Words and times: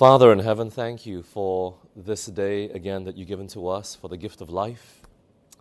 Father 0.00 0.32
in 0.32 0.38
heaven, 0.38 0.70
thank 0.70 1.04
you 1.04 1.22
for 1.22 1.76
this 1.94 2.24
day 2.24 2.70
again 2.70 3.04
that 3.04 3.18
you've 3.18 3.28
given 3.28 3.46
to 3.48 3.68
us, 3.68 3.94
for 3.94 4.08
the 4.08 4.16
gift 4.16 4.40
of 4.40 4.48
life. 4.48 5.02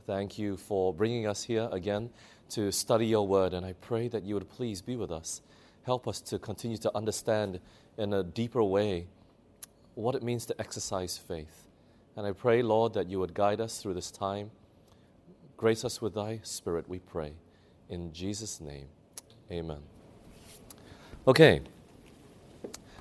Thank 0.08 0.40
you 0.40 0.56
for 0.56 0.94
bringing 0.94 1.28
us 1.28 1.44
here 1.44 1.68
again 1.74 2.10
to 2.52 2.72
study 2.72 3.06
your 3.06 3.28
word, 3.28 3.54
and 3.54 3.66
I 3.66 3.74
pray 3.74 4.08
that 4.08 4.24
you 4.24 4.36
would 4.36 4.48
please 4.48 4.82
be 4.82 4.96
with 4.96 5.12
us. 5.12 5.42
Help 5.84 6.08
us 6.08 6.22
to 6.22 6.40
continue 6.40 6.78
to 6.78 6.92
understand 6.96 7.60
in 7.98 8.14
a 8.14 8.24
deeper 8.24 8.64
way 8.64 9.08
what 9.96 10.16
it 10.16 10.24
means 10.24 10.46
to 10.46 10.56
exercise 10.58 11.18
faith. 11.18 11.68
And 12.16 12.26
I 12.26 12.32
pray, 12.32 12.62
Lord, 12.62 12.94
that 12.94 13.10
you 13.10 13.20
would 13.20 13.34
guide 13.34 13.60
us 13.60 13.82
through 13.82 13.96
this 13.96 14.10
time. 14.10 14.52
Grace 15.58 15.84
us 15.84 16.02
with 16.02 16.14
thy 16.14 16.40
spirit, 16.44 16.88
we 16.88 17.00
pray. 17.00 17.34
In 17.90 18.14
Jesus' 18.14 18.62
name, 18.62 18.88
amen. 19.52 19.82
Okay. 21.28 21.60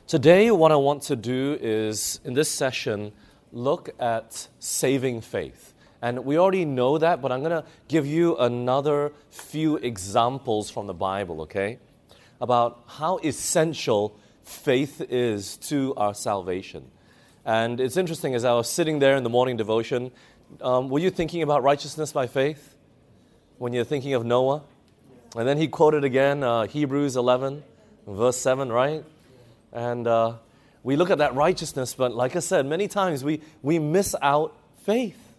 Today, 0.09 0.51
what 0.51 0.73
I 0.73 0.77
want 0.77 1.03
to 1.03 1.17
do 1.17 1.59
is, 1.61 2.19
in 2.25 2.33
this 2.33 2.51
session, 2.51 3.13
look 3.53 3.91
at 4.01 4.49
saving 4.59 5.21
faith. 5.21 5.75
And 6.01 6.25
we 6.25 6.39
already 6.39 6.65
know 6.65 6.97
that, 6.97 7.21
but 7.21 7.31
I'm 7.31 7.41
going 7.41 7.63
to 7.63 7.65
give 7.89 8.07
you 8.07 8.35
another 8.39 9.13
few 9.29 9.77
examples 9.77 10.71
from 10.71 10.87
the 10.87 10.95
Bible, 10.95 11.43
okay? 11.43 11.79
About 12.41 12.85
how 12.87 13.19
essential 13.19 14.19
faith 14.45 15.03
is 15.11 15.59
to 15.69 15.93
our 15.99 16.15
salvation. 16.15 16.91
And 17.45 17.79
it's 17.79 17.99
interesting, 17.99 18.35
as 18.35 18.47
I 18.47 18.55
was 18.55 18.71
sitting 18.71 19.01
there 19.01 19.15
in 19.15 19.25
the 19.25 19.31
morning 19.31 19.59
devotion, 19.59 20.11
um, 20.63 20.89
were 20.89 21.01
you 21.01 21.11
thinking 21.11 21.43
about 21.43 21.63
righteousness 21.63 22.13
by 22.13 22.29
faith 22.29 22.79
when 23.59 23.75
you're 23.75 23.85
thinking 23.85 24.15
of 24.15 24.25
Noah? 24.25 24.63
And 25.37 25.47
then 25.47 25.59
he 25.59 25.69
quoted 25.69 26.03
again 26.03 26.43
uh, 26.43 26.67
Hebrews 26.67 27.15
11, 27.15 27.63
verse 28.07 28.39
7, 28.39 28.73
right? 28.73 29.05
And 29.73 30.07
uh, 30.07 30.35
we 30.83 30.97
look 30.97 31.11
at 31.11 31.19
that 31.19 31.35
righteousness, 31.35 31.95
but 31.95 32.15
like 32.15 32.37
I 32.37 32.41
said, 32.41 32.67
many 32.67 32.89
times 32.89 33.23
we, 33.25 33.43
we 33.63 33.79
miss 33.79 34.15
out 34.23 34.57
faith, 34.85 35.35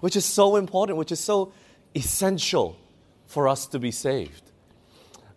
which 0.00 0.16
is 0.16 0.24
so 0.24 0.56
important, 0.56 0.98
which 0.98 1.12
is 1.12 1.20
so 1.20 1.52
essential 1.94 2.76
for 3.26 3.46
us 3.48 3.66
to 3.66 3.78
be 3.78 3.90
saved. 3.90 4.50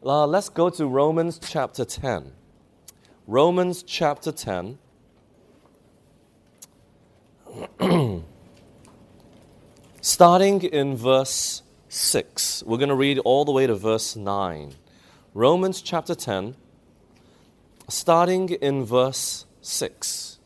Uh, 0.04 0.26
let's 0.26 0.50
go 0.50 0.70
to 0.70 0.88
Romans 0.88 1.40
chapter 1.40 1.84
10. 1.84 2.32
Romans 3.26 3.84
chapter 3.84 4.32
10. 4.32 4.78
Starting 10.02 10.62
in 10.62 10.96
verse 10.96 11.64
6, 11.90 12.64
we're 12.66 12.78
going 12.78 12.90
to 12.90 12.96
read 12.96 13.20
all 13.20 13.44
the 13.46 13.52
way 13.52 13.68
to 13.68 13.76
verse 13.76 14.16
9. 14.16 14.74
Romans 15.34 15.82
chapter 15.82 16.16
10 16.16 16.56
starting 17.88 18.50
in 18.50 18.84
verse 18.84 19.46
6. 19.62 20.40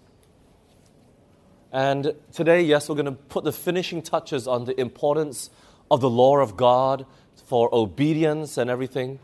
And 1.72 2.16
today, 2.34 2.62
yes, 2.62 2.90
we're 2.90 2.96
going 2.96 3.06
to 3.06 3.12
put 3.14 3.44
the 3.44 3.54
finishing 3.54 4.02
touches 4.02 4.48
on 4.48 4.66
the 4.66 4.80
importance 4.80 5.50
of 5.90 6.02
the 6.02 6.10
law 6.10 6.38
of 6.38 6.58
God 6.58 7.06
for 7.46 7.74
obedience 7.74 8.58
and 8.58 8.70
everything. 8.70 9.20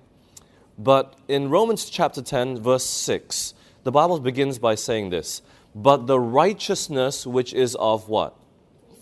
But 0.77 1.15
in 1.27 1.49
Romans 1.49 1.89
chapter 1.89 2.21
10, 2.21 2.61
verse 2.61 2.85
6, 2.85 3.53
the 3.83 3.91
Bible 3.91 4.19
begins 4.19 4.59
by 4.59 4.75
saying 4.75 5.09
this 5.09 5.41
But 5.75 6.07
the 6.07 6.19
righteousness 6.19 7.27
which 7.27 7.53
is 7.53 7.75
of 7.75 8.09
what? 8.09 8.35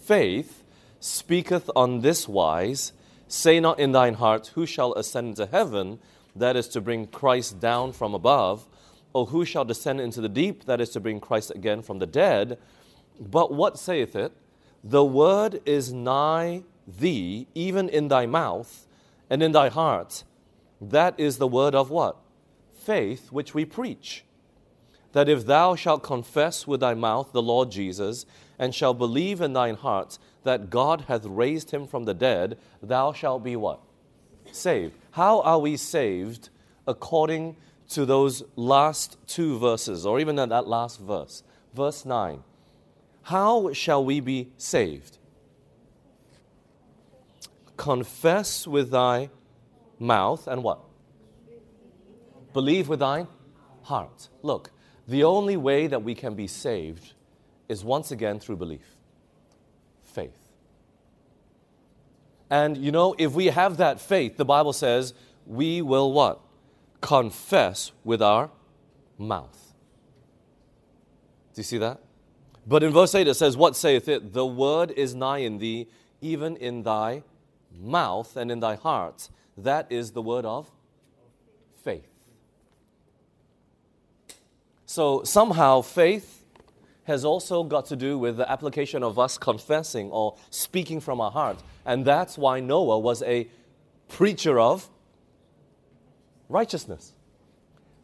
Faith 0.02 0.64
speaketh 1.00 1.70
on 1.76 2.02
this 2.02 2.28
wise 2.28 2.94
Say 3.28 3.60
not 3.60 3.80
in 3.80 3.92
thine 3.92 4.16
heart, 4.16 4.52
Who 4.56 4.66
shall 4.66 4.94
ascend 4.94 5.30
into 5.30 5.46
heaven? 5.46 6.00
That 6.36 6.56
is 6.56 6.68
to 6.70 6.82
bring 6.82 7.08
Christ 7.08 7.60
down 7.60 7.94
from 7.94 8.14
above 8.14 8.68
or 9.16 9.28
who 9.28 9.46
shall 9.46 9.64
descend 9.64 10.02
into 10.02 10.20
the 10.20 10.28
deep? 10.28 10.66
That 10.66 10.82
is 10.82 10.90
to 10.90 11.00
bring 11.00 11.22
Christ 11.22 11.50
again 11.56 11.82
from 11.82 12.00
the 12.00 12.06
dead. 12.06 12.58
But 13.18 13.54
what 13.54 13.80
saith 13.80 14.14
it? 14.14 14.34
The 14.84 15.06
word 15.06 15.62
is 15.66 15.94
nigh 15.94 16.64
thee, 16.86 17.48
even 17.56 17.88
in 17.88 18.10
thy 18.10 18.26
mouth 18.26 18.86
and 19.30 19.42
in 19.42 19.54
thy 19.54 19.70
heart. 19.70 20.26
That 20.82 21.18
is 21.18 21.38
the 21.38 21.48
word 21.48 21.74
of 21.74 21.90
what? 21.90 22.18
Faith 22.78 23.32
which 23.32 23.54
we 23.54 23.64
preach. 23.64 24.26
That 25.14 25.30
if 25.30 25.46
thou 25.46 25.76
shalt 25.76 26.04
confess 26.04 26.68
with 26.68 26.82
thy 26.82 26.94
mouth 26.94 27.32
the 27.32 27.42
Lord 27.42 27.72
Jesus, 27.72 28.26
and 28.60 28.76
shalt 28.76 28.98
believe 28.98 29.40
in 29.40 29.54
thine 29.54 29.76
heart 29.76 30.20
that 30.44 30.70
God 30.70 31.06
hath 31.08 31.26
raised 31.26 31.72
him 31.72 31.88
from 31.88 32.04
the 32.04 32.14
dead, 32.14 32.58
thou 32.84 33.14
shalt 33.14 33.46
be 33.46 33.56
what? 33.56 33.80
Saved. 34.52 34.94
How 35.12 35.40
are 35.40 35.60
we 35.60 35.78
saved? 35.78 36.50
According 36.86 37.56
to 37.90 38.06
those 38.06 38.44
last 38.56 39.18
two 39.28 39.58
verses, 39.60 40.06
or 40.06 40.20
even 40.20 40.36
that 40.36 40.68
last 40.68 41.00
verse. 41.00 41.44
Verse 41.74 42.06
9 42.06 42.44
How 43.24 43.74
shall 43.74 44.04
we 44.04 44.20
be 44.20 44.50
saved? 44.58 45.18
Confess 47.78 48.66
with 48.66 48.92
thy 48.92 49.30
mouth 50.00 50.48
and 50.48 50.64
what? 50.64 50.80
Believe 52.54 52.88
with 52.88 53.00
thy 53.00 53.28
heart. 53.84 54.30
Look, 54.42 54.72
the 55.08 55.24
only 55.24 55.58
way 55.58 55.88
that 55.88 56.02
we 56.02 56.16
can 56.16 56.36
be 56.36 56.48
saved 56.48 57.14
is 57.68 57.84
once 57.84 58.12
again 58.12 58.40
through 58.40 58.56
belief, 58.56 58.96
faith. 60.04 60.38
And 62.50 62.78
you 62.78 62.92
know, 62.92 63.16
if 63.18 63.34
we 63.34 63.48
have 63.48 63.78
that 63.78 64.00
faith, 64.00 64.38
the 64.38 64.46
Bible 64.46 64.74
says 64.74 65.14
we 65.46 65.82
will 65.82 66.14
what? 66.14 66.40
Confess 67.06 67.92
with 68.04 68.20
our 68.20 68.50
mouth. 69.16 69.76
Do 71.54 71.60
you 71.60 71.64
see 71.64 71.78
that? 71.78 72.00
But 72.66 72.82
in 72.82 72.92
verse 72.92 73.14
8 73.14 73.28
it 73.28 73.36
says, 73.36 73.56
What 73.56 73.76
saith 73.76 74.08
it? 74.08 74.34
The 74.34 74.46
word 74.46 74.90
is 74.90 75.14
nigh 75.14 75.38
in 75.38 75.60
thee, 75.60 75.88
even 76.20 76.58
in 76.58 76.82
thy 76.82 77.22
mouth 77.72 78.36
and 78.36 78.50
in 78.50 78.60
thy 78.60 78.74
heart. 78.74 79.30
That 79.56 79.86
is 79.92 80.14
the 80.14 80.24
word 80.24 80.46
of 80.46 80.72
faith. 81.84 82.10
So 84.88 85.22
somehow 85.24 85.82
faith 85.82 86.44
has 87.04 87.24
also 87.24 87.64
got 87.64 87.86
to 87.86 87.96
do 87.96 88.18
with 88.18 88.38
the 88.38 88.52
application 88.52 89.04
of 89.04 89.20
us 89.20 89.38
confessing 89.38 90.10
or 90.10 90.38
speaking 90.50 91.00
from 91.00 91.22
our 91.22 91.30
heart. 91.30 91.62
And 91.86 92.04
that's 92.04 92.36
why 92.36 92.62
Noah 92.62 92.98
was 92.98 93.22
a 93.22 93.48
preacher 94.08 94.60
of 94.60 94.90
righteousness. 96.50 97.14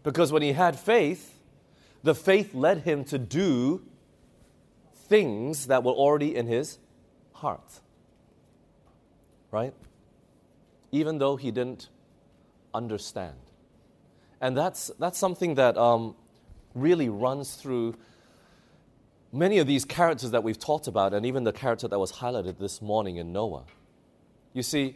Because 0.04 0.32
when 0.32 0.42
he 0.42 0.54
had 0.54 0.80
faith, 0.80 1.40
the 2.04 2.16
faith 2.16 2.54
led 2.54 2.80
him 2.80 3.04
to 3.06 3.18
do 3.18 3.84
things 5.08 5.68
that 5.68 5.84
were 5.84 5.92
already 5.92 6.36
in 6.36 6.48
his 6.48 6.80
heart. 7.34 7.80
Right? 9.52 9.74
Even 10.92 11.18
though 11.20 11.36
he 11.36 11.52
didn't 11.52 11.90
understand. 12.74 13.36
And 14.40 14.58
that's, 14.58 14.90
that's 14.98 15.20
something 15.20 15.56
that 15.56 15.78
um, 15.78 16.16
really 16.74 17.10
runs 17.10 17.56
through 17.56 17.96
many 19.32 19.60
of 19.60 19.68
these 19.68 19.86
characters 19.86 20.32
that 20.32 20.44
we've 20.44 20.60
talked 20.60 20.88
about, 20.88 21.14
and 21.14 21.26
even 21.26 21.44
the 21.44 21.54
character 21.54 21.88
that 21.88 22.00
was 22.00 22.14
highlighted 22.14 22.58
this 22.58 22.82
morning 22.82 23.18
in 23.18 23.32
Noah. 23.32 23.64
You 24.54 24.64
see, 24.64 24.96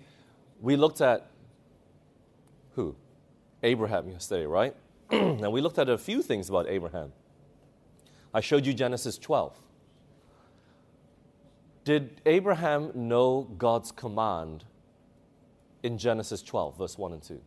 we 0.60 0.76
looked 0.76 1.00
at 1.00 1.28
who? 2.76 2.96
Abraham 3.66 4.08
yesterday, 4.08 4.46
right? 4.46 4.76
and 5.12 5.52
we 5.52 5.60
looked 5.60 5.80
at 5.80 5.90
a 5.90 5.98
few 5.98 6.22
things 6.22 6.50
about 6.50 6.70
Abraham. 6.70 7.12
I 8.34 8.40
showed 8.40 8.66
you 8.66 8.74
Genesis 8.74 9.18
12. 9.18 9.58
Did 11.84 12.22
Abraham 12.26 12.92
know 12.94 13.44
God's 13.58 13.92
command 13.92 14.66
in 15.84 15.98
Genesis 15.98 16.42
12, 16.42 16.78
verse 16.78 16.98
1 16.98 17.14
and 17.14 17.22
2? 17.22 17.42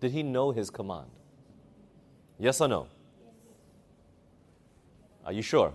Did 0.00 0.12
he 0.12 0.22
know 0.22 0.52
his 0.52 0.70
command? 0.70 1.10
Yes 2.38 2.60
or 2.60 2.68
no? 2.68 2.88
Are 5.24 5.32
you 5.32 5.42
sure? 5.42 5.72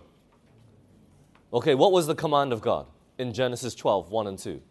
Okay, 1.53 1.75
what 1.75 1.91
was 1.91 2.07
the 2.07 2.15
command 2.15 2.53
of 2.53 2.61
God 2.61 2.85
in 3.17 3.33
Genesis 3.33 3.75
12, 3.75 4.11
1 4.11 4.27
and 4.27 4.39
2? 4.39 4.61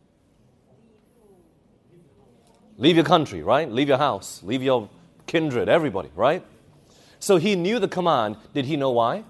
Leave 2.80 2.96
your 2.96 3.04
country, 3.04 3.42
right? 3.42 3.70
Leave 3.70 3.88
your 3.88 3.98
house, 3.98 4.42
leave 4.42 4.62
your 4.62 4.88
kindred, 5.26 5.68
everybody, 5.68 6.10
right? 6.16 6.42
So 7.18 7.36
he 7.36 7.54
knew 7.54 7.78
the 7.78 7.86
command. 7.86 8.38
Did 8.54 8.64
he 8.64 8.76
know 8.76 8.90
why? 8.90 9.24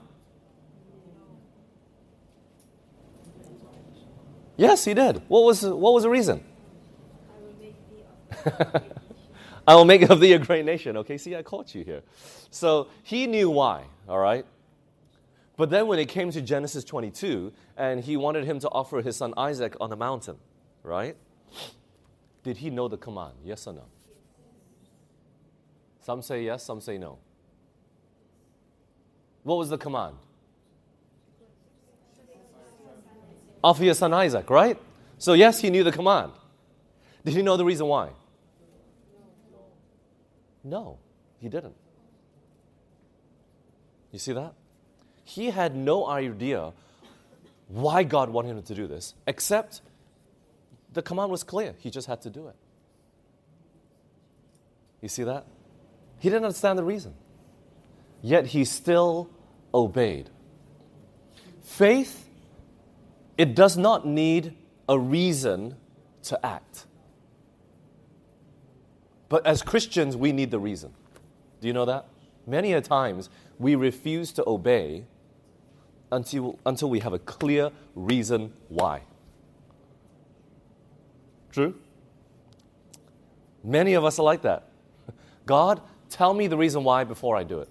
Yes, 4.57 4.85
he 4.85 4.95
did. 4.95 5.23
What 5.27 5.43
was, 5.43 5.63
what 5.65 5.93
was 5.93 6.05
the 6.05 6.11
reason? 6.11 6.45
I 9.67 9.75
will 9.75 9.85
make 9.85 10.03
of 10.03 10.21
thee 10.21 10.33
a 10.35 10.39
great 10.39 10.65
nation. 10.65 10.97
Okay, 10.99 11.19
see, 11.19 11.35
I 11.35 11.43
caught 11.43 11.75
you 11.75 11.83
here. 11.83 12.03
So 12.51 12.87
he 13.03 13.27
knew 13.27 13.51
why, 13.51 13.85
all 14.09 14.19
right? 14.19 14.47
But 15.57 15.71
then 15.71 15.89
when 15.89 15.99
it 15.99 16.09
came 16.09 16.31
to 16.31 16.41
Genesis 16.41 16.85
22, 16.85 17.53
and 17.77 18.01
he 18.05 18.17
wanted 18.17 18.45
him 18.45 18.61
to 18.61 18.69
offer 18.69 19.03
his 19.03 19.17
son 19.17 19.35
Isaac 19.37 19.77
on 19.81 19.91
the 19.91 19.97
mountain, 19.97 20.37
right? 20.85 21.17
Did 22.51 22.57
he 22.57 22.69
know 22.69 22.89
the 22.89 22.97
command? 22.97 23.35
Yes 23.45 23.65
or 23.69 23.75
no? 23.75 23.85
Some 26.01 26.21
say 26.21 26.43
yes, 26.43 26.65
some 26.65 26.81
say 26.81 26.99
no. 26.99 27.19
What 29.45 29.55
was 29.55 29.69
the 29.69 29.79
command? 29.79 30.17
Offer 33.63 33.85
your 33.85 33.95
son 33.95 34.13
Isaac, 34.13 34.51
right? 34.51 34.77
So, 35.17 35.35
yes, 35.35 35.61
he 35.61 35.71
knew 35.71 35.85
the 35.85 35.93
command. 35.93 36.33
Did 37.25 37.35
he 37.35 37.43
know 37.43 37.57
the 37.57 37.65
reason 37.65 37.87
why? 37.87 38.09
No, 40.65 40.99
he 41.39 41.49
didn't. 41.49 41.77
You 44.11 44.19
see 44.19 44.33
that? 44.33 44.55
He 45.23 45.51
had 45.51 45.77
no 45.77 46.09
idea 46.09 46.73
why 47.69 48.03
God 48.03 48.29
wanted 48.29 48.57
him 48.57 48.63
to 48.65 48.75
do 48.75 48.89
this, 48.89 49.15
except 49.29 49.83
the 50.93 51.03
command 51.03 51.31
was 51.31 51.43
clear. 51.43 51.75
He 51.79 51.91
just 51.91 52.07
had 52.07 52.21
to 52.23 52.31
do 52.31 52.49
it. 52.49 52.57
You 55.01 55.09
see 55.09 55.25
that? 55.25 55.47
He 56.19 56.29
didn't 56.29 56.45
understand 56.45 56.79
the 56.79 56.85
reason. 56.85 57.15
Yet 58.23 58.47
he 58.47 58.65
still 58.65 59.31
obeyed. 59.73 60.29
Faith, 61.63 62.29
it 63.39 63.55
does 63.55 63.77
not 63.77 64.07
need 64.07 64.55
a 64.89 64.99
reason 64.99 65.77
to 66.25 66.45
act. 66.45 66.87
But 69.29 69.47
as 69.47 69.63
Christians, 69.63 70.17
we 70.17 70.33
need 70.33 70.51
the 70.51 70.59
reason. 70.59 70.93
Do 71.61 71.69
you 71.69 71.73
know 71.73 71.85
that? 71.87 72.07
Many 72.47 72.73
a 72.73 72.81
times 72.81 73.31
we 73.59 73.75
refuse 73.77 74.33
to 74.33 74.45
obey 74.47 75.05
until, 76.11 76.59
until 76.67 76.91
we 76.91 76.99
have 77.01 77.13
a 77.13 77.19
clear 77.21 77.71
reason 77.95 78.53
why. 78.69 79.03
True? 81.51 81.75
Many 83.63 83.95
of 83.95 84.05
us 84.05 84.19
are 84.19 84.23
like 84.23 84.43
that. 84.43 84.69
God, 85.47 85.81
tell 86.09 86.33
me 86.33 86.47
the 86.47 86.57
reason 86.57 86.85
why 86.85 87.05
before 87.05 87.37
I 87.37 87.45
do 87.45 87.61
it. 87.61 87.69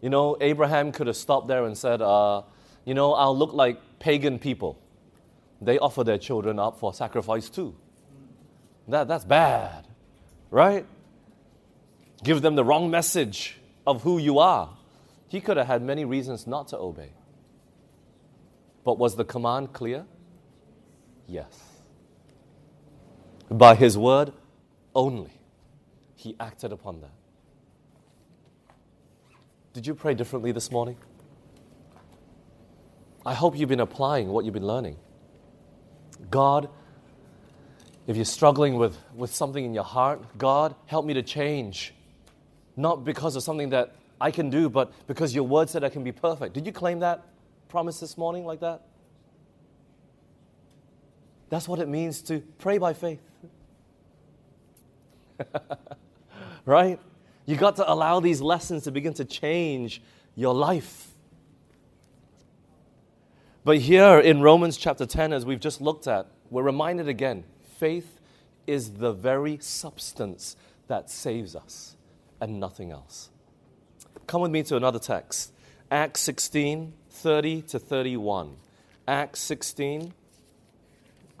You 0.00 0.10
know, 0.10 0.36
Abraham 0.40 0.92
could 0.92 1.06
have 1.06 1.16
stopped 1.16 1.48
there 1.48 1.64
and 1.64 1.76
said, 1.76 2.00
uh, 2.00 2.42
You 2.84 2.94
know, 2.94 3.14
I'll 3.14 3.36
look 3.36 3.52
like 3.52 3.80
pagan 3.98 4.38
people. 4.38 4.78
They 5.60 5.78
offer 5.78 6.04
their 6.04 6.18
children 6.18 6.58
up 6.58 6.78
for 6.78 6.92
sacrifice 6.92 7.48
too. 7.48 7.74
That, 8.88 9.08
that's 9.08 9.24
bad, 9.24 9.86
right? 10.50 10.86
Give 12.22 12.40
them 12.40 12.54
the 12.54 12.64
wrong 12.64 12.90
message 12.90 13.58
of 13.86 14.02
who 14.02 14.18
you 14.18 14.38
are. 14.38 14.70
He 15.28 15.40
could 15.40 15.56
have 15.56 15.66
had 15.66 15.82
many 15.82 16.04
reasons 16.04 16.46
not 16.46 16.68
to 16.68 16.78
obey. 16.78 17.10
But 18.84 18.98
was 18.98 19.16
the 19.16 19.24
command 19.24 19.72
clear? 19.72 20.04
Yes. 21.26 21.65
By 23.50 23.74
his 23.74 23.96
word 23.96 24.32
only, 24.94 25.30
he 26.14 26.34
acted 26.40 26.72
upon 26.72 27.00
that. 27.00 27.12
Did 29.72 29.86
you 29.86 29.94
pray 29.94 30.14
differently 30.14 30.52
this 30.52 30.70
morning? 30.70 30.96
I 33.24 33.34
hope 33.34 33.58
you've 33.58 33.68
been 33.68 33.80
applying 33.80 34.28
what 34.28 34.44
you've 34.44 34.54
been 34.54 34.66
learning. 34.66 34.96
God, 36.30 36.68
if 38.06 38.16
you're 38.16 38.24
struggling 38.24 38.76
with, 38.76 38.96
with 39.14 39.34
something 39.34 39.64
in 39.64 39.74
your 39.74 39.84
heart, 39.84 40.38
God, 40.38 40.74
help 40.86 41.04
me 41.04 41.14
to 41.14 41.22
change. 41.22 41.92
Not 42.76 43.04
because 43.04 43.36
of 43.36 43.42
something 43.42 43.70
that 43.70 43.94
I 44.20 44.30
can 44.30 44.48
do, 44.48 44.70
but 44.70 44.92
because 45.06 45.34
your 45.34 45.44
word 45.44 45.68
said 45.68 45.84
I 45.84 45.88
can 45.88 46.04
be 46.04 46.12
perfect. 46.12 46.54
Did 46.54 46.66
you 46.66 46.72
claim 46.72 47.00
that 47.00 47.24
promise 47.68 48.00
this 48.00 48.16
morning 48.16 48.44
like 48.44 48.60
that? 48.60 48.82
That's 51.48 51.68
what 51.68 51.78
it 51.80 51.88
means 51.88 52.22
to 52.22 52.40
pray 52.58 52.78
by 52.78 52.92
faith. 52.92 53.20
right? 56.64 56.98
You 57.44 57.56
got 57.56 57.76
to 57.76 57.90
allow 57.90 58.20
these 58.20 58.40
lessons 58.40 58.84
to 58.84 58.90
begin 58.90 59.14
to 59.14 59.24
change 59.24 60.02
your 60.34 60.54
life. 60.54 61.08
But 63.64 63.78
here 63.78 64.20
in 64.20 64.42
Romans 64.42 64.76
chapter 64.76 65.06
10, 65.06 65.32
as 65.32 65.44
we've 65.44 65.60
just 65.60 65.80
looked 65.80 66.06
at, 66.06 66.28
we're 66.50 66.62
reminded 66.62 67.08
again 67.08 67.44
faith 67.78 68.20
is 68.66 68.92
the 68.94 69.12
very 69.12 69.58
substance 69.60 70.56
that 70.88 71.10
saves 71.10 71.54
us 71.56 71.96
and 72.40 72.60
nothing 72.60 72.90
else. 72.90 73.30
Come 74.26 74.40
with 74.40 74.50
me 74.50 74.62
to 74.64 74.76
another 74.76 74.98
text 74.98 75.52
Acts 75.90 76.20
16 76.20 76.92
30 77.16 77.62
to 77.62 77.78
31. 77.78 78.56
Acts 79.08 79.40
16, 79.40 80.12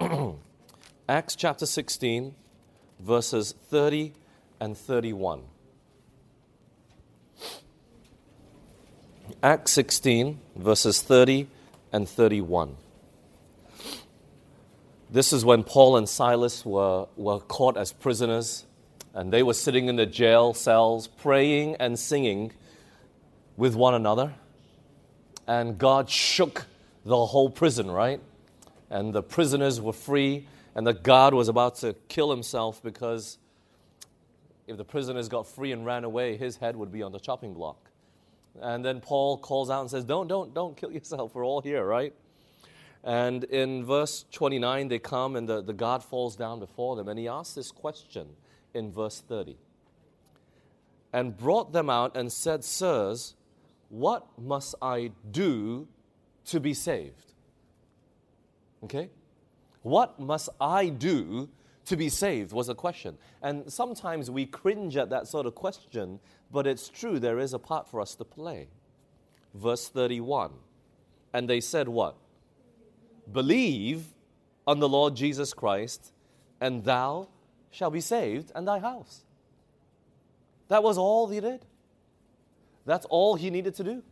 Acts 1.08 1.36
chapter 1.36 1.66
16, 1.66 2.34
verses 3.00 3.54
30 3.70 4.12
and 4.60 4.76
31. 4.76 5.42
Acts 9.42 9.72
16, 9.72 10.40
verses 10.56 11.02
30 11.02 11.48
and 11.92 12.08
31. 12.08 12.76
This 15.10 15.32
is 15.32 15.44
when 15.44 15.62
Paul 15.62 15.96
and 15.96 16.08
Silas 16.08 16.64
were, 16.64 17.06
were 17.16 17.38
caught 17.38 17.76
as 17.76 17.92
prisoners, 17.92 18.64
and 19.14 19.32
they 19.32 19.42
were 19.42 19.54
sitting 19.54 19.88
in 19.88 19.96
the 19.96 20.06
jail 20.06 20.52
cells 20.52 21.06
praying 21.06 21.76
and 21.76 21.98
singing 21.98 22.52
with 23.56 23.74
one 23.74 23.94
another. 23.94 24.34
And 25.46 25.78
God 25.78 26.10
shook 26.10 26.66
the 27.04 27.26
whole 27.26 27.50
prison, 27.50 27.90
right? 27.90 28.20
And 28.90 29.12
the 29.12 29.22
prisoners 29.22 29.80
were 29.80 29.92
free, 29.92 30.48
and 30.76 30.86
that 30.86 31.02
God 31.02 31.32
was 31.32 31.48
about 31.48 31.76
to 31.76 31.96
kill 32.08 32.30
himself 32.30 32.82
because 32.82 33.38
if 34.66 34.76
the 34.76 34.84
prisoners 34.84 35.26
got 35.26 35.48
free 35.48 35.72
and 35.72 35.86
ran 35.86 36.04
away, 36.04 36.36
his 36.36 36.58
head 36.58 36.76
would 36.76 36.92
be 36.92 37.02
on 37.02 37.12
the 37.12 37.18
chopping 37.18 37.54
block. 37.54 37.90
And 38.60 38.84
then 38.84 39.00
Paul 39.00 39.38
calls 39.38 39.70
out 39.70 39.80
and 39.80 39.90
says, 39.90 40.04
Don't, 40.04 40.28
don't, 40.28 40.52
don't 40.52 40.76
kill 40.76 40.92
yourself. 40.92 41.34
We're 41.34 41.46
all 41.46 41.62
here, 41.62 41.84
right? 41.84 42.14
And 43.02 43.44
in 43.44 43.86
verse 43.86 44.26
29, 44.32 44.88
they 44.88 44.98
come 44.98 45.34
and 45.34 45.48
the, 45.48 45.62
the 45.62 45.72
guard 45.72 46.02
falls 46.02 46.36
down 46.36 46.60
before 46.60 46.94
them. 46.96 47.08
And 47.08 47.18
he 47.18 47.26
asks 47.26 47.54
this 47.54 47.70
question 47.70 48.28
in 48.74 48.92
verse 48.92 49.22
30 49.26 49.56
and 51.12 51.36
brought 51.36 51.72
them 51.72 51.88
out 51.88 52.14
and 52.16 52.30
said, 52.30 52.64
Sirs, 52.64 53.34
what 53.88 54.26
must 54.36 54.74
I 54.82 55.12
do 55.30 55.88
to 56.46 56.60
be 56.60 56.74
saved? 56.74 57.32
Okay? 58.84 59.08
What 59.86 60.18
must 60.18 60.48
I 60.60 60.88
do 60.88 61.48
to 61.84 61.96
be 61.96 62.08
saved 62.08 62.50
was 62.50 62.68
a 62.68 62.74
question. 62.74 63.18
And 63.40 63.72
sometimes 63.72 64.28
we 64.28 64.44
cringe 64.44 64.96
at 64.96 65.10
that 65.10 65.28
sort 65.28 65.46
of 65.46 65.54
question, 65.54 66.18
but 66.50 66.66
it's 66.66 66.88
true, 66.88 67.20
there 67.20 67.38
is 67.38 67.54
a 67.54 67.60
part 67.60 67.88
for 67.88 68.00
us 68.00 68.16
to 68.16 68.24
play. 68.24 68.66
Verse 69.54 69.88
31. 69.88 70.50
And 71.32 71.48
they 71.48 71.60
said, 71.60 71.86
What? 71.86 72.16
Believe 73.30 74.06
on 74.66 74.80
the 74.80 74.88
Lord 74.88 75.14
Jesus 75.14 75.54
Christ, 75.54 76.12
and 76.60 76.82
thou 76.82 77.28
shalt 77.70 77.92
be 77.92 78.00
saved, 78.00 78.50
and 78.56 78.66
thy 78.66 78.80
house. 78.80 79.22
That 80.66 80.82
was 80.82 80.98
all 80.98 81.28
he 81.28 81.38
did. 81.38 81.64
That's 82.86 83.06
all 83.06 83.36
he 83.36 83.50
needed 83.50 83.76
to 83.76 83.84
do. 83.84 84.02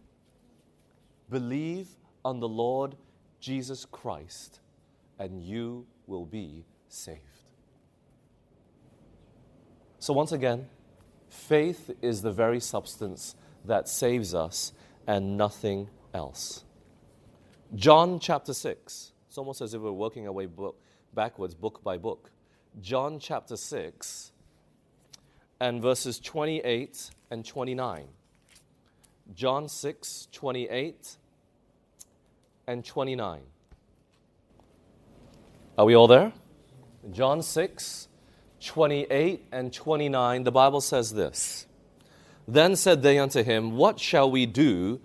Believe 1.28 1.88
on 2.25 2.38
the 2.38 2.48
Lord 2.48 2.94
Jesus 3.40 3.84
Christ, 3.84 4.60
and 5.18 5.42
you 5.42 5.87
will 6.06 6.26
be 6.26 6.64
saved. 6.88 7.21
So, 9.99 10.12
once 10.12 10.33
again, 10.33 10.68
faith 11.28 11.90
is 12.02 12.23
the 12.23 12.33
very 12.33 12.61
substance 12.61 13.35
that 13.64 13.88
saves 13.88 14.35
us 14.35 14.73
and 15.06 15.37
nothing 15.37 15.88
else. 16.12 16.64
John 17.75 18.21
chapter 18.21 18.52
6. 18.52 19.12
It's 19.28 19.38
almost 19.38 19.61
as 19.61 19.75
if 19.75 19.80
we're 19.80 19.90
working 19.90 20.26
our 20.26 20.33
way 20.33 20.47
book, 20.47 20.78
backwards, 21.14 21.54
book 21.54 21.83
by 21.83 21.97
book. 21.97 22.30
John 22.80 23.18
chapter 23.18 23.56
6 23.56 24.33
and 25.61 25.80
verses 25.80 26.18
28 26.21 27.11
and 27.30 27.44
29. 27.44 28.09
John 29.35 29.68
6, 29.68 30.28
28 30.33 31.16
and 32.66 32.85
29. 32.85 33.40
Are 35.76 35.84
we 35.84 35.96
all 35.96 36.06
there? 36.06 36.32
John 37.10 37.42
6, 37.42 38.08
28 38.64 39.46
and 39.50 39.72
29, 39.72 40.44
the 40.44 40.52
Bible 40.52 40.80
says 40.80 41.12
this 41.12 41.66
Then 42.46 42.76
said 42.76 43.02
they 43.02 43.18
unto 43.18 43.42
him, 43.42 43.76
What 43.76 43.98
shall 43.98 44.30
we 44.30 44.46
do 44.46 45.00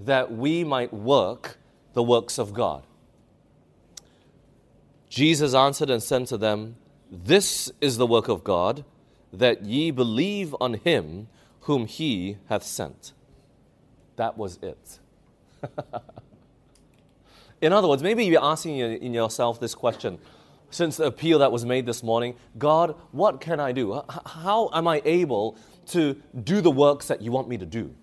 that 0.00 0.32
we 0.32 0.64
might 0.64 0.92
work 0.92 1.58
the 1.92 2.02
works 2.02 2.38
of 2.38 2.54
God? 2.54 2.84
Jesus 5.10 5.54
answered 5.54 5.90
and 5.90 6.02
said 6.02 6.26
to 6.28 6.38
them, 6.38 6.76
This 7.10 7.70
is 7.80 7.98
the 7.98 8.06
work 8.06 8.28
of 8.28 8.42
God, 8.42 8.84
that 9.32 9.64
ye 9.64 9.90
believe 9.90 10.56
on 10.60 10.74
him 10.74 11.28
whom 11.62 11.86
he 11.86 12.38
hath 12.48 12.62
sent. 12.62 13.12
That 14.16 14.38
was 14.38 14.58
it. 14.62 14.98
in 17.60 17.72
other 17.72 17.88
words, 17.88 18.02
maybe 18.02 18.24
you're 18.24 18.44
asking 18.44 18.78
in 18.78 19.14
yourself 19.14 19.60
this 19.60 19.74
question 19.74 20.18
since 20.70 20.96
the 20.96 21.04
appeal 21.04 21.38
that 21.38 21.52
was 21.52 21.64
made 21.64 21.86
this 21.86 22.02
morning 22.02 22.34
God, 22.58 22.96
what 23.12 23.40
can 23.40 23.60
I 23.60 23.72
do? 23.72 24.02
How 24.26 24.70
am 24.72 24.88
I 24.88 25.02
able 25.04 25.56
to 25.88 26.20
do 26.42 26.60
the 26.60 26.70
works 26.70 27.08
that 27.08 27.22
you 27.22 27.30
want 27.30 27.48
me 27.48 27.56
to 27.58 27.66
do? 27.66 27.94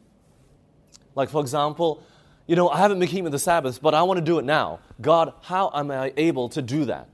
Like, 1.16 1.30
for 1.30 1.42
example, 1.42 2.04
you 2.48 2.56
know, 2.56 2.70
I 2.70 2.78
haven't 2.80 3.00
been 3.00 3.08
keeping 3.08 3.32
the 3.32 3.40
Sabbath, 3.40 3.82
but 3.82 3.94
I 3.94 4.04
want 4.04 4.18
to 4.18 4.24
do 4.24 4.40
it 4.40 4.46
now. 4.46 4.80
God, 5.00 5.34
how 5.42 5.72
am 5.74 5.92
I 5.92 6.14
able 6.18 6.50
to 6.50 6.62
do 6.62 6.86
that? 6.86 7.08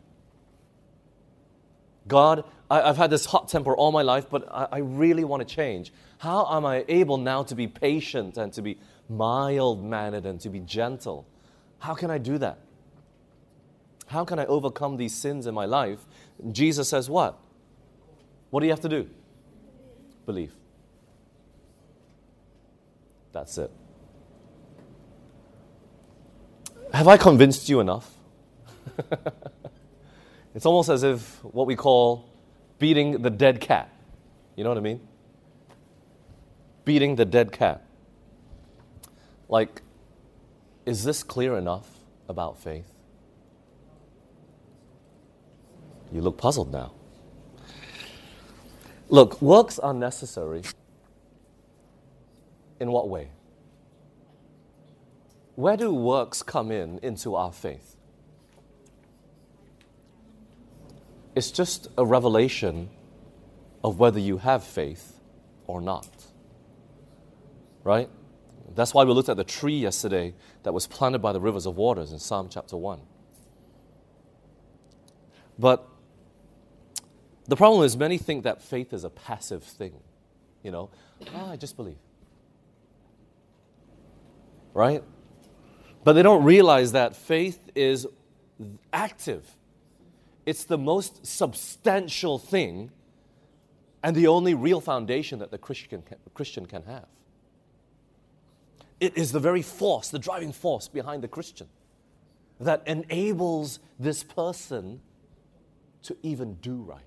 God, 2.07 2.43
I, 2.71 2.87
have 2.87 2.97
had 2.97 3.09
this 3.09 3.25
hot 3.25 3.47
temper 3.47 3.75
all 3.75 3.91
my 3.91 4.01
life, 4.01 4.29
but 4.29 4.47
I, 4.51 4.67
I 4.71 4.77
really 4.79 5.23
want 5.23 5.47
to 5.47 5.55
change. 5.55 5.91
How 6.19 6.47
am 6.51 6.65
I 6.65 6.85
able 6.87 7.17
now 7.17 7.43
to 7.43 7.55
be 7.55 7.67
patient 7.67 8.37
and 8.37 8.51
to 8.53 8.61
be 8.61 8.79
mild 9.07 9.83
mannered 9.83 10.25
and 10.25 10.39
to 10.41 10.49
be 10.49 10.59
gentle? 10.61 11.27
How 11.79 11.93
can 11.95 12.11
I 12.11 12.17
do 12.17 12.37
that? 12.37 12.59
How 14.07 14.25
can 14.25 14.39
I 14.39 14.45
overcome 14.45 14.97
these 14.97 15.15
sins 15.15 15.47
in 15.47 15.53
my 15.53 15.65
life? 15.65 15.99
Jesus 16.51 16.89
says, 16.89 17.09
What? 17.09 17.37
What 18.49 18.61
do 18.61 18.65
you 18.65 18.71
have 18.71 18.81
to 18.81 18.89
do? 18.89 19.09
Believe. 20.25 20.53
That's 23.31 23.57
it. 23.57 23.71
Have 26.93 27.07
I 27.07 27.17
convinced 27.17 27.69
you 27.69 27.79
enough? 27.79 28.11
it's 30.55 30.65
almost 30.65 30.89
as 30.89 31.03
if 31.03 31.43
what 31.43 31.67
we 31.67 31.75
call 31.75 32.25
beating 32.79 33.21
the 33.21 33.29
dead 33.29 33.61
cat. 33.61 33.93
You 34.55 34.63
know 34.63 34.71
what 34.71 34.77
I 34.77 34.81
mean? 34.81 34.99
Beating 36.83 37.15
the 37.15 37.25
dead 37.25 37.51
cat. 37.51 37.85
Like, 39.47 39.83
is 40.89 41.03
this 41.03 41.21
clear 41.21 41.55
enough 41.55 41.87
about 42.27 42.59
faith? 42.59 42.91
You 46.11 46.21
look 46.21 46.39
puzzled 46.39 46.71
now. 46.71 46.93
Look, 49.07 49.39
works 49.39 49.77
are 49.77 49.93
necessary. 49.93 50.63
In 52.79 52.91
what 52.91 53.07
way? 53.07 53.29
Where 55.53 55.77
do 55.77 55.93
works 55.93 56.41
come 56.41 56.71
in 56.71 56.97
into 57.03 57.35
our 57.35 57.51
faith? 57.51 57.95
It's 61.35 61.51
just 61.51 61.87
a 61.99 62.05
revelation 62.05 62.89
of 63.83 63.99
whether 63.99 64.19
you 64.19 64.39
have 64.39 64.63
faith 64.63 65.19
or 65.67 65.81
not. 65.81 66.09
Right? 67.83 68.09
That's 68.75 68.93
why 68.93 69.03
we 69.03 69.13
looked 69.13 69.29
at 69.29 69.37
the 69.37 69.43
tree 69.43 69.77
yesterday 69.77 70.33
that 70.63 70.73
was 70.73 70.87
planted 70.87 71.19
by 71.19 71.33
the 71.33 71.39
rivers 71.39 71.65
of 71.65 71.75
waters 71.75 72.11
in 72.11 72.19
Psalm 72.19 72.49
chapter 72.49 72.77
1. 72.77 72.99
But 75.57 75.87
the 77.47 77.55
problem 77.55 77.83
is, 77.83 77.97
many 77.97 78.17
think 78.17 78.43
that 78.43 78.61
faith 78.61 78.93
is 78.93 79.03
a 79.03 79.09
passive 79.09 79.63
thing. 79.63 79.93
You 80.63 80.71
know, 80.71 80.89
oh, 81.35 81.51
I 81.51 81.55
just 81.55 81.75
believe. 81.75 81.97
Right? 84.73 85.03
But 86.03 86.13
they 86.13 86.23
don't 86.23 86.43
realize 86.43 86.91
that 86.93 87.15
faith 87.15 87.59
is 87.75 88.07
active. 88.93 89.49
It's 90.45 90.63
the 90.63 90.77
most 90.77 91.25
substantial 91.25 92.39
thing 92.39 92.91
and 94.01 94.15
the 94.15 94.27
only 94.27 94.53
real 94.53 94.79
foundation 94.79 95.39
that 95.39 95.51
the 95.51 95.57
Christian 95.57 96.03
Christian 96.33 96.65
can 96.65 96.83
have. 96.83 97.07
It 98.99 99.17
is 99.17 99.31
the 99.31 99.39
very 99.39 99.61
force, 99.61 100.09
the 100.09 100.19
driving 100.19 100.51
force 100.51 100.87
behind 100.87 101.23
the 101.23 101.27
Christian 101.27 101.67
that 102.59 102.83
enables 102.85 103.79
this 103.97 104.23
person 104.23 104.99
to 106.03 106.17
even 106.23 106.55
do 106.55 106.81
right. 106.81 107.01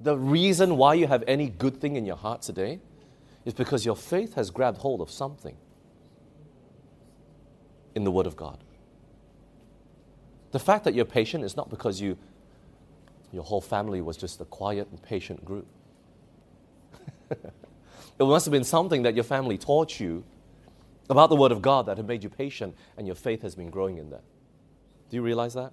The 0.00 0.16
reason 0.16 0.76
why 0.76 0.94
you 0.94 1.06
have 1.06 1.24
any 1.26 1.48
good 1.48 1.80
thing 1.80 1.96
in 1.96 2.04
your 2.04 2.16
heart 2.16 2.42
today 2.42 2.80
is 3.44 3.54
because 3.54 3.86
your 3.86 3.96
faith 3.96 4.34
has 4.34 4.50
grabbed 4.50 4.78
hold 4.78 5.00
of 5.00 5.10
something 5.10 5.56
in 7.94 8.04
the 8.04 8.10
Word 8.10 8.26
of 8.26 8.36
God. 8.36 8.58
The 10.50 10.58
fact 10.58 10.84
that 10.84 10.94
you're 10.94 11.04
patient 11.04 11.44
is 11.44 11.56
not 11.56 11.70
because 11.70 12.00
you, 12.00 12.18
your 13.32 13.42
whole 13.42 13.60
family 13.60 14.02
was 14.02 14.16
just 14.16 14.40
a 14.40 14.44
quiet 14.44 14.88
and 14.90 15.02
patient 15.02 15.44
group. 15.44 15.66
it 18.24 18.28
must 18.30 18.44
have 18.46 18.52
been 18.52 18.64
something 18.64 19.02
that 19.02 19.14
your 19.14 19.24
family 19.24 19.58
taught 19.58 20.00
you 20.00 20.24
about 21.08 21.28
the 21.28 21.36
Word 21.36 21.52
of 21.52 21.62
God 21.62 21.86
that 21.86 21.96
had 21.96 22.06
made 22.06 22.22
you 22.22 22.30
patient, 22.30 22.74
and 22.96 23.06
your 23.06 23.16
faith 23.16 23.42
has 23.42 23.54
been 23.54 23.70
growing 23.70 23.98
in 23.98 24.10
that. 24.10 24.22
Do 25.10 25.16
you 25.16 25.22
realize 25.22 25.54
that? 25.54 25.72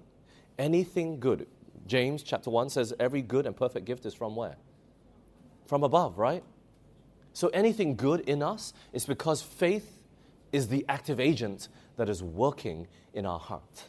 Anything 0.58 1.18
good. 1.18 1.46
James 1.86 2.22
chapter 2.22 2.50
1 2.50 2.70
says, 2.70 2.92
Every 3.00 3.22
good 3.22 3.46
and 3.46 3.56
perfect 3.56 3.86
gift 3.86 4.04
is 4.06 4.14
from 4.14 4.36
where? 4.36 4.56
From 5.66 5.82
above, 5.82 6.18
right? 6.18 6.44
So 7.32 7.48
anything 7.48 7.96
good 7.96 8.20
in 8.20 8.42
us 8.42 8.72
is 8.92 9.06
because 9.06 9.40
faith 9.40 10.02
is 10.52 10.68
the 10.68 10.84
active 10.88 11.20
agent 11.20 11.68
that 11.96 12.08
is 12.08 12.22
working 12.22 12.88
in 13.14 13.24
our 13.24 13.38
heart. 13.38 13.84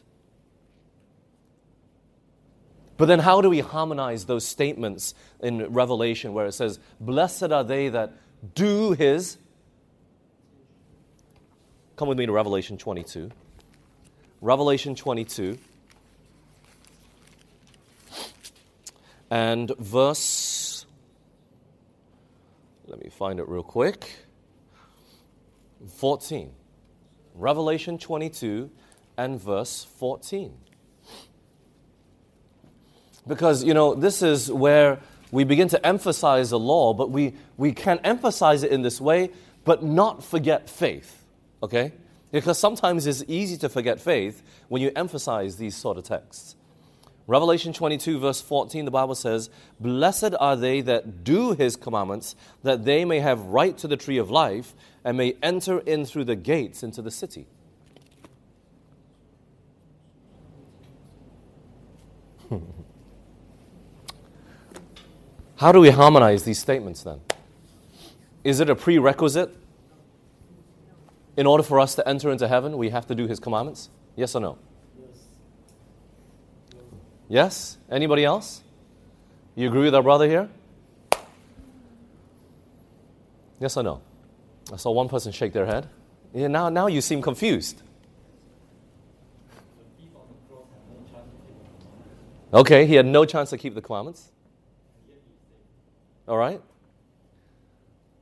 But 2.96 3.06
then, 3.06 3.18
how 3.20 3.40
do 3.40 3.50
we 3.50 3.60
harmonize 3.60 4.26
those 4.26 4.46
statements 4.46 5.14
in 5.40 5.72
Revelation 5.72 6.34
where 6.34 6.46
it 6.46 6.52
says, 6.52 6.78
Blessed 7.00 7.50
are 7.50 7.64
they 7.64 7.88
that 7.88 8.12
do 8.54 8.92
his. 8.92 9.38
Come 11.96 12.08
with 12.08 12.18
me 12.18 12.26
to 12.26 12.32
Revelation 12.32 12.76
22. 12.76 13.30
Revelation 14.40 14.94
22. 14.94 15.58
And 19.30 19.72
verse. 19.78 20.84
Let 22.86 23.02
me 23.02 23.08
find 23.10 23.38
it 23.38 23.48
real 23.48 23.62
quick. 23.62 24.26
14. 25.96 26.52
Revelation 27.34 27.98
22 27.98 28.70
and 29.16 29.40
verse 29.40 29.84
14. 29.98 30.52
Because, 33.26 33.62
you 33.62 33.72
know, 33.72 33.94
this 33.94 34.22
is 34.22 34.50
where 34.50 35.00
we 35.32 35.44
begin 35.44 35.66
to 35.68 35.84
emphasize 35.84 36.50
the 36.50 36.58
law, 36.58 36.92
but 36.92 37.10
we, 37.10 37.34
we 37.56 37.72
can 37.72 37.98
emphasize 38.04 38.62
it 38.62 38.70
in 38.70 38.82
this 38.82 39.00
way, 39.00 39.30
but 39.64 39.82
not 39.82 40.22
forget 40.22 40.68
faith. 40.68 41.24
Okay? 41.62 41.92
Because 42.30 42.58
sometimes 42.58 43.06
it's 43.06 43.24
easy 43.26 43.56
to 43.56 43.68
forget 43.70 43.98
faith 43.98 44.42
when 44.68 44.82
you 44.82 44.92
emphasize 44.94 45.56
these 45.56 45.74
sort 45.74 45.96
of 45.96 46.04
texts. 46.04 46.54
Revelation 47.26 47.72
22, 47.72 48.18
verse 48.18 48.42
14, 48.42 48.84
the 48.84 48.90
Bible 48.90 49.14
says, 49.14 49.48
Blessed 49.80 50.34
are 50.38 50.54
they 50.56 50.82
that 50.82 51.24
do 51.24 51.54
his 51.54 51.76
commandments, 51.76 52.36
that 52.62 52.84
they 52.84 53.06
may 53.06 53.20
have 53.20 53.40
right 53.40 53.78
to 53.78 53.88
the 53.88 53.96
tree 53.96 54.18
of 54.18 54.30
life 54.30 54.74
and 55.02 55.16
may 55.16 55.36
enter 55.42 55.78
in 55.78 56.04
through 56.04 56.24
the 56.24 56.36
gates 56.36 56.82
into 56.82 57.00
the 57.00 57.10
city. 57.10 57.46
How 65.62 65.70
do 65.70 65.78
we 65.78 65.90
harmonize 65.90 66.42
these 66.42 66.58
statements 66.58 67.04
then? 67.04 67.20
Is 68.42 68.58
it 68.58 68.68
a 68.68 68.74
prerequisite? 68.74 69.56
In 71.36 71.46
order 71.46 71.62
for 71.62 71.78
us 71.78 71.94
to 71.94 72.08
enter 72.08 72.32
into 72.32 72.48
heaven, 72.48 72.76
we 72.76 72.90
have 72.90 73.06
to 73.06 73.14
do 73.14 73.28
his 73.28 73.38
commandments? 73.38 73.88
Yes 74.16 74.34
or 74.34 74.40
no? 74.40 74.58
Yes? 77.28 77.78
Anybody 77.88 78.24
else? 78.24 78.64
You 79.54 79.68
agree 79.68 79.84
with 79.84 79.94
our 79.94 80.02
brother 80.02 80.28
here? 80.28 80.48
Yes 83.60 83.76
or 83.76 83.84
no? 83.84 84.02
I 84.72 84.76
saw 84.78 84.90
one 84.90 85.08
person 85.08 85.30
shake 85.30 85.52
their 85.52 85.66
head. 85.66 85.88
Yeah, 86.34 86.48
now, 86.48 86.70
now 86.70 86.88
you 86.88 87.00
seem 87.00 87.22
confused. 87.22 87.80
Okay, 92.52 92.84
he 92.84 92.96
had 92.96 93.06
no 93.06 93.24
chance 93.24 93.50
to 93.50 93.56
keep 93.56 93.76
the 93.76 93.80
commandments. 93.80 94.31
All 96.32 96.38
right? 96.38 96.62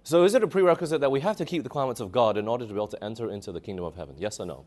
So, 0.03 0.25
is 0.25 0.35
it 0.35 0.43
a 0.43 0.49
prerequisite 0.49 1.01
that 1.01 1.13
we 1.13 1.21
have 1.21 1.37
to 1.37 1.45
keep 1.45 1.63
the 1.63 1.69
commandments 1.69 2.01
of 2.01 2.11
God 2.11 2.37
in 2.37 2.49
order 2.49 2.67
to 2.67 2.73
be 2.73 2.77
able 2.77 2.89
to 2.89 3.05
enter 3.05 3.31
into 3.31 3.53
the 3.53 3.61
kingdom 3.61 3.85
of 3.85 3.95
heaven? 3.95 4.17
Yes 4.19 4.41
or 4.41 4.47
no? 4.47 4.65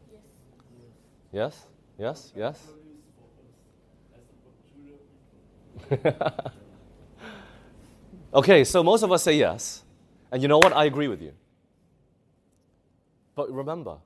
Yes? 1.33 1.65
Yes? 1.99 2.31
Yes? 2.37 2.65
okay, 8.33 8.63
so 8.63 8.81
most 8.81 9.03
of 9.03 9.11
us 9.11 9.23
say 9.23 9.33
yes. 9.33 9.83
And 10.31 10.41
you 10.41 10.47
know 10.47 10.59
what? 10.59 10.71
I 10.71 10.85
agree 10.85 11.09
with 11.09 11.21
you. 11.21 11.33
But 13.35 13.51
remember, 13.51 13.97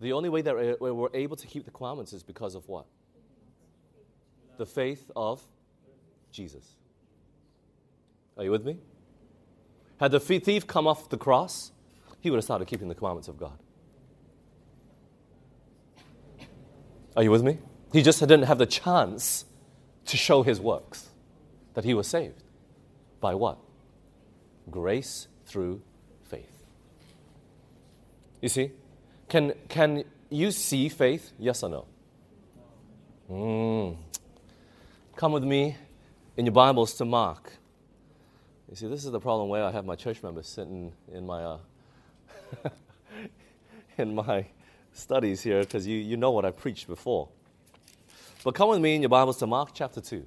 the 0.00 0.12
only 0.12 0.28
way 0.28 0.40
that 0.40 0.76
we're 0.80 1.08
able 1.14 1.34
to 1.34 1.48
keep 1.48 1.64
the 1.64 1.72
commandments 1.72 2.12
is 2.12 2.22
because 2.22 2.54
of 2.54 2.68
what? 2.68 2.86
The 4.56 4.66
faith 4.66 5.10
of 5.16 5.42
Jesus. 6.30 6.76
Are 8.36 8.44
you 8.44 8.50
with 8.50 8.64
me? 8.64 8.78
Had 9.98 10.10
the 10.10 10.20
thief 10.20 10.66
come 10.66 10.86
off 10.86 11.08
the 11.08 11.16
cross, 11.16 11.70
he 12.20 12.30
would 12.30 12.36
have 12.36 12.44
started 12.44 12.66
keeping 12.66 12.88
the 12.88 12.94
commandments 12.94 13.28
of 13.28 13.38
God. 13.38 13.58
Are 17.16 17.22
you 17.22 17.30
with 17.30 17.42
me? 17.42 17.58
He 17.92 18.02
just 18.02 18.20
didn't 18.20 18.44
have 18.44 18.58
the 18.58 18.66
chance 18.66 19.44
to 20.06 20.16
show 20.16 20.42
his 20.42 20.60
works 20.60 21.10
that 21.74 21.84
he 21.84 21.94
was 21.94 22.06
saved. 22.06 22.42
By 23.20 23.34
what? 23.34 23.58
Grace 24.70 25.28
through 25.46 25.82
faith. 26.24 26.62
You 28.40 28.48
see? 28.48 28.72
Can, 29.28 29.52
can 29.68 30.04
you 30.30 30.50
see 30.50 30.88
faith? 30.88 31.32
Yes 31.38 31.62
or 31.62 31.68
no? 31.68 31.86
Mm. 33.30 33.96
Come 35.16 35.32
with 35.32 35.44
me 35.44 35.76
in 36.36 36.46
your 36.46 36.52
Bibles 36.52 36.94
to 36.94 37.04
Mark. 37.04 37.52
You 38.72 38.76
see, 38.76 38.86
this 38.86 39.04
is 39.04 39.12
the 39.12 39.20
problem 39.20 39.50
where 39.50 39.64
I 39.64 39.70
have 39.70 39.84
my 39.84 39.96
church 39.96 40.22
members 40.22 40.46
sitting 40.48 40.94
in 41.12 41.26
my, 41.26 41.44
uh, 41.44 41.58
in 43.98 44.14
my 44.14 44.46
studies 44.94 45.42
here 45.42 45.60
because 45.60 45.86
you, 45.86 45.98
you 45.98 46.16
know 46.16 46.30
what 46.30 46.46
I 46.46 46.52
preached 46.52 46.86
before. 46.86 47.28
But 48.42 48.54
come 48.54 48.70
with 48.70 48.80
me 48.80 48.94
in 48.94 49.02
your 49.02 49.10
Bibles 49.10 49.36
to 49.40 49.46
Mark 49.46 49.72
chapter 49.74 50.00
2. 50.00 50.26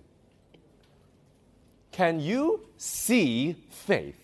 Can 1.92 2.20
you 2.20 2.70
see 2.78 3.56
faith? 3.72 4.24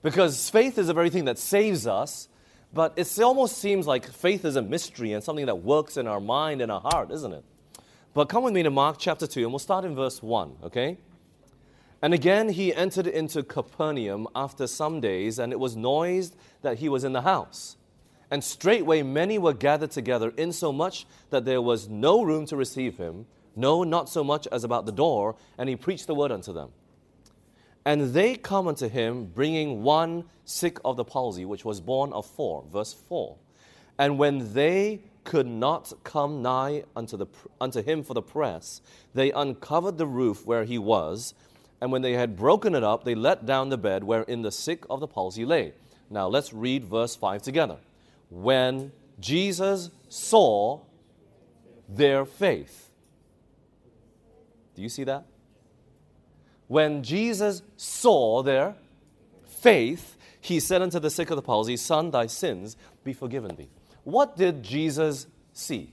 Because 0.00 0.48
faith 0.48 0.78
is 0.78 0.86
the 0.86 0.94
very 0.94 1.10
thing 1.10 1.24
that 1.24 1.36
saves 1.36 1.84
us, 1.84 2.28
but 2.72 2.92
it 2.96 3.12
almost 3.18 3.58
seems 3.58 3.88
like 3.88 4.06
faith 4.06 4.44
is 4.44 4.54
a 4.54 4.62
mystery 4.62 5.14
and 5.14 5.24
something 5.24 5.46
that 5.46 5.64
works 5.64 5.96
in 5.96 6.06
our 6.06 6.20
mind 6.20 6.62
and 6.62 6.70
our 6.70 6.80
heart, 6.80 7.10
isn't 7.10 7.32
it? 7.32 7.44
But 8.14 8.28
come 8.28 8.44
with 8.44 8.54
me 8.54 8.62
to 8.62 8.70
Mark 8.70 8.98
chapter 9.00 9.26
2, 9.26 9.40
and 9.42 9.50
we'll 9.50 9.58
start 9.58 9.84
in 9.84 9.96
verse 9.96 10.22
1, 10.22 10.58
okay? 10.62 10.96
And 12.02 12.14
again 12.14 12.48
he 12.50 12.74
entered 12.74 13.06
into 13.06 13.42
Capernaum 13.42 14.26
after 14.34 14.66
some 14.66 15.00
days, 15.00 15.38
and 15.38 15.52
it 15.52 15.60
was 15.60 15.76
noised 15.76 16.36
that 16.62 16.78
he 16.78 16.88
was 16.88 17.04
in 17.04 17.12
the 17.12 17.22
house. 17.22 17.76
And 18.30 18.44
straightway 18.44 19.02
many 19.02 19.38
were 19.38 19.52
gathered 19.52 19.90
together, 19.90 20.32
insomuch 20.36 21.04
that 21.30 21.44
there 21.44 21.60
was 21.60 21.88
no 21.88 22.22
room 22.22 22.46
to 22.46 22.56
receive 22.56 22.96
him, 22.96 23.26
no, 23.56 23.82
not 23.82 24.08
so 24.08 24.22
much 24.22 24.46
as 24.52 24.64
about 24.64 24.86
the 24.86 24.92
door, 24.92 25.36
and 25.58 25.68
he 25.68 25.76
preached 25.76 26.06
the 26.06 26.14
word 26.14 26.30
unto 26.30 26.52
them. 26.52 26.70
And 27.84 28.12
they 28.12 28.36
come 28.36 28.68
unto 28.68 28.88
him, 28.88 29.26
bringing 29.26 29.82
one 29.82 30.24
sick 30.44 30.78
of 30.84 30.96
the 30.96 31.04
palsy, 31.04 31.44
which 31.44 31.64
was 31.64 31.80
borne 31.80 32.12
of 32.12 32.26
four. 32.26 32.64
Verse 32.70 32.92
4. 32.92 33.36
And 33.98 34.18
when 34.18 34.54
they 34.54 35.00
could 35.24 35.46
not 35.46 35.92
come 36.04 36.42
nigh 36.42 36.84
unto, 36.94 37.16
the, 37.16 37.26
unto 37.60 37.82
him 37.82 38.02
for 38.02 38.14
the 38.14 38.22
press, 38.22 38.80
they 39.14 39.32
uncovered 39.32 39.98
the 39.98 40.06
roof 40.06 40.46
where 40.46 40.64
he 40.64 40.78
was. 40.78 41.34
And 41.80 41.90
when 41.90 42.02
they 42.02 42.12
had 42.12 42.36
broken 42.36 42.74
it 42.74 42.84
up, 42.84 43.04
they 43.04 43.14
let 43.14 43.46
down 43.46 43.70
the 43.70 43.78
bed 43.78 44.04
wherein 44.04 44.42
the 44.42 44.52
sick 44.52 44.84
of 44.90 45.00
the 45.00 45.08
palsy 45.08 45.44
lay. 45.44 45.72
Now 46.10 46.28
let's 46.28 46.52
read 46.52 46.84
verse 46.84 47.16
5 47.16 47.42
together. 47.42 47.78
When 48.28 48.92
Jesus 49.18 49.90
saw 50.08 50.80
their 51.88 52.24
faith. 52.24 52.90
Do 54.74 54.82
you 54.82 54.88
see 54.88 55.04
that? 55.04 55.26
When 56.68 57.02
Jesus 57.02 57.62
saw 57.76 58.42
their 58.42 58.76
faith, 59.60 60.16
he 60.40 60.60
said 60.60 60.82
unto 60.82 61.00
the 61.00 61.10
sick 61.10 61.30
of 61.30 61.36
the 61.36 61.42
palsy, 61.42 61.76
Son, 61.76 62.10
thy 62.10 62.26
sins 62.26 62.76
be 63.04 63.12
forgiven 63.12 63.56
thee. 63.56 63.68
What 64.04 64.36
did 64.36 64.62
Jesus 64.62 65.26
see? 65.52 65.92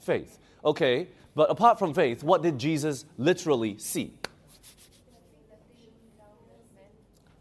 Faith. 0.00 0.38
Okay, 0.64 1.08
but 1.34 1.50
apart 1.50 1.78
from 1.78 1.94
faith, 1.94 2.24
what 2.24 2.42
did 2.42 2.58
Jesus 2.58 3.04
literally 3.18 3.78
see? 3.78 4.14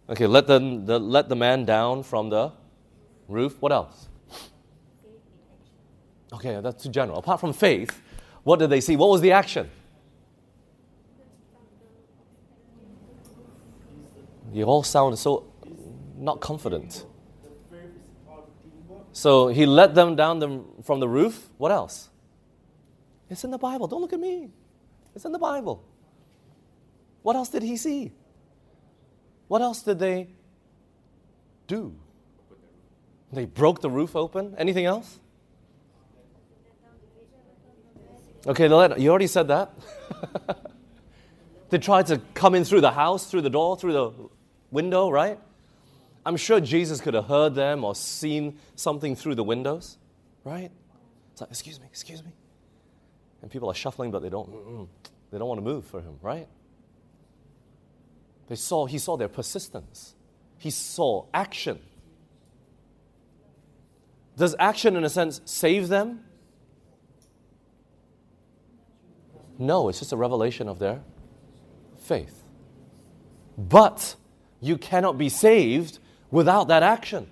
Okay, 0.09 0.27
let 0.27 0.45
the, 0.47 0.59
the, 0.59 0.99
let 0.99 1.29
the 1.29 1.35
man 1.35 1.65
down 1.65 2.03
from 2.03 2.29
the 2.29 2.51
roof. 3.27 3.59
What 3.59 3.71
else? 3.71 4.07
Okay, 6.31 6.59
that's 6.61 6.83
too 6.83 6.89
general. 6.89 7.17
Apart 7.17 7.39
from 7.39 7.53
faith, 7.53 8.01
what 8.43 8.59
did 8.59 8.69
they 8.69 8.81
see? 8.81 8.95
What 8.95 9.09
was 9.09 9.21
the 9.21 9.31
action? 9.31 9.69
You 14.53 14.65
all 14.65 14.83
sound 14.83 15.17
so 15.17 15.51
not 16.17 16.39
confident. 16.39 17.05
So 19.11 19.47
he 19.47 19.65
let 19.65 19.95
them 19.95 20.15
down 20.15 20.39
the, 20.39 20.61
from 20.83 20.99
the 20.99 21.07
roof. 21.07 21.47
What 21.57 21.71
else? 21.71 22.09
It's 23.29 23.43
in 23.43 23.51
the 23.51 23.57
Bible. 23.57 23.87
Don't 23.87 24.01
look 24.01 24.13
at 24.13 24.19
me. 24.19 24.49
It's 25.15 25.25
in 25.25 25.31
the 25.31 25.39
Bible. 25.39 25.83
What 27.21 27.35
else 27.35 27.49
did 27.49 27.63
he 27.63 27.77
see? 27.77 28.11
What 29.47 29.61
else 29.61 29.81
did 29.83 29.99
they 29.99 30.27
do? 31.67 31.95
They 33.31 33.45
broke 33.45 33.81
the 33.81 33.89
roof 33.89 34.15
open. 34.15 34.55
Anything 34.57 34.85
else? 34.85 35.19
Okay, 38.47 38.67
you 38.67 39.09
already 39.09 39.27
said 39.27 39.47
that. 39.47 39.73
they 41.69 41.79
tried 41.79 42.07
to 42.07 42.21
come 42.33 42.53
in 42.55 42.63
through 42.63 42.81
the 42.81 42.91
house, 42.91 43.25
through 43.25 43.41
the 43.41 43.49
door, 43.49 43.75
through 43.75 43.93
the 43.93 44.11
window, 44.71 45.09
right? 45.09 45.39
I'm 46.25 46.37
sure 46.37 46.59
Jesus 46.59 47.01
could 47.01 47.13
have 47.13 47.25
heard 47.25 47.55
them 47.55 47.83
or 47.83 47.95
seen 47.95 48.57
something 48.75 49.15
through 49.15 49.35
the 49.35 49.43
windows, 49.43 49.97
right? 50.43 50.71
It's 51.31 51.41
like, 51.41 51.49
excuse 51.49 51.79
me, 51.79 51.85
excuse 51.87 52.23
me. 52.23 52.31
And 53.41 53.51
people 53.51 53.69
are 53.69 53.75
shuffling, 53.75 54.11
but 54.11 54.21
they 54.21 54.29
don't, 54.29 54.89
they 55.31 55.37
don't 55.37 55.47
want 55.47 55.59
to 55.59 55.63
move 55.63 55.85
for 55.85 56.01
him, 56.01 56.17
right? 56.21 56.47
They 58.47 58.55
saw, 58.55 58.85
he 58.85 58.97
saw 58.97 59.17
their 59.17 59.27
persistence. 59.27 60.15
He 60.57 60.69
saw 60.69 61.25
action. 61.33 61.79
Does 64.37 64.55
action, 64.59 64.95
in 64.95 65.03
a 65.03 65.09
sense, 65.09 65.41
save 65.45 65.87
them? 65.87 66.21
No, 69.57 69.87
it's 69.87 69.99
just 69.99 70.11
a 70.11 70.17
revelation 70.17 70.67
of 70.67 70.79
their 70.79 71.01
faith. 71.97 72.43
But 73.57 74.15
you 74.59 74.77
cannot 74.77 75.17
be 75.17 75.29
saved 75.29 75.99
without 76.29 76.67
that 76.67 76.83
action. 76.83 77.27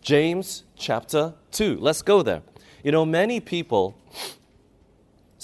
James 0.00 0.62
chapter 0.76 1.34
2. 1.50 1.78
Let's 1.80 2.02
go 2.02 2.22
there. 2.22 2.42
You 2.84 2.92
know, 2.92 3.04
many 3.04 3.40
people 3.40 3.98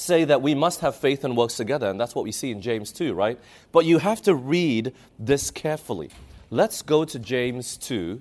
say 0.03 0.25
that 0.25 0.43
we 0.43 0.55
must 0.55 0.81
have 0.81 0.97
faith 0.97 1.25
and 1.25 1.37
works 1.37 1.57
together, 1.57 1.89
and 1.89 2.01
that's 2.01 2.15
what 2.15 2.25
we 2.25 2.33
see 2.33 2.51
in 2.51 2.61
James 2.61 2.93
2, 2.93 3.15
right? 3.15 3.39
But 3.71 3.85
you 3.85 3.99
have 3.99 4.21
to 4.23 4.35
read 4.35 4.93
this 5.19 5.51
carefully. 5.51 6.11
Let's 6.51 6.83
go 6.83 7.05
to 7.05 7.19
James 7.19 7.77
2 7.79 8.21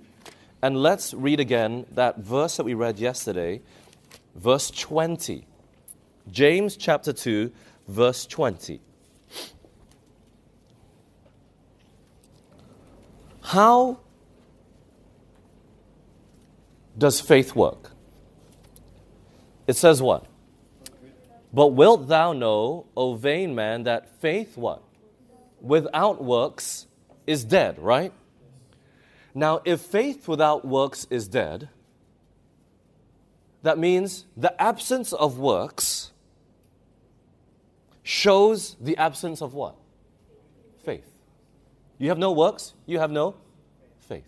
and 0.62 0.78
let's 0.78 1.13
read 1.13 1.39
again 1.39 1.86
that 1.91 2.20
verse 2.20 2.58
that 2.58 2.63
we 2.63 2.76
read 2.76 3.00
yesterday, 3.00 3.62
verse 4.36 4.70
20. 4.70 5.46
James 6.30 6.78
chapter 6.78 7.12
2, 7.12 7.52
verse 7.88 8.26
20. 8.28 8.80
How 13.41 14.00
does 16.98 17.20
faith 17.20 17.56
work? 17.56 17.91
It 19.67 19.76
says 19.76 20.02
what? 20.02 20.26
But 21.54 21.68
wilt 21.68 22.08
thou 22.08 22.34
know, 22.34 22.88
O 22.96 23.16
vain 23.16 23.54
man, 23.54 23.84
that 23.84 24.20
faith 24.22 24.58
what? 24.58 24.84
Without 25.60 26.24
works 26.24 26.88
is 27.28 27.44
dead, 27.44 27.78
right? 27.80 28.14
Now, 29.34 29.62
if 29.66 29.82
faith 29.82 30.28
without 30.28 30.66
works 30.66 31.08
is 31.10 31.28
dead, 31.28 31.70
that 33.64 33.78
means 33.78 34.26
the 34.36 34.60
absence 34.62 35.14
of 35.14 35.38
works 35.38 36.12
shows 38.02 38.76
the 38.82 38.98
absence 38.98 39.42
of 39.42 39.54
what? 39.54 39.76
Faith. 40.84 41.08
You 41.98 42.10
have 42.10 42.18
no 42.18 42.32
works, 42.32 42.74
you 42.86 42.98
have 43.00 43.12
no 43.12 43.36
faith. 44.00 44.28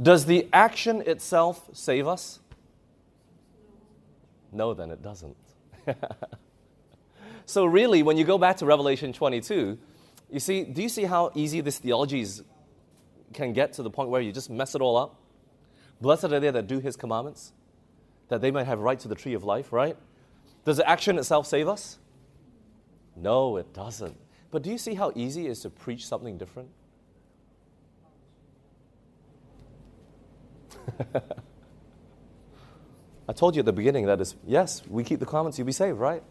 Does 0.00 0.26
the 0.26 0.48
action 0.52 1.02
itself 1.02 1.68
save 1.72 2.06
us? 2.06 2.38
No, 4.52 4.74
then 4.74 4.90
it 4.90 5.02
doesn't. 5.02 5.36
so, 7.46 7.64
really, 7.64 8.02
when 8.02 8.16
you 8.16 8.24
go 8.24 8.38
back 8.38 8.58
to 8.58 8.66
Revelation 8.66 9.12
22, 9.12 9.78
you 10.30 10.40
see, 10.40 10.64
do 10.64 10.82
you 10.82 10.88
see 10.88 11.04
how 11.04 11.30
easy 11.34 11.60
this 11.60 11.78
theology 11.78 12.26
can 13.32 13.52
get 13.52 13.72
to 13.74 13.82
the 13.82 13.90
point 13.90 14.10
where 14.10 14.20
you 14.20 14.32
just 14.32 14.50
mess 14.50 14.74
it 14.74 14.82
all 14.82 14.96
up? 14.96 15.16
Blessed 16.00 16.24
are 16.24 16.40
they 16.40 16.50
that 16.50 16.66
do 16.66 16.80
his 16.80 16.96
commandments, 16.96 17.52
that 18.28 18.40
they 18.40 18.50
might 18.50 18.66
have 18.66 18.80
right 18.80 18.98
to 19.00 19.08
the 19.08 19.14
tree 19.14 19.34
of 19.34 19.44
life, 19.44 19.72
right? 19.72 19.96
Does 20.64 20.76
the 20.76 20.88
action 20.88 21.18
itself 21.18 21.46
save 21.46 21.68
us? 21.68 21.98
No, 23.16 23.56
it 23.56 23.72
doesn't. 23.72 24.16
But 24.50 24.62
do 24.62 24.70
you 24.70 24.78
see 24.78 24.94
how 24.94 25.12
easy 25.14 25.46
it 25.46 25.50
is 25.50 25.60
to 25.60 25.70
preach 25.70 26.06
something 26.06 26.38
different? 26.38 26.68
I 33.28 33.32
told 33.32 33.56
you 33.56 33.60
at 33.60 33.66
the 33.66 33.72
beginning 33.72 34.06
that 34.06 34.20
is, 34.20 34.36
yes, 34.46 34.82
we 34.88 35.04
keep 35.04 35.20
the 35.20 35.26
commandments, 35.26 35.58
you'll 35.58 35.66
be 35.66 35.72
saved, 35.72 35.98
right? 35.98 36.22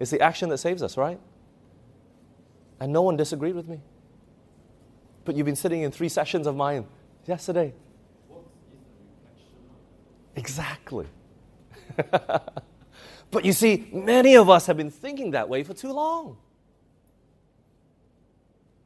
It's 0.00 0.10
the 0.10 0.20
action 0.20 0.48
that 0.50 0.58
saves 0.58 0.82
us, 0.82 0.96
right? 0.96 1.20
And 2.80 2.92
no 2.92 3.02
one 3.02 3.16
disagreed 3.16 3.54
with 3.54 3.68
me. 3.68 3.80
But 5.24 5.36
you've 5.36 5.46
been 5.46 5.56
sitting 5.56 5.82
in 5.82 5.92
three 5.92 6.08
sessions 6.08 6.46
of 6.46 6.56
mine 6.56 6.86
yesterday. 7.26 7.74
Exactly. 10.36 11.06
but 13.30 13.44
you 13.44 13.52
see, 13.52 13.88
many 13.92 14.36
of 14.36 14.50
us 14.50 14.66
have 14.66 14.76
been 14.76 14.90
thinking 14.90 15.32
that 15.32 15.48
way 15.48 15.62
for 15.62 15.74
too 15.74 15.92
long 15.92 16.36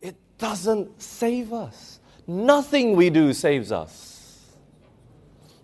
It 0.03 0.17
doesn't 0.39 1.01
save 1.01 1.53
us. 1.53 2.01
Nothing 2.27 2.97
we 2.97 3.11
do 3.11 3.33
saves 3.33 3.73
us. 3.73 4.16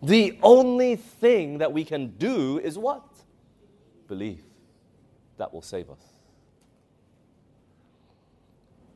The 0.02 0.38
only 0.42 0.96
thing 0.96 1.58
that 1.58 1.72
we 1.72 1.84
can 1.84 2.08
do 2.18 2.58
is 2.58 2.76
what? 2.76 3.04
Believe. 4.08 4.42
That 5.36 5.52
will 5.52 5.62
save 5.62 5.90
us. 5.90 6.02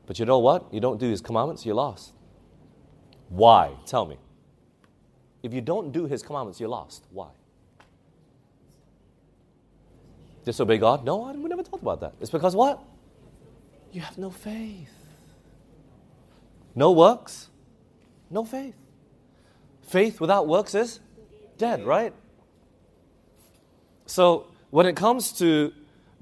But 0.05 0.19
you 0.19 0.25
know 0.25 0.39
what? 0.39 0.73
You 0.73 0.79
don't 0.79 0.99
do 0.99 1.09
his 1.09 1.21
commandments, 1.21 1.65
you're 1.65 1.75
lost. 1.75 2.13
Why? 3.29 3.71
Tell 3.85 4.05
me. 4.05 4.17
If 5.43 5.53
you 5.53 5.61
don't 5.61 5.91
do 5.91 6.07
his 6.07 6.23
commandments, 6.23 6.59
you're 6.59 6.69
lost. 6.69 7.05
Why? 7.11 7.29
Disobey 10.45 10.77
God? 10.77 11.03
No, 11.03 11.31
we 11.31 11.49
never 11.49 11.63
talked 11.63 11.83
about 11.83 11.99
that. 12.01 12.13
It's 12.21 12.29
because 12.31 12.55
what? 12.55 12.81
You 13.91 14.01
have 14.01 14.17
no 14.17 14.29
faith. 14.29 14.89
No 16.75 16.91
works, 16.91 17.49
no 18.29 18.45
faith. 18.45 18.75
Faith 19.87 20.19
without 20.19 20.47
works 20.47 20.75
is 20.75 20.99
dead, 21.57 21.85
right? 21.85 22.13
So 24.05 24.47
when 24.69 24.85
it 24.85 24.95
comes 24.95 25.31
to 25.39 25.73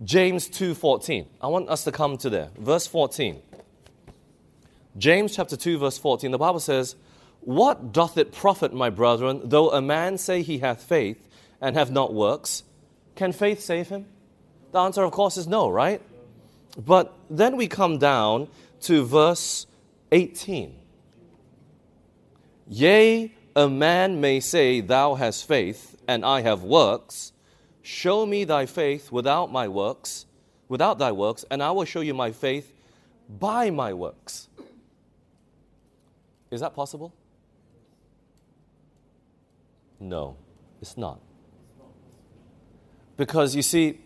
James 0.04 0.48
2:14, 0.48 1.26
I 1.42 1.48
want 1.48 1.70
us 1.70 1.84
to 1.86 1.92
come 1.92 2.18
to 2.18 2.30
there. 2.30 2.50
Verse 2.58 2.88
14. 2.88 3.42
James 4.98 5.36
chapter 5.36 5.58
2 5.58 5.78
verse 5.78 5.98
14, 5.98 6.32
the 6.32 6.38
Bible 6.38 6.60
says, 6.60 6.96
"What 7.42 7.92
doth 7.92 8.18
it 8.18 8.32
profit, 8.32 8.74
my 8.74 8.90
brethren, 8.90 9.42
though 9.44 9.72
a 9.72 9.82
man 9.82 10.18
say 10.18 10.42
he 10.42 10.60
hath 10.60 10.84
faith 10.84 11.28
and 11.60 11.76
have 11.76 11.92
not 11.92 12.14
works? 12.14 12.64
Can 13.16 13.32
faith 13.32 13.62
save 13.62 13.90
him?" 13.90 14.06
The 14.72 14.80
answer 14.80 15.04
of 15.04 15.12
course 15.12 15.38
is 15.38 15.48
no, 15.48 15.70
right? 15.70 16.02
But 16.78 17.14
then 17.30 17.56
we 17.56 17.68
come 17.68 17.98
down 17.98 18.48
to 18.82 19.06
verse 19.06 19.66
18. 20.12 20.76
Yea, 22.68 23.32
a 23.56 23.70
man 23.70 24.20
may 24.20 24.40
say, 24.40 24.82
Thou 24.82 25.16
hast 25.16 25.48
faith, 25.48 25.96
and 26.08 26.26
I 26.26 26.42
have 26.42 26.64
works. 26.64 27.32
Show 27.82 28.26
me 28.26 28.44
thy 28.44 28.66
faith 28.66 29.12
without 29.12 29.52
my 29.52 29.68
works, 29.68 30.26
without 30.68 31.00
thy 31.00 31.12
works, 31.12 31.46
and 31.50 31.64
I 31.64 31.72
will 31.72 31.86
show 31.86 32.02
you 32.02 32.14
my 32.14 32.32
faith 32.32 32.74
by 33.30 33.70
my 33.70 33.94
works. 33.94 34.50
Is 36.52 36.62
that 36.62 36.74
possible? 36.74 37.14
No, 40.00 40.36
it's 40.82 40.98
not. 40.98 41.22
Because 43.18 43.56
you 43.56 43.62
see, 43.62 44.00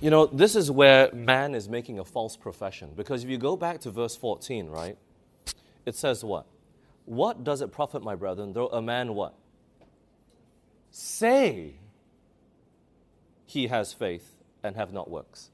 you 0.00 0.10
know, 0.10 0.26
this 0.26 0.54
is 0.54 0.70
where 0.70 1.12
man 1.12 1.54
is 1.54 1.68
making 1.68 1.98
a 1.98 2.04
false 2.04 2.36
profession. 2.36 2.90
Because 2.94 3.24
if 3.24 3.30
you 3.30 3.38
go 3.38 3.56
back 3.56 3.80
to 3.80 3.90
verse 3.90 4.14
14, 4.16 4.68
right, 4.68 4.96
it 5.88 5.96
says 5.96 6.22
what? 6.22 6.46
What 7.04 7.42
does 7.42 7.60
it 7.62 7.72
profit, 7.72 8.02
my 8.02 8.14
brethren, 8.14 8.52
though 8.52 8.68
a 8.68 8.82
man 8.82 9.14
what? 9.14 9.34
Say 10.90 11.74
he 13.46 13.68
has 13.68 13.92
faith 13.92 14.36
and 14.62 14.76
have 14.76 14.92
not 14.92 15.10
works. 15.10 15.50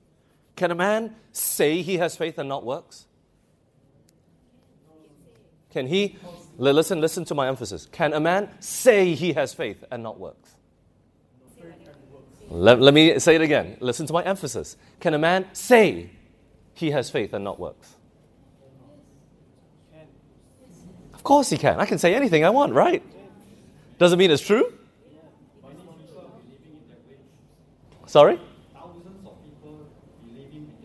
Can 0.57 0.71
a 0.71 0.75
man 0.75 1.15
say 1.33 1.83
he 1.83 1.99
has 1.99 2.17
faith 2.17 2.39
and 2.39 2.49
not 2.49 2.65
works? 2.65 3.07
Can 5.71 5.87
he, 5.87 6.19
listen, 6.57 7.01
listen 7.01 7.25
to 7.27 7.35
my 7.35 7.49
emphasis. 7.49 7.87
Can 7.87 8.13
a 8.13 8.21
man 8.21 8.49
say 8.61 9.15
he 9.15 9.33
has 9.33 9.55
faith 9.55 9.85
and 9.91 10.03
not 10.03 10.19
works? 10.19 10.55
Let, 12.49 12.81
let 12.81 12.95
me 12.95 13.19
say 13.19 13.35
it 13.35 13.41
again. 13.41 13.77
Listen 13.81 14.07
to 14.07 14.13
my 14.13 14.23
emphasis. 14.23 14.77
Can 15.01 15.15
a 15.15 15.19
man 15.19 15.47
say 15.53 16.11
he 16.75 16.91
has 16.91 17.11
faith 17.11 17.33
and 17.33 17.43
not 17.43 17.59
works? 17.59 17.97
Of 21.25 21.27
course 21.27 21.49
he 21.49 21.57
can. 21.57 21.81
I 21.81 21.87
can 21.87 21.97
say 21.97 22.15
anything 22.15 22.45
I 22.45 22.51
want, 22.51 22.75
right? 22.75 23.03
Doesn't 23.97 24.19
mean 24.19 24.31
it's 24.31 24.43
true. 24.43 24.75
Sorry? 28.05 28.39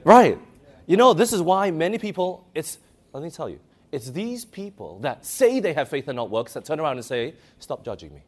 Right. 0.05 0.39
You 0.87 0.95
know, 0.95 1.13
this 1.13 1.33
is 1.33 1.41
why 1.41 1.71
many 1.71 1.97
people, 1.97 2.47
it's, 2.55 2.77
let 3.11 3.21
me 3.21 3.29
tell 3.29 3.49
you, 3.49 3.59
it's 3.91 4.11
these 4.11 4.45
people 4.45 4.99
that 4.99 5.25
say 5.25 5.59
they 5.59 5.73
have 5.73 5.89
faith 5.89 6.07
and 6.07 6.15
not 6.15 6.29
works 6.29 6.53
that 6.53 6.63
turn 6.63 6.79
around 6.79 6.95
and 6.95 7.03
say, 7.03 7.33
Stop 7.59 7.83
judging 7.83 8.13
me. 8.13 8.21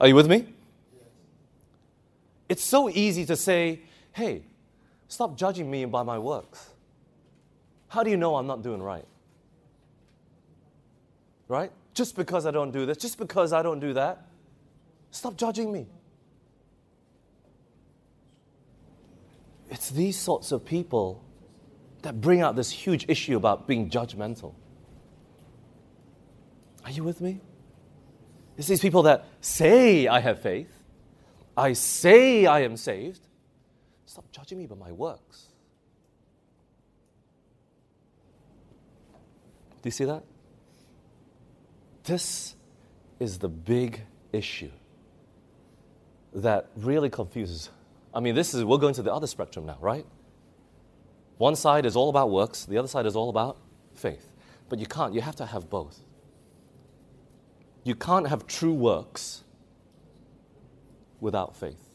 Are 0.00 0.08
you 0.08 0.14
with 0.14 0.28
me? 0.28 0.46
It's 2.48 2.64
so 2.64 2.88
easy 2.88 3.26
to 3.26 3.36
say, 3.36 3.80
hey, 4.12 4.44
stop 5.08 5.36
judging 5.36 5.70
me 5.70 5.84
by 5.84 6.02
my 6.02 6.18
works. 6.18 6.70
How 7.94 8.02
do 8.02 8.10
you 8.10 8.16
know 8.16 8.34
I'm 8.34 8.48
not 8.48 8.64
doing 8.64 8.82
right? 8.82 9.04
Right? 11.46 11.70
Just 11.94 12.16
because 12.16 12.44
I 12.44 12.50
don't 12.50 12.72
do 12.72 12.86
this, 12.86 12.96
just 12.96 13.18
because 13.18 13.52
I 13.52 13.62
don't 13.62 13.78
do 13.78 13.92
that, 13.92 14.26
stop 15.12 15.36
judging 15.36 15.70
me. 15.70 15.86
It's 19.70 19.90
these 19.90 20.18
sorts 20.18 20.50
of 20.50 20.64
people 20.64 21.22
that 22.02 22.20
bring 22.20 22.40
out 22.40 22.56
this 22.56 22.72
huge 22.72 23.06
issue 23.08 23.36
about 23.36 23.68
being 23.68 23.90
judgmental. 23.90 24.54
Are 26.84 26.90
you 26.90 27.04
with 27.04 27.20
me? 27.20 27.40
It's 28.58 28.66
these 28.66 28.80
people 28.80 29.04
that 29.04 29.24
say 29.40 30.08
I 30.08 30.18
have 30.18 30.40
faith, 30.40 30.82
I 31.56 31.74
say 31.74 32.46
I 32.46 32.62
am 32.62 32.76
saved. 32.76 33.20
Stop 34.06 34.32
judging 34.32 34.58
me 34.58 34.66
by 34.66 34.74
my 34.74 34.90
works. 34.90 35.53
Do 39.84 39.88
you 39.88 39.92
see 39.92 40.06
that? 40.06 40.24
This 42.04 42.56
is 43.20 43.38
the 43.38 43.48
big 43.48 44.00
issue 44.32 44.70
that 46.32 46.70
really 46.74 47.10
confuses. 47.10 47.68
I 48.14 48.20
mean, 48.20 48.34
this 48.34 48.54
is, 48.54 48.64
we're 48.64 48.78
going 48.78 48.94
to 48.94 49.02
the 49.02 49.12
other 49.12 49.26
spectrum 49.26 49.66
now, 49.66 49.76
right? 49.82 50.06
One 51.36 51.54
side 51.54 51.84
is 51.84 51.96
all 51.96 52.08
about 52.08 52.30
works, 52.30 52.64
the 52.64 52.78
other 52.78 52.88
side 52.88 53.04
is 53.04 53.14
all 53.14 53.28
about 53.28 53.58
faith. 53.94 54.32
But 54.70 54.78
you 54.78 54.86
can't, 54.86 55.12
you 55.12 55.20
have 55.20 55.36
to 55.36 55.44
have 55.44 55.68
both 55.68 56.00
you 57.84 57.94
can't 57.94 58.26
have 58.26 58.46
true 58.46 58.72
works 58.72 59.44
without 61.20 61.54
faith. 61.54 61.90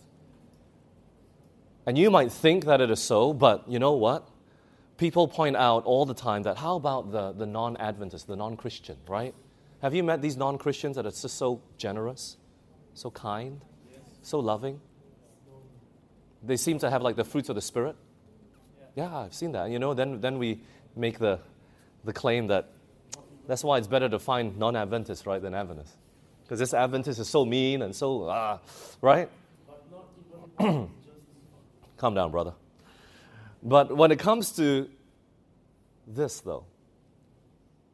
And 1.86 1.98
you 1.98 2.12
might 2.12 2.32
think 2.32 2.66
that 2.66 2.80
it 2.80 2.92
is 2.92 3.02
so, 3.02 3.34
but 3.34 3.68
you 3.68 3.80
know 3.80 3.94
what? 3.94 4.28
People 5.00 5.30
point 5.30 5.56
out 5.56 5.86
all 5.86 6.06
the 6.06 6.14
time 6.14 6.44
that 6.44 6.58
how 6.58 6.76
about 6.76 7.14
the, 7.14 7.32
the 7.32 7.46
non 7.46 7.78
Adventist, 7.78 8.28
the 8.28 8.36
non 8.36 8.58
Christian, 8.58 8.98
right? 9.08 9.34
Have 9.82 9.96
you 9.96 10.04
met 10.04 10.22
these 10.22 10.36
non 10.36 10.58
Christians 10.58 10.98
that 10.98 11.06
are 11.06 11.12
just 11.12 11.38
so 11.38 11.62
generous, 11.78 12.36
so 12.96 13.10
kind, 13.10 13.62
so 14.22 14.42
loving? 14.42 14.82
They 16.44 16.58
seem 16.58 16.80
to 16.80 16.90
have 16.90 17.02
like 17.02 17.16
the 17.16 17.24
fruits 17.24 17.48
of 17.48 17.56
the 17.56 17.62
Spirit. 17.62 17.96
Yeah, 18.98 19.06
yeah 19.06 19.18
I've 19.20 19.34
seen 19.34 19.54
that. 19.54 19.70
You 19.70 19.80
know, 19.80 19.94
then, 19.94 20.20
then 20.20 20.38
we 20.38 20.60
make 20.98 21.18
the, 21.18 21.40
the 22.04 22.12
claim 22.12 22.48
that 22.48 22.68
that's 23.48 23.64
why 23.64 23.78
it's 23.78 23.88
better 23.88 24.10
to 24.10 24.20
find 24.20 24.58
non 24.58 24.76
Adventists, 24.76 25.26
right, 25.26 25.42
than 25.42 25.54
Adventists. 25.56 25.96
Because 26.44 26.60
this 26.60 26.74
Adventist 26.74 27.22
is 27.22 27.30
so 27.30 27.46
mean 27.46 27.84
and 27.84 27.96
so, 27.96 28.28
ah, 28.30 28.60
right? 29.02 29.30
Calm 30.60 30.90
down, 32.14 32.32
brother. 32.32 32.52
But 33.62 33.96
when 33.96 34.12
it 34.12 34.20
comes 34.20 34.52
to 34.54 34.90
this, 36.08 36.40
though, 36.40 36.66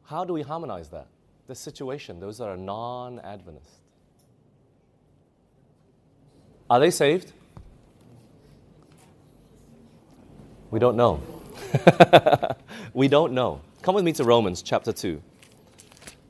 how 0.04 0.24
do 0.24 0.32
we 0.32 0.42
harmonize 0.42 0.88
that? 0.90 1.08
This 1.48 1.58
situation, 1.58 2.20
those 2.20 2.38
that 2.38 2.48
are 2.48 2.56
non 2.56 3.20
Adventists. 3.20 3.80
Are 6.68 6.80
they 6.80 6.90
saved? 6.90 7.32
We 10.70 10.80
don't 10.80 10.96
know. 10.96 11.22
we 12.94 13.06
don't 13.06 13.32
know. 13.32 13.60
Come 13.82 13.94
with 13.94 14.04
me 14.04 14.12
to 14.14 14.24
Romans 14.24 14.62
chapter 14.62 14.92
2. 14.92 15.22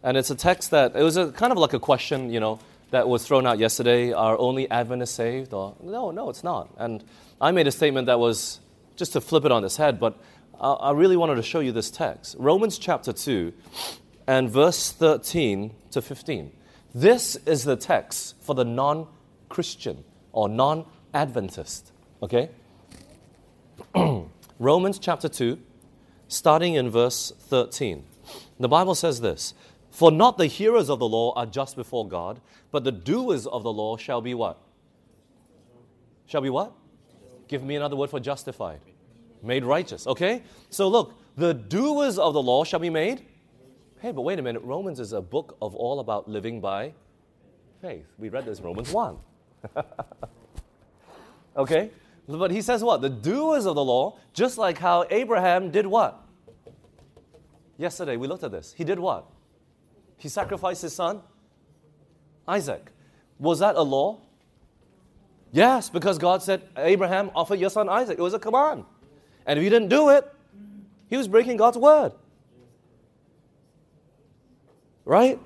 And 0.03 0.17
it's 0.17 0.31
a 0.31 0.35
text 0.35 0.71
that, 0.71 0.95
it 0.95 1.03
was 1.03 1.17
a, 1.17 1.33
kind 1.33 1.53
of 1.53 1.59
like 1.59 1.73
a 1.73 1.81
question, 1.81 2.31
you 2.31 2.39
know, 2.39 2.61
that 2.91 3.09
was 3.09 3.27
thrown 3.27 3.47
out 3.47 3.59
yesterday. 3.59 4.13
Are 4.13 4.39
only 4.39 4.71
Adventists 4.71 5.15
saved? 5.15 5.55
Or, 5.55 5.75
no, 5.83 6.11
no, 6.11 6.29
it's 6.29 6.45
not. 6.45 6.69
And 6.77 7.03
I 7.41 7.51
made 7.51 7.67
a 7.67 7.73
statement 7.73 8.07
that 8.07 8.19
was 8.19 8.61
just 8.97 9.13
to 9.13 9.21
flip 9.21 9.45
it 9.45 9.53
on 9.53 9.65
its 9.65 9.77
head, 9.77 10.01
but 10.01 10.19
I, 10.61 10.73
I 10.73 10.91
really 10.93 11.17
wanted 11.17 11.37
to 11.37 11.43
show 11.43 11.61
you 11.61 11.73
this 11.73 11.91
text. 11.91 12.37
Romans 12.39 12.79
chapter 12.79 13.13
2 13.13 13.53
and 14.27 14.51
verse 14.51 14.93
13 14.93 15.73
to 15.91 16.03
15. 16.03 16.53
This 16.95 17.37
is 17.47 17.65
the 17.65 17.77
text 17.77 18.37
for 18.41 18.55
the 18.55 18.65
non 18.65 19.07
Christian 19.49 20.05
or 20.33 20.49
non 20.49 20.87
Adventist. 21.15 21.93
Okay? 22.23 22.51
Romans 24.59 24.99
chapter 24.99 25.29
2, 25.29 25.59
starting 26.29 26.75
in 26.75 26.91
verse 26.91 27.33
13. 27.39 28.05
The 28.59 28.69
Bible 28.69 28.95
says 28.95 29.21
this 29.21 29.55
for 29.97 30.11
not 30.11 30.37
the 30.37 30.47
hearers 30.47 30.91
of 30.91 30.99
the 30.99 31.09
law 31.09 31.33
are 31.37 31.47
just 31.47 31.75
before 31.75 32.07
God, 32.07 32.39
but 32.71 32.85
the 32.85 32.93
doers 32.93 33.47
of 33.47 33.63
the 33.63 33.73
law 33.73 33.97
shall 33.97 34.21
be 34.21 34.35
what? 34.35 34.59
Shall 36.27 36.43
be 36.43 36.51
what? 36.51 36.73
Give 37.49 37.63
me 37.63 37.77
another 37.77 37.97
word 37.97 38.11
for 38.11 38.21
justified. 38.21 38.81
Made 39.43 39.65
righteous. 39.65 40.07
Okay? 40.07 40.43
So 40.71 40.89
look, 40.89 41.15
the 41.37 41.55
doers 41.55 42.19
of 42.19 42.35
the 42.35 42.43
law 42.43 42.65
shall 42.65 42.81
be 42.81 42.91
made. 42.91 43.25
Hey, 44.01 44.13
but 44.13 44.23
wait 44.23 44.39
a 44.39 44.43
minute. 44.43 44.63
Romans 44.63 45.01
is 45.01 45.13
a 45.13 45.21
book 45.21 45.57
of 45.63 45.75
all 45.75 46.01
about 46.01 46.29
living 46.29 46.61
by 46.61 46.93
faith. 47.81 48.07
We 48.19 48.29
read 48.29 48.45
this 48.45 48.61
Romans 48.61 48.93
1. 48.93 49.17
okay? 51.57 51.91
But 52.29 52.51
he 52.51 52.61
says 52.61 52.83
what? 52.83 53.01
The 53.01 53.09
doers 53.09 53.67
of 53.67 53.77
the 53.77 53.85
law, 53.85 54.19
just 54.33 54.59
like 54.59 54.79
how 54.79 55.07
Abraham 55.11 55.71
did 55.71 55.87
what? 55.87 56.21
Yesterday 57.79 58.17
we 58.17 58.27
looked 58.27 58.43
at 58.43 58.51
this. 58.51 58.75
He 58.77 58.85
did 58.85 58.99
what? 58.99 59.27
He 60.17 60.29
sacrificed 60.29 60.83
his 60.83 60.95
son, 60.95 61.21
Isaac. 62.49 62.91
Was 63.39 63.59
that 63.59 63.77
a 63.77 63.83
law? 63.83 64.21
Yes, 65.57 65.89
because 65.89 66.19
God 66.19 66.43
said, 66.43 66.61
Abraham, 66.77 67.31
offer 67.35 67.55
your 67.55 67.71
son 67.71 67.89
Isaac. 67.89 68.19
It 68.19 68.23
was 68.23 68.35
a 68.35 68.39
command. 68.39 68.85
And 69.47 69.59
if 69.59 69.63
he 69.63 69.71
didn't 69.71 69.89
do 69.89 70.11
it, 70.11 70.31
he 71.09 71.17
was 71.17 71.29
breaking 71.29 71.57
God's 71.57 71.79
word. 71.79 72.13
Right? 75.07 75.41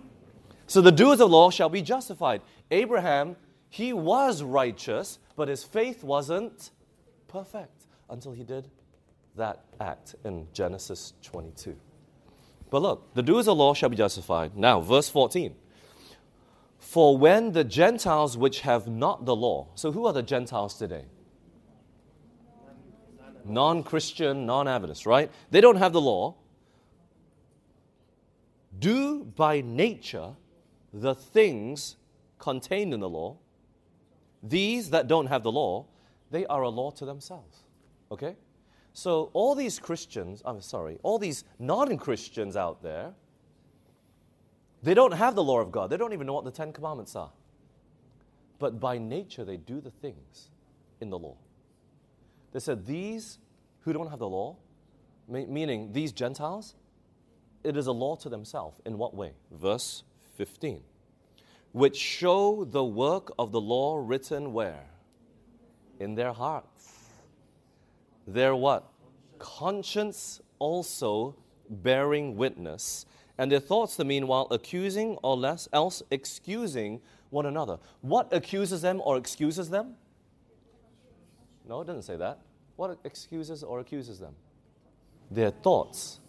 So 0.66 0.80
the 0.80 0.90
doers 0.90 1.20
of 1.20 1.30
law 1.30 1.50
shall 1.50 1.68
be 1.68 1.80
justified. 1.80 2.42
Abraham, 2.72 3.36
he 3.68 3.92
was 3.92 4.42
righteous, 4.42 5.20
but 5.36 5.46
his 5.46 5.62
faith 5.62 6.02
wasn't 6.02 6.72
perfect 7.28 7.86
until 8.08 8.32
he 8.32 8.42
did 8.42 8.66
that 9.36 9.64
act 9.80 10.16
in 10.24 10.48
Genesis 10.52 11.12
22. 11.22 11.76
But 12.68 12.82
look, 12.82 13.14
the 13.14 13.22
doers 13.22 13.46
of 13.46 13.56
law 13.56 13.74
shall 13.74 13.90
be 13.90 13.96
justified. 13.96 14.56
Now, 14.56 14.80
verse 14.80 15.08
14. 15.08 15.54
For 16.90 17.16
when 17.16 17.52
the 17.52 17.62
Gentiles 17.62 18.36
which 18.36 18.62
have 18.62 18.88
not 18.88 19.24
the 19.24 19.36
law, 19.36 19.68
so 19.76 19.92
who 19.92 20.06
are 20.06 20.12
the 20.12 20.24
Gentiles 20.24 20.74
today? 20.74 21.04
Non 23.44 23.84
Christian, 23.84 24.44
non 24.44 24.66
Adventist, 24.66 25.06
right? 25.06 25.30
They 25.52 25.60
don't 25.60 25.76
have 25.76 25.92
the 25.92 26.00
law. 26.00 26.34
Do 28.76 29.22
by 29.22 29.60
nature 29.60 30.34
the 30.92 31.14
things 31.14 31.94
contained 32.40 32.92
in 32.92 32.98
the 32.98 33.08
law. 33.08 33.36
These 34.42 34.90
that 34.90 35.06
don't 35.06 35.26
have 35.26 35.44
the 35.44 35.52
law, 35.52 35.86
they 36.32 36.44
are 36.46 36.62
a 36.62 36.68
law 36.68 36.90
to 36.90 37.04
themselves. 37.04 37.62
Okay? 38.10 38.34
So, 38.94 39.30
all 39.32 39.54
these 39.54 39.78
Christians, 39.78 40.42
I'm 40.44 40.60
sorry, 40.60 40.98
all 41.04 41.20
these 41.20 41.44
non 41.60 41.96
Christians 41.98 42.56
out 42.56 42.82
there, 42.82 43.14
they 44.82 44.94
don't 44.94 45.12
have 45.12 45.34
the 45.34 45.42
law 45.42 45.60
of 45.60 45.70
God. 45.70 45.90
They 45.90 45.96
don't 45.96 46.12
even 46.12 46.26
know 46.26 46.32
what 46.32 46.44
the 46.44 46.50
Ten 46.50 46.72
Commandments 46.72 47.14
are. 47.14 47.30
But 48.58 48.80
by 48.80 48.98
nature, 48.98 49.44
they 49.44 49.56
do 49.56 49.80
the 49.80 49.90
things 49.90 50.50
in 51.00 51.10
the 51.10 51.18
law. 51.18 51.36
They 52.52 52.60
said, 52.60 52.86
These 52.86 53.38
who 53.80 53.92
don't 53.92 54.08
have 54.08 54.18
the 54.18 54.28
law, 54.28 54.56
meaning 55.28 55.92
these 55.92 56.12
Gentiles, 56.12 56.74
it 57.62 57.76
is 57.76 57.86
a 57.86 57.92
law 57.92 58.16
to 58.16 58.28
themselves. 58.28 58.80
In 58.84 58.98
what 58.98 59.14
way? 59.14 59.32
Verse 59.50 60.02
15. 60.36 60.82
Which 61.72 61.96
show 61.96 62.64
the 62.64 62.84
work 62.84 63.32
of 63.38 63.52
the 63.52 63.60
law 63.60 64.02
written 64.04 64.52
where? 64.52 64.86
In 65.98 66.14
their 66.14 66.32
hearts. 66.32 66.92
Their 68.26 68.56
what? 68.56 68.90
Conscience 69.38 70.40
also 70.58 71.36
bearing 71.68 72.36
witness 72.36 73.06
and 73.40 73.50
their 73.50 73.58
thoughts 73.58 73.96
the 73.96 74.04
meanwhile 74.04 74.46
accusing 74.50 75.16
or 75.22 75.34
less 75.34 75.66
else 75.72 76.02
excusing 76.10 77.00
one 77.30 77.46
another. 77.46 77.78
What 78.02 78.28
accuses 78.32 78.82
them 78.82 79.00
or 79.02 79.16
excuses 79.16 79.70
them? 79.70 79.94
No, 81.66 81.80
it 81.80 81.86
doesn't 81.86 82.02
say 82.02 82.16
that. 82.16 82.40
What 82.76 82.98
excuses 83.02 83.62
or 83.62 83.80
accuses 83.80 84.18
them? 84.18 84.34
Their 85.30 85.48
thoughts. 85.48 86.20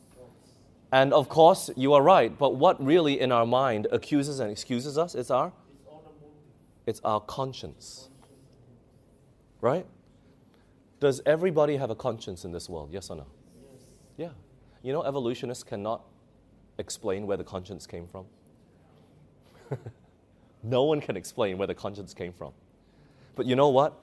And 0.94 1.12
of 1.12 1.28
course, 1.28 1.70
you 1.76 1.92
are 1.96 2.02
right, 2.02 2.38
but 2.38 2.56
what 2.56 2.82
really 2.82 3.20
in 3.20 3.34
our 3.34 3.46
mind 3.46 3.88
accuses 3.92 4.40
and 4.40 4.50
excuses 4.50 4.98
us? 4.98 5.14
It's 5.14 5.30
our 5.30 5.52
it's 6.88 7.02
our 7.04 7.20
conscience. 7.20 8.08
Right? 9.60 9.86
Does 11.02 11.22
everybody 11.26 11.76
have 11.76 11.90
a 11.90 11.96
conscience 11.96 12.46
in 12.46 12.54
this 12.54 12.70
world? 12.70 12.90
Yes 12.94 13.10
or 13.10 13.18
no? 13.18 13.28
Yeah. 14.16 14.30
You 14.82 14.94
know, 14.94 15.04
evolutionists 15.04 15.64
cannot 15.64 16.06
explain 16.78 17.28
where 17.28 17.38
the 17.38 17.44
conscience 17.44 17.86
came 17.88 18.08
from? 18.08 18.26
no 20.64 20.84
one 20.84 21.02
can 21.02 21.18
explain 21.18 21.58
where 21.58 21.68
the 21.68 21.76
conscience 21.76 22.14
came 22.14 22.34
from. 22.34 22.54
But 23.36 23.46
you 23.46 23.56
know 23.56 23.70
what? 23.70 24.02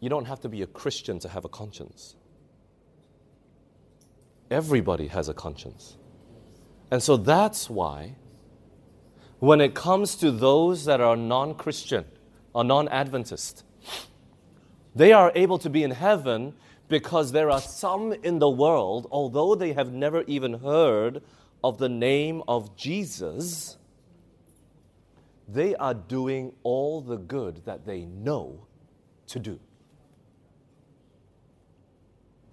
You 0.00 0.08
don't 0.08 0.26
have 0.26 0.40
to 0.40 0.48
be 0.48 0.62
a 0.62 0.66
Christian 0.66 1.18
to 1.20 1.28
have 1.28 1.44
a 1.44 1.48
conscience. 1.48 2.16
Everybody 4.50 5.08
has 5.08 5.28
a 5.28 5.34
conscience. 5.34 5.96
And 6.90 7.02
so 7.02 7.16
that's 7.16 7.70
why, 7.70 8.16
when 9.38 9.60
it 9.60 9.74
comes 9.74 10.14
to 10.16 10.30
those 10.30 10.84
that 10.84 11.00
are 11.00 11.16
non 11.16 11.54
Christian 11.54 12.04
or 12.52 12.64
non 12.64 12.88
Adventist, 12.88 13.64
they 14.94 15.12
are 15.12 15.32
able 15.34 15.58
to 15.58 15.70
be 15.70 15.82
in 15.82 15.90
heaven 15.90 16.54
because 16.94 17.32
there 17.32 17.50
are 17.50 17.60
some 17.60 18.12
in 18.22 18.38
the 18.38 18.48
world, 18.48 19.08
although 19.10 19.56
they 19.56 19.72
have 19.72 19.92
never 19.92 20.22
even 20.28 20.52
heard 20.52 21.20
of 21.64 21.78
the 21.78 21.88
name 21.88 22.40
of 22.46 22.76
Jesus, 22.76 23.76
they 25.48 25.74
are 25.74 25.92
doing 25.92 26.52
all 26.62 27.00
the 27.00 27.16
good 27.16 27.64
that 27.64 27.84
they 27.84 28.04
know 28.04 28.68
to 29.26 29.40
do. 29.40 29.58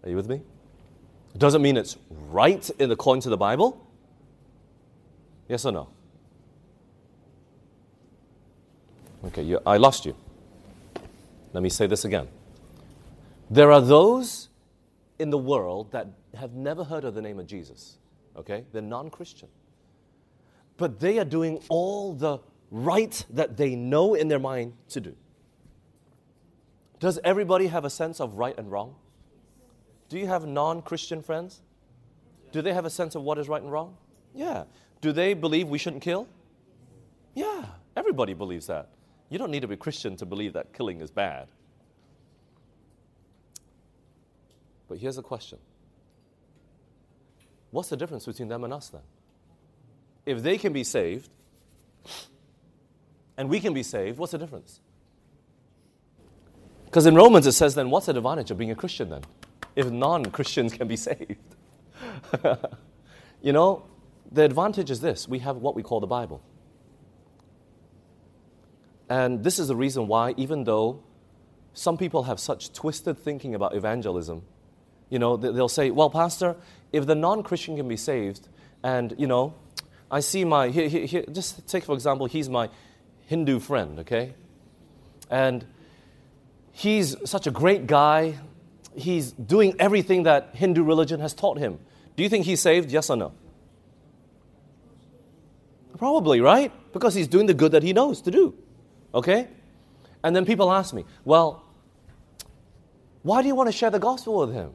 Are 0.03 0.09
you 0.09 0.15
with 0.15 0.27
me? 0.27 0.41
It 1.35 1.37
doesn't 1.37 1.61
mean 1.61 1.77
it's 1.77 1.97
right 2.09 2.67
in 2.79 2.89
the 2.89 2.93
according 2.93 3.21
to 3.21 3.29
the 3.29 3.37
Bible. 3.37 3.79
Yes 5.47 5.65
or 5.65 5.71
no? 5.71 5.87
Okay, 9.25 9.43
you, 9.43 9.59
I 9.67 9.77
lost 9.77 10.03
you. 10.03 10.15
Let 11.53 11.61
me 11.61 11.69
say 11.69 11.85
this 11.85 12.05
again. 12.05 12.27
There 13.51 13.69
are 13.73 13.81
those 13.81 14.47
in 15.19 15.29
the 15.29 15.37
world 15.37 15.91
that 15.91 16.07
have 16.35 16.53
never 16.53 16.85
heard 16.85 17.03
of 17.03 17.13
the 17.13 17.21
name 17.21 17.37
of 17.37 17.45
Jesus. 17.45 17.97
Okay? 18.37 18.63
They're 18.71 18.81
non 18.81 19.09
Christian. 19.09 19.49
But 20.77 21.01
they 21.01 21.19
are 21.19 21.25
doing 21.25 21.61
all 21.67 22.13
the 22.13 22.39
right 22.71 23.25
that 23.29 23.57
they 23.57 23.75
know 23.75 24.13
in 24.13 24.29
their 24.29 24.39
mind 24.39 24.73
to 24.89 25.01
do. 25.01 25.15
Does 27.01 27.19
everybody 27.25 27.67
have 27.67 27.83
a 27.83 27.89
sense 27.89 28.21
of 28.21 28.35
right 28.35 28.57
and 28.57 28.71
wrong? 28.71 28.95
Do 30.07 30.17
you 30.17 30.27
have 30.27 30.47
non 30.47 30.81
Christian 30.81 31.21
friends? 31.21 31.61
Do 32.53 32.61
they 32.61 32.73
have 32.73 32.85
a 32.85 32.89
sense 32.89 33.15
of 33.15 33.23
what 33.23 33.37
is 33.37 33.49
right 33.49 33.61
and 33.61 33.71
wrong? 33.71 33.97
Yeah. 34.33 34.63
Do 35.01 35.11
they 35.11 35.33
believe 35.33 35.67
we 35.67 35.77
shouldn't 35.77 36.03
kill? 36.03 36.29
Yeah. 37.33 37.65
Everybody 37.97 38.33
believes 38.33 38.67
that. 38.67 38.89
You 39.27 39.37
don't 39.37 39.51
need 39.51 39.61
to 39.61 39.67
be 39.67 39.75
Christian 39.75 40.15
to 40.17 40.25
believe 40.25 40.53
that 40.53 40.71
killing 40.71 41.01
is 41.01 41.11
bad. 41.11 41.49
But 44.91 44.99
here's 44.99 45.17
a 45.17 45.21
question 45.21 45.57
What's 47.71 47.87
the 47.87 47.95
difference 47.95 48.25
between 48.25 48.49
them 48.49 48.65
and 48.65 48.73
us 48.73 48.89
then? 48.89 49.03
If 50.25 50.43
they 50.43 50.57
can 50.57 50.73
be 50.73 50.83
saved 50.83 51.29
and 53.37 53.47
we 53.49 53.61
can 53.61 53.73
be 53.73 53.83
saved, 53.83 54.17
what's 54.17 54.33
the 54.33 54.37
difference? 54.37 54.81
Because 56.83 57.05
in 57.05 57.15
Romans 57.15 57.47
it 57.47 57.53
says, 57.53 57.73
then 57.73 57.89
what's 57.89 58.07
the 58.07 58.17
advantage 58.17 58.51
of 58.51 58.57
being 58.57 58.69
a 58.69 58.75
Christian 58.75 59.09
then? 59.09 59.21
If 59.77 59.89
non 59.89 60.25
Christians 60.25 60.73
can 60.73 60.89
be 60.89 60.97
saved. 60.97 61.37
you 63.41 63.53
know, 63.53 63.85
the 64.29 64.43
advantage 64.43 64.91
is 64.91 64.99
this 64.99 65.25
we 65.25 65.39
have 65.39 65.55
what 65.55 65.73
we 65.73 65.83
call 65.83 66.01
the 66.01 66.07
Bible. 66.07 66.43
And 69.07 69.41
this 69.41 69.57
is 69.57 69.69
the 69.69 69.75
reason 69.77 70.09
why, 70.09 70.33
even 70.35 70.65
though 70.65 71.01
some 71.73 71.97
people 71.97 72.23
have 72.23 72.41
such 72.41 72.73
twisted 72.73 73.17
thinking 73.17 73.55
about 73.55 73.73
evangelism, 73.73 74.43
you 75.11 75.19
know, 75.19 75.37
they'll 75.37 75.69
say, 75.69 75.91
well, 75.91 76.09
Pastor, 76.09 76.55
if 76.91 77.05
the 77.05 77.13
non 77.13 77.43
Christian 77.43 77.75
can 77.75 77.87
be 77.87 77.97
saved, 77.97 78.47
and, 78.81 79.13
you 79.19 79.27
know, 79.27 79.53
I 80.09 80.21
see 80.21 80.43
my, 80.43 80.69
here, 80.69 80.87
here, 80.87 81.05
here, 81.05 81.25
just 81.31 81.67
take 81.67 81.83
for 81.83 81.93
example, 81.93 82.25
he's 82.25 82.49
my 82.49 82.69
Hindu 83.27 83.59
friend, 83.59 83.99
okay? 83.99 84.33
And 85.29 85.65
he's 86.71 87.15
such 87.29 87.45
a 87.45 87.51
great 87.51 87.87
guy. 87.87 88.39
He's 88.95 89.31
doing 89.33 89.75
everything 89.79 90.23
that 90.23 90.51
Hindu 90.53 90.83
religion 90.83 91.19
has 91.19 91.33
taught 91.33 91.59
him. 91.59 91.79
Do 92.15 92.23
you 92.23 92.29
think 92.29 92.45
he's 92.45 92.61
saved? 92.61 92.89
Yes 92.89 93.09
or 93.09 93.17
no? 93.17 93.33
Probably, 95.97 96.41
right? 96.41 96.71
Because 96.93 97.13
he's 97.13 97.27
doing 97.27 97.45
the 97.45 97.53
good 97.53 97.73
that 97.73 97.83
he 97.83 97.93
knows 97.93 98.21
to 98.21 98.31
do. 98.31 98.55
Okay? 99.13 99.47
And 100.23 100.35
then 100.35 100.45
people 100.45 100.71
ask 100.71 100.93
me, 100.93 101.05
well, 101.25 101.63
why 103.23 103.41
do 103.41 103.47
you 103.47 103.55
want 103.55 103.67
to 103.67 103.73
share 103.73 103.89
the 103.89 103.99
gospel 103.99 104.37
with 104.39 104.53
him? 104.53 104.71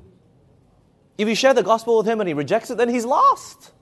If 1.18 1.28
you 1.28 1.34
share 1.34 1.54
the 1.54 1.62
gospel 1.62 1.98
with 1.98 2.06
him 2.06 2.20
and 2.20 2.28
he 2.28 2.34
rejects 2.34 2.70
it, 2.70 2.76
then 2.76 2.88
he's 2.88 3.04
lost. 3.04 3.72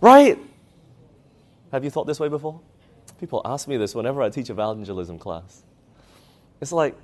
Right? 0.00 0.38
Have 1.72 1.84
you 1.84 1.90
thought 1.90 2.06
this 2.06 2.20
way 2.20 2.28
before? 2.28 2.60
People 3.18 3.40
ask 3.44 3.66
me 3.66 3.76
this 3.76 3.94
whenever 3.94 4.20
I 4.20 4.28
teach 4.28 4.50
evangelism 4.50 5.18
class. 5.18 5.62
It's 6.60 6.72
like 6.72 6.94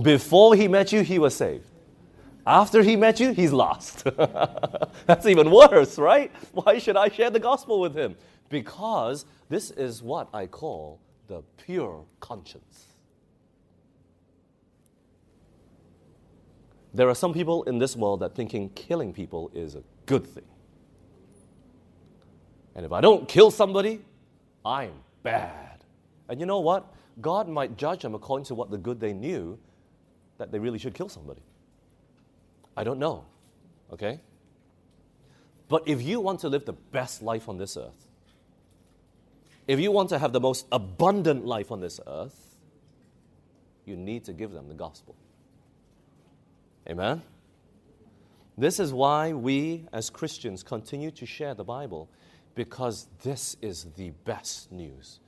before 0.00 0.54
he 0.54 0.68
met 0.68 0.92
you, 0.92 1.02
he 1.02 1.18
was 1.18 1.34
saved. 1.34 1.66
After 2.46 2.82
he 2.82 2.96
met 2.96 3.20
you, 3.20 3.32
he's 3.32 3.52
lost. 3.52 4.04
That's 5.06 5.26
even 5.26 5.50
worse, 5.50 5.98
right? 5.98 6.32
Why 6.52 6.78
should 6.78 6.96
I 6.96 7.08
share 7.08 7.30
the 7.30 7.40
gospel 7.40 7.80
with 7.80 7.94
him? 7.94 8.16
Because 8.48 9.26
this 9.48 9.70
is 9.72 10.02
what 10.02 10.28
I 10.32 10.46
call 10.46 11.00
the 11.26 11.42
pure 11.64 12.04
conscience. 12.20 12.86
There 16.92 17.08
are 17.08 17.14
some 17.14 17.32
people 17.32 17.62
in 17.64 17.78
this 17.78 17.96
world 17.96 18.20
that 18.20 18.34
thinking 18.34 18.70
killing 18.70 19.12
people 19.12 19.50
is 19.54 19.74
a 19.76 19.82
good 20.06 20.26
thing. 20.26 20.44
And 22.74 22.84
if 22.84 22.92
I 22.92 23.00
don't 23.00 23.28
kill 23.28 23.50
somebody, 23.50 24.00
I'm 24.64 24.92
bad. 25.22 25.84
And 26.28 26.40
you 26.40 26.46
know 26.46 26.60
what? 26.60 26.92
God 27.20 27.48
might 27.48 27.76
judge 27.76 28.02
them 28.02 28.14
according 28.14 28.46
to 28.46 28.54
what 28.54 28.70
the 28.70 28.78
good 28.78 29.00
they 29.00 29.12
knew 29.12 29.58
that 30.38 30.50
they 30.50 30.58
really 30.58 30.78
should 30.78 30.94
kill 30.94 31.08
somebody. 31.08 31.42
I 32.76 32.84
don't 32.84 32.98
know. 32.98 33.24
Okay? 33.92 34.20
But 35.68 35.86
if 35.86 36.02
you 36.02 36.20
want 36.20 36.40
to 36.40 36.48
live 36.48 36.64
the 36.64 36.72
best 36.72 37.22
life 37.22 37.48
on 37.48 37.58
this 37.58 37.76
earth, 37.76 38.08
if 39.68 39.78
you 39.78 39.92
want 39.92 40.08
to 40.08 40.18
have 40.18 40.32
the 40.32 40.40
most 40.40 40.66
abundant 40.72 41.44
life 41.44 41.70
on 41.70 41.80
this 41.80 42.00
earth, 42.06 42.56
you 43.84 43.96
need 43.96 44.24
to 44.24 44.32
give 44.32 44.50
them 44.50 44.68
the 44.68 44.74
gospel. 44.74 45.14
Amen? 46.88 47.22
This 48.56 48.78
is 48.78 48.92
why 48.92 49.32
we 49.32 49.86
as 49.92 50.10
Christians 50.10 50.62
continue 50.62 51.10
to 51.12 51.24
share 51.24 51.54
the 51.54 51.64
Bible 51.64 52.10
because 52.54 53.08
this 53.22 53.56
is 53.62 53.86
the 53.96 54.10
best 54.24 54.70
news, 54.70 55.20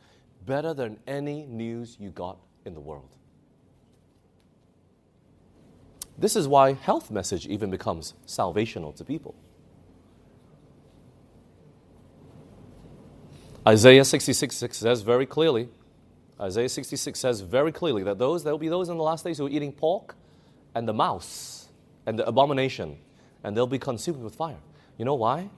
better 0.44 0.74
than 0.74 0.98
any 1.06 1.46
news 1.46 1.96
you 1.98 2.10
got 2.10 2.38
in 2.64 2.74
the 2.74 2.80
world. 2.80 3.16
This 6.18 6.36
is 6.36 6.46
why 6.46 6.74
health 6.74 7.10
message 7.10 7.46
even 7.46 7.70
becomes 7.70 8.14
salvational 8.26 8.94
to 8.96 9.04
people. 9.04 9.34
Isaiah 13.66 14.04
66 14.04 14.54
6 14.54 14.76
says 14.76 15.02
very 15.02 15.24
clearly, 15.24 15.68
Isaiah 16.40 16.68
66 16.68 17.18
says 17.18 17.40
very 17.40 17.70
clearly 17.70 18.02
that 18.02 18.18
those 18.18 18.42
there 18.44 18.52
will 18.52 18.58
be 18.58 18.68
those 18.68 18.88
in 18.88 18.96
the 18.96 19.02
last 19.02 19.24
days 19.24 19.38
who 19.38 19.46
are 19.46 19.50
eating 19.50 19.72
pork 19.72 20.16
and 20.74 20.88
the 20.88 20.92
mouse 20.92 21.68
and 22.06 22.18
the 22.18 22.26
abomination, 22.26 22.98
and 23.44 23.56
they'll 23.56 23.66
be 23.66 23.78
consumed 23.78 24.22
with 24.22 24.34
fire. 24.34 24.60
You 24.98 25.04
know 25.04 25.14
why? 25.14 25.48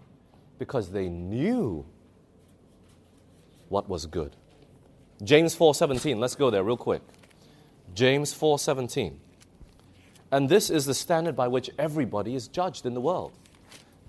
Because 0.59 0.91
they 0.91 1.09
knew 1.09 1.85
what 3.69 3.89
was 3.89 4.07
good. 4.07 4.37
James 5.23 5.55
4:17. 5.55 6.19
Let's 6.19 6.35
go 6.35 6.51
there 6.51 6.63
real 6.63 6.77
quick. 6.77 7.03
James 7.95 8.33
4:17. 8.33 9.19
And 10.31 10.49
this 10.49 10.71
is 10.71 10.85
the 10.87 10.95
standard 10.95 11.37
by 11.37 11.49
which 11.49 11.71
everybody 11.79 12.35
is 12.35 12.49
judged 12.49 12.87
in 12.87 12.95
the 12.95 13.01
world. 13.01 13.33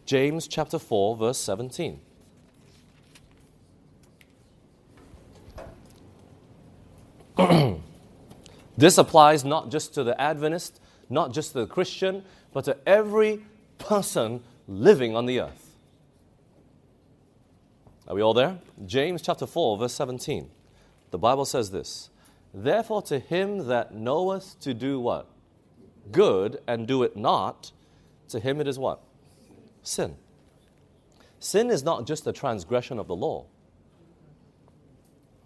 James 0.06 0.48
chapter 0.48 0.80
4 0.80 1.16
verse 1.16 1.38
17. 1.38 2.00
this 8.78 8.98
applies 8.98 9.44
not 9.44 9.70
just 9.70 9.94
to 9.94 10.04
the 10.04 10.20
Adventist, 10.20 10.80
not 11.10 11.34
just 11.34 11.52
to 11.54 11.60
the 11.60 11.68
Christian, 11.68 12.24
but 12.54 12.66
to 12.66 12.78
every 12.88 13.44
person 13.78 14.44
living 14.68 15.16
on 15.16 15.26
the 15.26 15.42
earth. 15.42 15.76
Are 18.08 18.16
we 18.16 18.22
all 18.22 18.34
there? 18.34 18.60
James 18.86 19.22
chapter 19.22 19.48
4, 19.48 19.78
verse 19.78 19.94
17. 19.94 20.50
The 21.12 21.18
Bible 21.18 21.46
says 21.46 21.72
this 21.72 22.10
Therefore, 22.54 23.02
to 23.04 23.20
him 23.20 23.68
that 23.68 23.94
knoweth 23.94 24.60
to 24.62 24.74
do 24.74 25.00
what? 25.00 25.28
Good 26.12 26.60
and 26.68 26.88
do 26.88 27.04
it 27.04 27.18
not, 27.18 27.72
to 28.30 28.40
him 28.40 28.62
it 28.62 28.68
is 28.68 28.78
what? 28.78 29.02
Sin. 29.82 30.16
Sin 31.40 31.70
is 31.70 31.84
not 31.84 32.08
just 32.08 32.26
a 32.28 32.34
transgression 32.34 33.00
of 33.00 33.08
the 33.08 33.16
law. 33.16 33.46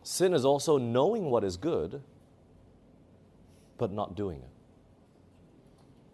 Sin 0.04 0.34
is 0.34 0.46
also 0.46 0.78
knowing 0.78 1.30
what 1.30 1.44
is 1.44 1.58
good, 1.58 2.02
but 3.78 3.92
not 3.92 4.16
doing 4.16 4.40
it. 4.40 4.59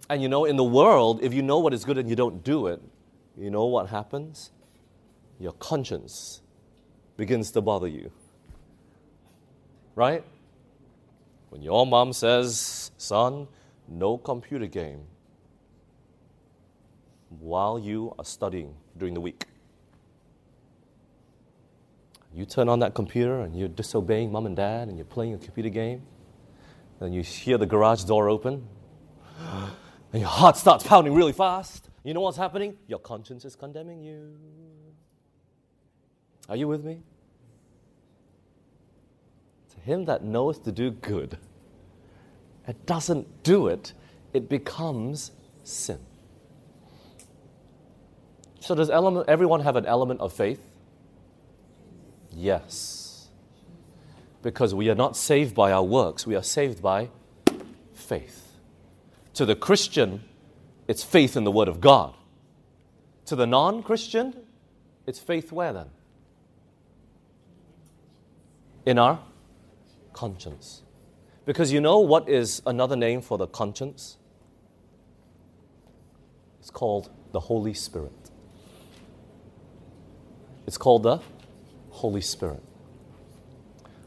And 0.09 0.21
you 0.21 0.29
know, 0.29 0.45
in 0.45 0.55
the 0.55 0.63
world, 0.63 1.23
if 1.23 1.33
you 1.33 1.41
know 1.41 1.59
what 1.59 1.73
is 1.73 1.83
good 1.83 1.97
and 1.97 2.09
you 2.09 2.15
don't 2.15 2.43
do 2.43 2.67
it, 2.67 2.81
you 3.37 3.49
know 3.49 3.65
what 3.65 3.89
happens? 3.89 4.51
Your 5.39 5.53
conscience 5.53 6.41
begins 7.17 7.51
to 7.51 7.61
bother 7.61 7.87
you. 7.87 8.11
Right? 9.95 10.23
When 11.49 11.61
your 11.61 11.85
mom 11.85 12.13
says, 12.13 12.91
son, 12.97 13.47
no 13.87 14.17
computer 14.17 14.67
game 14.67 15.05
while 17.29 17.79
you 17.79 18.13
are 18.17 18.25
studying 18.25 18.75
during 18.97 19.13
the 19.13 19.21
week. 19.21 19.45
You 22.33 22.45
turn 22.45 22.67
on 22.67 22.79
that 22.79 22.93
computer 22.93 23.41
and 23.41 23.57
you're 23.57 23.69
disobeying 23.69 24.31
mom 24.31 24.45
and 24.45 24.55
dad 24.55 24.89
and 24.89 24.97
you're 24.97 25.05
playing 25.05 25.33
a 25.33 25.37
computer 25.37 25.69
game. 25.69 26.03
And 26.99 27.13
you 27.13 27.23
hear 27.23 27.57
the 27.57 27.65
garage 27.65 28.03
door 28.03 28.29
open 28.29 28.67
and 30.15 30.21
your 30.21 30.29
heart 30.29 30.55
starts 30.55 30.87
pounding 30.87 31.13
really 31.13 31.33
fast. 31.33 31.89
You 32.05 32.13
know 32.13 32.21
what's 32.21 32.37
happening? 32.37 32.77
Your 32.87 32.99
conscience 32.99 33.43
is 33.43 33.53
condemning 33.53 34.01
you. 34.01 34.33
Are 36.47 36.55
you 36.55 36.69
with 36.69 36.85
me? 36.85 37.01
To 39.73 39.79
him 39.81 40.05
that 40.05 40.23
knoweth 40.23 40.63
to 40.63 40.71
do 40.71 40.91
good 40.91 41.37
and 42.65 42.85
doesn't 42.85 43.43
do 43.43 43.67
it, 43.67 43.91
it 44.31 44.47
becomes 44.47 45.31
sin. 45.65 45.99
So, 48.61 48.73
does 48.73 48.89
element, 48.89 49.27
everyone 49.27 49.59
have 49.59 49.75
an 49.75 49.85
element 49.85 50.21
of 50.21 50.31
faith? 50.31 50.65
Yes. 52.31 53.27
Because 54.41 54.73
we 54.73 54.89
are 54.89 54.95
not 54.95 55.17
saved 55.17 55.53
by 55.53 55.73
our 55.73 55.83
works, 55.83 56.25
we 56.25 56.37
are 56.37 56.43
saved 56.43 56.81
by 56.81 57.09
faith. 57.93 58.44
To 59.35 59.45
the 59.45 59.55
Christian, 59.55 60.23
it's 60.87 61.03
faith 61.03 61.35
in 61.37 61.43
the 61.43 61.51
Word 61.51 61.67
of 61.67 61.81
God. 61.81 62.13
To 63.25 63.35
the 63.35 63.45
non 63.45 63.83
Christian, 63.83 64.33
it's 65.05 65.19
faith 65.19 65.51
where 65.51 65.73
then? 65.73 65.89
In 68.85 68.97
our 68.97 69.19
conscience. 70.13 70.83
Because 71.45 71.71
you 71.71 71.81
know 71.81 71.99
what 71.99 72.29
is 72.29 72.61
another 72.65 72.95
name 72.95 73.21
for 73.21 73.37
the 73.37 73.47
conscience? 73.47 74.17
It's 76.59 76.71
called 76.71 77.09
the 77.31 77.41
Holy 77.41 77.73
Spirit. 77.73 78.13
It's 80.65 80.77
called 80.77 81.03
the 81.03 81.19
Holy 81.89 82.21
Spirit. 82.21 82.63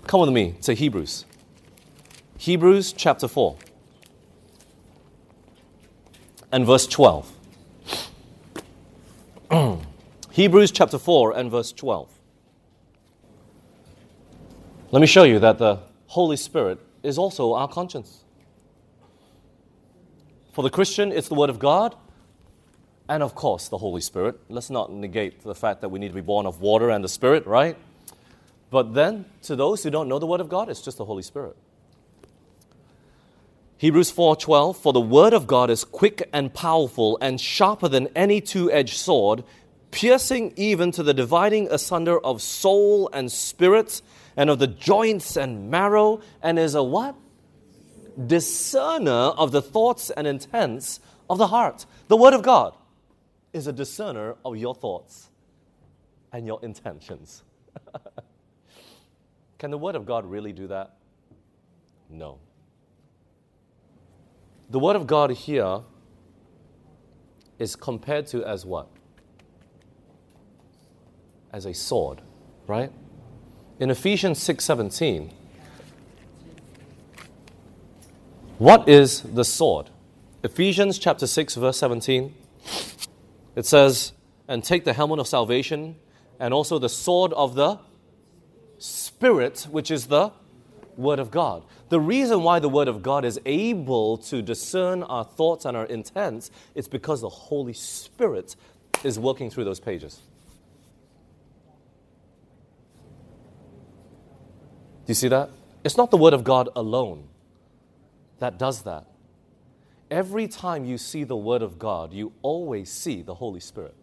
Come 0.07 0.21
with 0.23 0.31
me 0.31 0.57
to 0.63 0.75
Hebrews. 0.75 1.27
Hebrews 2.39 2.93
chapter 2.93 3.29
4 3.29 3.57
and 6.53 6.67
verse 6.67 6.87
12. 6.87 7.33
Hebrews 10.31 10.71
chapter 10.71 10.99
4 10.99 11.37
and 11.37 11.51
verse 11.51 11.73
12. 11.73 12.09
Let 14.91 15.01
me 15.01 15.07
show 15.07 15.25
you 15.25 15.39
that 15.41 15.59
the 15.59 15.81
Holy 16.07 16.37
Spirit 16.37 16.79
is 17.03 17.19
also 17.19 17.53
our 17.53 17.69
conscience. 17.69 18.25
For 20.53 20.63
the 20.63 20.71
Christian, 20.71 21.13
it's 21.13 21.29
the 21.29 21.35
Word 21.35 21.51
of 21.51 21.59
God, 21.59 21.95
and 23.09 23.23
of 23.23 23.35
course, 23.35 23.69
the 23.69 23.79
Holy 23.79 24.01
Spirit. 24.01 24.41
Let's 24.49 24.71
not 24.71 24.91
negate 24.91 25.43
the 25.43 25.55
fact 25.55 25.83
that 25.83 25.91
we 25.91 25.99
need 25.99 26.09
to 26.09 26.15
be 26.15 26.21
born 26.21 26.47
of 26.47 26.61
water 26.61 26.91
and 26.91 27.05
the 27.05 27.09
Spirit, 27.09 27.47
right? 27.47 27.77
But 28.71 28.95
then, 28.95 29.25
to 29.43 29.57
those 29.57 29.83
who 29.83 29.91
don't 29.91 30.09
know 30.09 30.19
the 30.19 30.27
Word 30.27 30.41
of 30.41 30.49
God, 30.49 30.69
it's 30.69 30.83
just 30.83 30.99
the 30.99 31.05
Holy 31.05 31.23
Spirit. 31.23 31.57
Hebrews 33.79 34.11
4:12 34.11 34.77
For 34.77 34.93
the 34.93 35.01
word 35.01 35.33
of 35.33 35.47
God 35.47 35.71
is 35.71 35.85
quick 35.85 36.29
and 36.33 36.53
powerful 36.53 37.17
and 37.21 37.41
sharper 37.41 37.89
than 37.89 38.09
any 38.17 38.41
two-edged 38.41 38.97
sword 38.97 39.45
piercing 39.93 40.53
even 40.57 40.91
to 40.93 41.03
the 41.05 41.15
dividing 41.15 41.69
asunder 41.71 42.19
of 42.21 42.43
soul 42.43 43.09
and 43.13 43.31
spirit 43.31 44.03
and 44.37 44.51
of 44.51 44.59
the 44.59 44.67
joints 44.67 45.37
and 45.37 45.71
marrow 45.71 46.21
and 46.43 46.59
is 46.59 46.75
a 46.75 46.83
what? 46.83 47.15
Discerner 48.27 49.33
of 49.39 49.53
the 49.53 49.63
thoughts 49.63 50.11
and 50.11 50.27
intents 50.27 50.99
of 51.31 51.39
the 51.39 51.47
heart. 51.47 51.87
The 52.09 52.17
word 52.17 52.35
of 52.35 52.43
God 52.43 52.75
is 53.53 53.69
a 53.69 53.73
discerner 53.73 54.37
of 54.45 54.57
your 54.57 54.75
thoughts 54.75 55.31
and 56.33 56.47
your 56.47 56.59
intentions. 56.65 57.45
Can 59.59 59.71
the 59.71 59.79
word 59.79 59.95
of 59.95 60.05
God 60.05 60.27
really 60.27 60.53
do 60.53 60.67
that? 60.67 60.97
No. 62.11 62.39
The 64.71 64.79
Word 64.79 64.97
of 64.97 65.07
God 65.07 65.31
here 65.31 65.81
is 67.59 67.75
compared 67.75 68.27
to 68.29 68.45
as 68.45 68.67
what? 68.67 68.89
As 71.53 71.65
a 71.65 71.73
sword, 71.73 72.21
right? 72.67 72.93
In 73.81 73.91
Ephesians 73.91 74.39
6:17, 74.41 75.33
What 78.59 78.89
is 78.89 79.23
the 79.23 79.45
sword? 79.45 79.89
Ephesians 80.43 80.99
chapter 80.99 81.29
6, 81.29 81.55
verse 81.55 81.79
17. 81.79 82.35
It 83.55 83.67
says, 83.67 84.13
And 84.49 84.65
take 84.65 84.85
the 84.85 84.93
helmet 84.93 85.21
of 85.21 85.29
salvation 85.29 85.95
and 86.41 86.53
also 86.53 86.81
the 86.81 86.89
sword 86.89 87.33
of 87.35 87.55
the 87.55 87.79
Spirit, 88.79 89.69
which 89.71 89.93
is 89.93 90.07
the 90.07 90.33
Word 90.97 91.21
of 91.21 91.31
God. 91.31 91.63
The 91.89 92.01
reason 92.01 92.43
why 92.43 92.59
the 92.59 92.69
Word 92.69 92.89
of 92.89 93.03
God 93.03 93.25
is 93.25 93.41
able 93.47 94.19
to 94.19 94.43
discern 94.43 95.03
our 95.05 95.25
thoughts 95.25 95.65
and 95.65 95.77
our 95.77 95.87
intents 95.87 96.51
is 96.75 96.87
because 96.87 97.23
the 97.23 97.29
Holy 97.29 97.73
Spirit 97.73 98.57
is 99.05 99.19
working 99.19 99.51
through 99.51 99.65
those 99.65 99.81
pages. 99.81 100.21
Do 105.07 105.11
you 105.11 105.15
see 105.15 105.29
that? 105.29 105.49
It's 105.85 105.97
not 105.97 106.11
the 106.11 106.19
Word 106.19 106.35
of 106.35 106.45
God 106.45 106.69
alone 106.77 107.29
that 108.39 108.59
does 108.59 108.83
that. 108.83 109.07
Every 110.11 110.49
time 110.49 110.85
you 110.85 110.99
see 110.99 111.25
the 111.25 111.37
Word 111.37 111.63
of 111.63 111.79
God, 111.79 112.13
you 112.13 112.33
always 112.43 112.91
see 112.91 113.23
the 113.23 113.35
Holy 113.35 113.61
Spirit. 113.61 113.95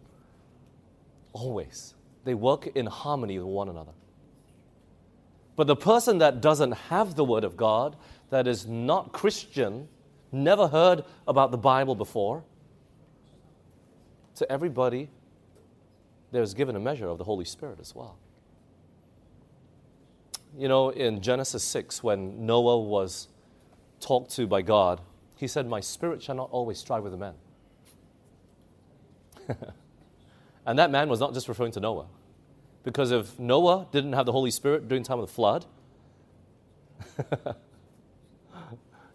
Always. 1.34 1.94
They 2.24 2.34
work 2.34 2.68
in 2.68 2.86
harmony 2.88 3.38
with 3.38 3.48
one 3.48 3.70
another. 3.70 3.92
But 5.56 5.68
the 5.68 5.76
person 5.76 6.18
that 6.18 6.42
doesn't 6.42 6.74
have 6.74 7.16
the 7.16 7.24
Word 7.24 7.44
of 7.44 7.56
God, 7.56 7.96
that 8.30 8.48
is 8.48 8.66
not 8.68 9.14
Christian, 9.14 9.88
never 10.32 10.68
heard 10.68 11.04
about 11.28 11.52
the 11.52 11.58
Bible 11.58 11.96
before, 11.96 12.44
to 14.36 14.52
everybody, 14.52 15.10
there's 16.32 16.54
given 16.54 16.76
a 16.76 16.80
measure 16.80 17.08
of 17.08 17.18
the 17.18 17.24
Holy 17.24 17.46
Spirit 17.46 17.80
as 17.80 17.96
well. 17.96 18.18
You 20.58 20.68
know, 20.68 20.90
in 20.90 21.22
Genesis 21.22 21.64
6, 21.64 22.04
when 22.04 22.46
Noah 22.46 22.80
was 22.80 23.30
talked 24.00 24.32
to 24.32 24.48
by 24.48 24.62
God, 24.62 25.02
he 25.38 25.48
said, 25.48 25.68
My 25.68 25.80
spirit 25.80 26.22
shall 26.22 26.36
not 26.36 26.50
always 26.52 26.78
strive 26.78 27.04
with 27.04 27.12
the 27.12 27.18
man. 27.18 27.34
and 30.66 30.80
that 30.80 30.92
man 30.92 31.10
was 31.10 31.20
not 31.20 31.34
just 31.34 31.48
referring 31.48 31.72
to 31.74 31.80
Noah. 31.80 32.08
Because 32.86 33.12
if 33.12 33.38
Noah 33.40 33.88
didn't 33.92 34.14
have 34.14 34.28
the 34.28 34.32
Holy 34.32 34.52
Spirit 34.52 34.88
during 34.88 35.04
the 35.04 35.08
time 35.08 35.20
of 35.20 35.28
the 35.28 35.34
flood, 35.34 35.66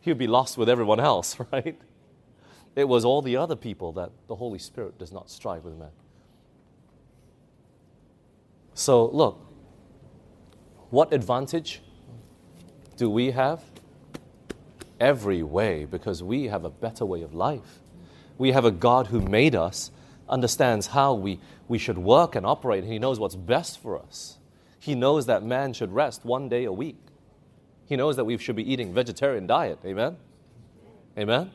he 0.01 0.11
would 0.11 0.18
be 0.18 0.27
lost 0.27 0.59
with 0.59 0.68
everyone 0.68 0.99
else, 0.99 1.39
right? 1.53 1.81
It 2.75 2.89
was 2.89 3.05
all 3.05 3.23
the 3.23 3.37
other 3.37 3.55
people 3.57 3.93
that 3.93 4.11
the 4.27 4.35
Holy 4.35 4.59
Spirit 4.59 4.99
does 4.99 5.12
not 5.12 5.31
strive 5.31 5.64
with 5.64 5.79
men. 5.79 5.91
So, 8.75 9.07
look, 9.07 9.47
what 10.91 11.12
advantage 11.12 11.81
do 12.97 13.09
we 13.09 13.31
have? 13.31 13.62
Every 14.99 15.45
way, 15.45 15.85
because 15.85 16.23
we 16.25 16.47
have 16.47 16.64
a 16.64 16.71
better 16.71 17.07
way 17.07 17.23
of 17.23 17.35
life. 17.35 17.79
We 18.37 18.51
have 18.51 18.64
a 18.64 18.71
God 18.73 19.07
who 19.09 19.21
made 19.21 19.55
us 19.55 19.93
understands 20.31 20.89
how 20.89 21.12
we, 21.12 21.41
we 21.68 21.78
should 21.78 21.99
work 21.99 22.35
and 22.35 22.47
operate. 22.47 22.85
He 22.85 22.99
knows 22.99 23.18
what's 23.18 23.37
best 23.37 23.81
for 23.83 23.99
us. 23.99 24.39
He 24.78 24.95
knows 24.95 25.26
that 25.26 25.43
man 25.43 25.72
should 25.74 25.93
rest 25.93 26.24
one 26.24 26.49
day 26.49 26.64
a 26.64 26.72
week. 26.72 26.97
He 27.87 27.97
knows 27.97 28.16
that 28.16 28.24
we 28.24 28.39
should 28.39 28.57
be 28.57 28.72
eating 28.72 28.95
vegetarian 28.95 29.47
diet. 29.47 29.78
Amen? 29.85 30.16
Amen? 31.18 31.51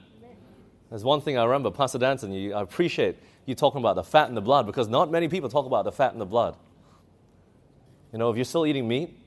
There's 0.90 1.04
one 1.04 1.22
thing 1.22 1.38
I 1.38 1.44
remember, 1.46 1.72
Pastor 1.72 1.98
Danson, 1.98 2.32
you, 2.32 2.54
I 2.54 2.62
appreciate 2.62 3.18
you 3.46 3.56
talking 3.56 3.80
about 3.80 3.96
the 3.96 4.04
fat 4.04 4.30
in 4.30 4.36
the 4.36 4.42
blood 4.42 4.66
because 4.66 4.88
not 4.88 5.10
many 5.10 5.28
people 5.28 5.50
talk 5.50 5.66
about 5.66 5.86
the 5.86 5.92
fat 5.92 6.14
in 6.14 6.20
the 6.20 6.26
blood. 6.26 6.56
You 8.12 8.20
know, 8.20 8.30
if 8.30 8.36
you're 8.36 8.46
still 8.46 8.66
eating 8.66 8.88
meat, 8.88 9.18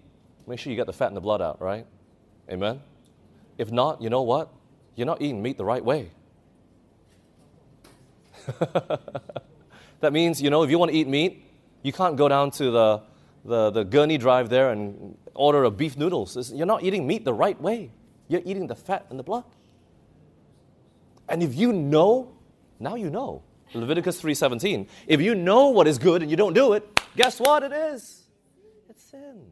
make 0.46 0.59
sure 0.59 0.70
you 0.70 0.76
get 0.76 0.86
the 0.86 0.92
fat 0.92 1.09
in 1.09 1.14
the 1.14 1.20
blood 1.20 1.42
out, 1.42 1.61
right? 1.61 1.86
Amen? 2.51 2.80
If 3.59 3.72
not, 3.72 4.01
you 4.01 4.11
know 4.11 4.22
what? 4.22 4.51
You're 4.94 5.07
not 5.07 5.20
eating 5.20 5.42
meat 5.42 5.59
the 5.59 5.64
right 5.64 5.84
way. 5.84 6.11
that 10.01 10.12
means, 10.12 10.40
you 10.40 10.51
know, 10.51 10.62
if 10.62 10.70
you 10.70 10.78
want 10.78 10.90
to 10.90 10.96
eat 10.96 11.09
meat, 11.09 11.44
you 11.82 11.92
can't 11.92 12.16
go 12.16 12.28
down 12.28 12.51
to 12.53 12.70
the, 12.70 13.03
the, 13.44 13.70
the 13.70 13.84
Gurney 13.84 14.18
Drive 14.18 14.49
there 14.49 14.70
and 14.70 15.16
order 15.34 15.64
a 15.64 15.70
beef 15.70 15.96
noodles. 15.96 16.53
You're 16.53 16.66
not 16.66 16.82
eating 16.82 17.07
meat 17.07 17.24
the 17.24 17.34
right 17.34 17.61
way. 17.61 17.90
You're 18.28 18.42
eating 18.44 18.66
the 18.66 18.74
fat 18.74 19.07
and 19.11 19.18
the 19.18 19.22
blood. 19.22 19.44
And 21.28 21.42
if 21.42 21.55
you 21.55 21.72
know, 21.72 22.34
now 22.80 22.94
you 22.94 23.11
know. 23.11 23.42
Leviticus 23.74 24.20
3:17. 24.20 24.88
If 25.07 25.20
you 25.20 25.34
know 25.34 25.68
what 25.68 25.86
is 25.86 25.99
good 25.99 26.22
and 26.22 26.30
you 26.30 26.36
don't 26.36 26.55
do 26.55 26.72
it, 26.72 26.88
guess 27.16 27.38
what 27.38 27.62
it 27.62 27.72
is? 27.72 28.22
It's 28.88 29.03
sin. 29.03 29.42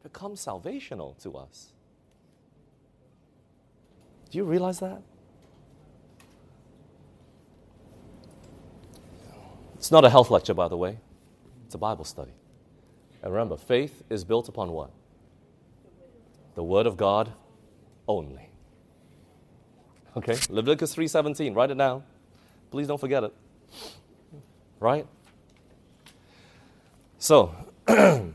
It 0.00 0.02
becomes 0.02 0.44
salvational 0.44 1.16
to 1.22 1.36
us. 1.36 1.72
Do 4.30 4.38
you 4.38 4.44
realize 4.44 4.80
that? 4.80 5.02
It's 9.86 9.92
not 9.92 10.04
a 10.04 10.10
health 10.10 10.32
lecture, 10.32 10.52
by 10.52 10.66
the 10.66 10.76
way, 10.76 10.98
it's 11.64 11.76
a 11.76 11.78
Bible 11.78 12.04
study. 12.04 12.32
And 13.22 13.32
remember, 13.32 13.56
faith 13.56 14.02
is 14.10 14.24
built 14.24 14.48
upon 14.48 14.72
what? 14.72 14.90
The 16.56 16.64
Word 16.64 16.88
of 16.88 16.96
God 16.96 17.32
only. 18.08 18.50
Okay? 20.16 20.36
Leviticus 20.50 20.92
3:17, 20.92 21.54
write 21.54 21.70
it 21.70 21.78
down. 21.78 22.02
Please 22.72 22.88
don't 22.88 22.98
forget 22.98 23.22
it. 23.22 23.32
Right? 24.80 25.06
So, 27.20 27.54
let 27.86 28.32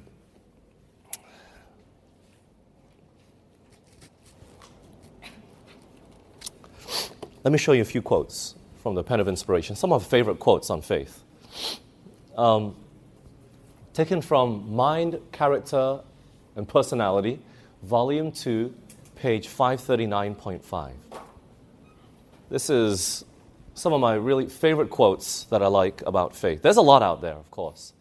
me 7.43 7.57
show 7.57 7.73
you 7.73 7.81
a 7.81 7.83
few 7.83 8.01
quotes 8.01 8.55
from 8.81 8.95
the 8.95 9.03
pen 9.03 9.19
of 9.19 9.27
inspiration, 9.27 9.75
some 9.75 9.91
of 9.91 10.01
my 10.01 10.07
favorite 10.07 10.39
quotes 10.39 10.69
on 10.69 10.81
faith. 10.81 11.20
Um, 12.37 12.75
taken 13.93 14.21
from 14.21 14.73
Mind, 14.73 15.19
Character, 15.31 16.01
and 16.55 16.67
Personality, 16.67 17.39
Volume 17.83 18.31
2, 18.31 18.73
page 19.15 19.47
539.5. 19.47 20.91
This 22.49 22.69
is 22.69 23.25
some 23.73 23.93
of 23.93 24.01
my 24.01 24.15
really 24.15 24.47
favorite 24.47 24.89
quotes 24.89 25.45
that 25.45 25.61
I 25.61 25.67
like 25.67 26.01
about 26.05 26.35
faith. 26.35 26.61
There's 26.61 26.77
a 26.77 26.81
lot 26.81 27.01
out 27.01 27.21
there, 27.21 27.35
of 27.35 27.49
course. 27.51 27.93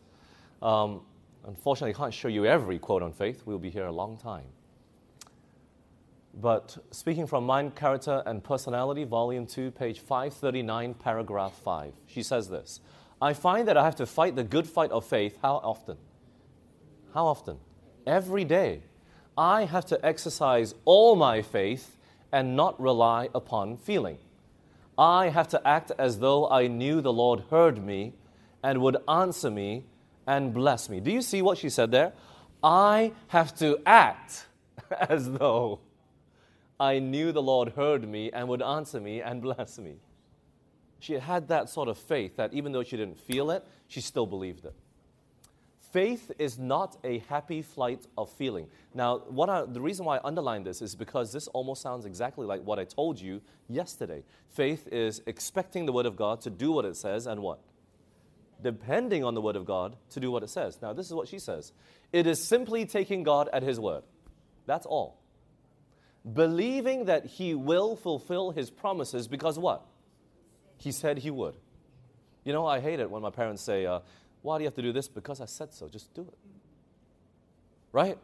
Um, 0.62 1.02
unfortunately, 1.46 1.94
I 1.94 1.96
can't 1.96 2.14
show 2.14 2.28
you 2.28 2.46
every 2.46 2.78
quote 2.78 3.02
on 3.02 3.12
faith. 3.12 3.42
We'll 3.46 3.58
be 3.58 3.70
here 3.70 3.86
a 3.86 3.92
long 3.92 4.16
time. 4.16 4.46
But 6.34 6.76
speaking 6.90 7.26
from 7.26 7.44
Mind, 7.44 7.74
Character, 7.74 8.22
and 8.26 8.42
Personality, 8.42 9.04
Volume 9.04 9.46
2, 9.46 9.72
page 9.72 10.00
539, 10.00 10.94
paragraph 10.94 11.54
5, 11.64 11.92
she 12.06 12.22
says 12.22 12.48
this 12.48 12.80
I 13.22 13.34
find 13.34 13.68
that 13.68 13.76
I 13.76 13.84
have 13.84 13.96
to 13.96 14.06
fight 14.06 14.34
the 14.34 14.44
good 14.44 14.66
fight 14.66 14.90
of 14.90 15.04
faith. 15.04 15.38
How 15.42 15.56
often? 15.56 15.98
How 17.12 17.26
often? 17.26 17.58
Every 18.06 18.44
day. 18.44 18.82
I 19.36 19.64
have 19.64 19.86
to 19.86 20.04
exercise 20.04 20.74
all 20.84 21.16
my 21.16 21.42
faith 21.42 21.96
and 22.32 22.56
not 22.56 22.80
rely 22.80 23.28
upon 23.34 23.76
feeling. 23.76 24.18
I 24.98 25.28
have 25.28 25.48
to 25.48 25.66
act 25.66 25.92
as 25.98 26.18
though 26.18 26.48
I 26.48 26.66
knew 26.66 27.00
the 27.00 27.12
Lord 27.12 27.44
heard 27.50 27.82
me 27.84 28.14
and 28.62 28.80
would 28.82 28.96
answer 29.08 29.50
me 29.50 29.84
and 30.26 30.52
bless 30.52 30.88
me. 30.88 31.00
Do 31.00 31.10
you 31.10 31.22
see 31.22 31.42
what 31.42 31.58
she 31.58 31.70
said 31.70 31.90
there? 31.90 32.12
I 32.62 33.12
have 33.28 33.54
to 33.56 33.80
act 33.86 34.46
as 35.08 35.30
though 35.32 35.80
I 36.78 36.98
knew 36.98 37.32
the 37.32 37.42
Lord 37.42 37.70
heard 37.70 38.08
me 38.08 38.30
and 38.30 38.48
would 38.48 38.62
answer 38.62 39.00
me 39.00 39.20
and 39.20 39.40
bless 39.48 39.78
me 39.78 39.96
she 41.00 41.14
had 41.14 41.48
that 41.48 41.68
sort 41.68 41.88
of 41.88 41.98
faith 41.98 42.36
that 42.36 42.52
even 42.52 42.72
though 42.72 42.84
she 42.84 42.96
didn't 42.96 43.18
feel 43.18 43.50
it, 43.50 43.64
she 43.88 44.00
still 44.00 44.26
believed 44.26 44.64
it. 44.64 44.74
Faith 45.92 46.30
is 46.38 46.56
not 46.56 46.96
a 47.02 47.18
happy 47.28 47.62
flight 47.62 48.06
of 48.16 48.30
feeling. 48.30 48.68
Now, 48.94 49.18
what 49.28 49.50
I, 49.50 49.64
the 49.64 49.80
reason 49.80 50.04
why 50.04 50.18
I 50.18 50.20
underline 50.22 50.62
this 50.62 50.82
is 50.82 50.94
because 50.94 51.32
this 51.32 51.48
almost 51.48 51.82
sounds 51.82 52.06
exactly 52.06 52.46
like 52.46 52.62
what 52.62 52.78
I 52.78 52.84
told 52.84 53.20
you 53.20 53.40
yesterday. 53.68 54.22
Faith 54.50 54.86
is 54.92 55.20
expecting 55.26 55.86
the 55.86 55.92
Word 55.92 56.06
of 56.06 56.14
God 56.14 56.42
to 56.42 56.50
do 56.50 56.70
what 56.70 56.84
it 56.84 56.96
says 56.96 57.26
and 57.26 57.42
what? 57.42 57.58
Depending 58.62 59.24
on 59.24 59.34
the 59.34 59.40
Word 59.40 59.56
of 59.56 59.64
God 59.64 59.96
to 60.10 60.20
do 60.20 60.30
what 60.30 60.44
it 60.44 60.50
says. 60.50 60.78
Now, 60.80 60.92
this 60.92 61.06
is 61.06 61.14
what 61.14 61.26
she 61.26 61.40
says 61.40 61.72
it 62.12 62.26
is 62.26 62.42
simply 62.42 62.86
taking 62.86 63.24
God 63.24 63.48
at 63.52 63.64
His 63.64 63.80
Word. 63.80 64.04
That's 64.66 64.86
all. 64.86 65.18
Believing 66.32 67.06
that 67.06 67.26
He 67.26 67.54
will 67.54 67.96
fulfill 67.96 68.52
His 68.52 68.70
promises 68.70 69.26
because 69.26 69.58
what? 69.58 69.84
He 70.80 70.92
said 70.92 71.18
He 71.18 71.30
would. 71.30 71.54
You 72.42 72.52
know, 72.52 72.66
I 72.66 72.80
hate 72.80 73.00
it 73.00 73.10
when 73.10 73.22
my 73.22 73.30
parents 73.30 73.62
say, 73.62 73.86
uh, 73.86 74.00
Why 74.42 74.58
do 74.58 74.64
you 74.64 74.66
have 74.66 74.74
to 74.74 74.82
do 74.82 74.92
this? 74.92 75.06
Because 75.06 75.40
I 75.40 75.44
said 75.44 75.72
so. 75.72 75.88
Just 75.88 76.12
do 76.14 76.22
it. 76.22 76.38
Right? 77.92 78.18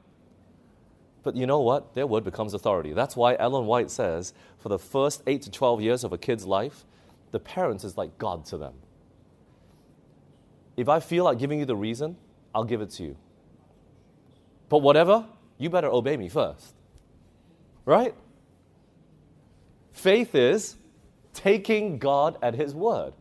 But 1.23 1.37
you 1.37 1.47
know 1.47 1.61
what? 1.61 1.95
Their 1.95 2.07
word 2.07 2.25
becomes 2.25 2.55
authority. 2.55 2.93
That's 2.93 3.17
why 3.17 3.37
Ellen 3.39 3.67
White 3.67 3.91
says 3.91 4.33
for 4.59 4.69
the 4.69 4.79
first 4.79 5.23
8 5.27 5.43
to 5.43 5.51
12 5.51 5.83
years 5.83 6.05
of 6.05 6.13
a 6.13 6.19
kid's 6.19 6.47
life, 6.47 6.85
the 7.33 7.41
parents 7.41 7.85
is 7.85 7.99
like 7.99 8.17
God 8.17 8.47
to 8.47 8.57
them. 8.57 8.75
If 10.77 10.89
I 10.89 11.01
feel 11.01 11.25
like 11.25 11.39
giving 11.39 11.59
you 11.59 11.65
the 11.65 11.77
reason, 11.77 12.17
I'll 12.55 12.65
give 12.65 12.81
it 12.81 12.91
to 12.91 13.03
you. 13.03 13.17
But 14.69 14.79
whatever, 14.79 15.27
you 15.59 15.69
better 15.69 15.89
obey 15.89 16.17
me 16.17 16.29
first. 16.29 16.75
Right? 17.85 18.15
Faith 19.93 20.35
is 20.35 20.77
taking 21.37 21.99
God 21.99 22.39
at 22.43 22.55
His 22.55 22.75
word, 22.75 23.13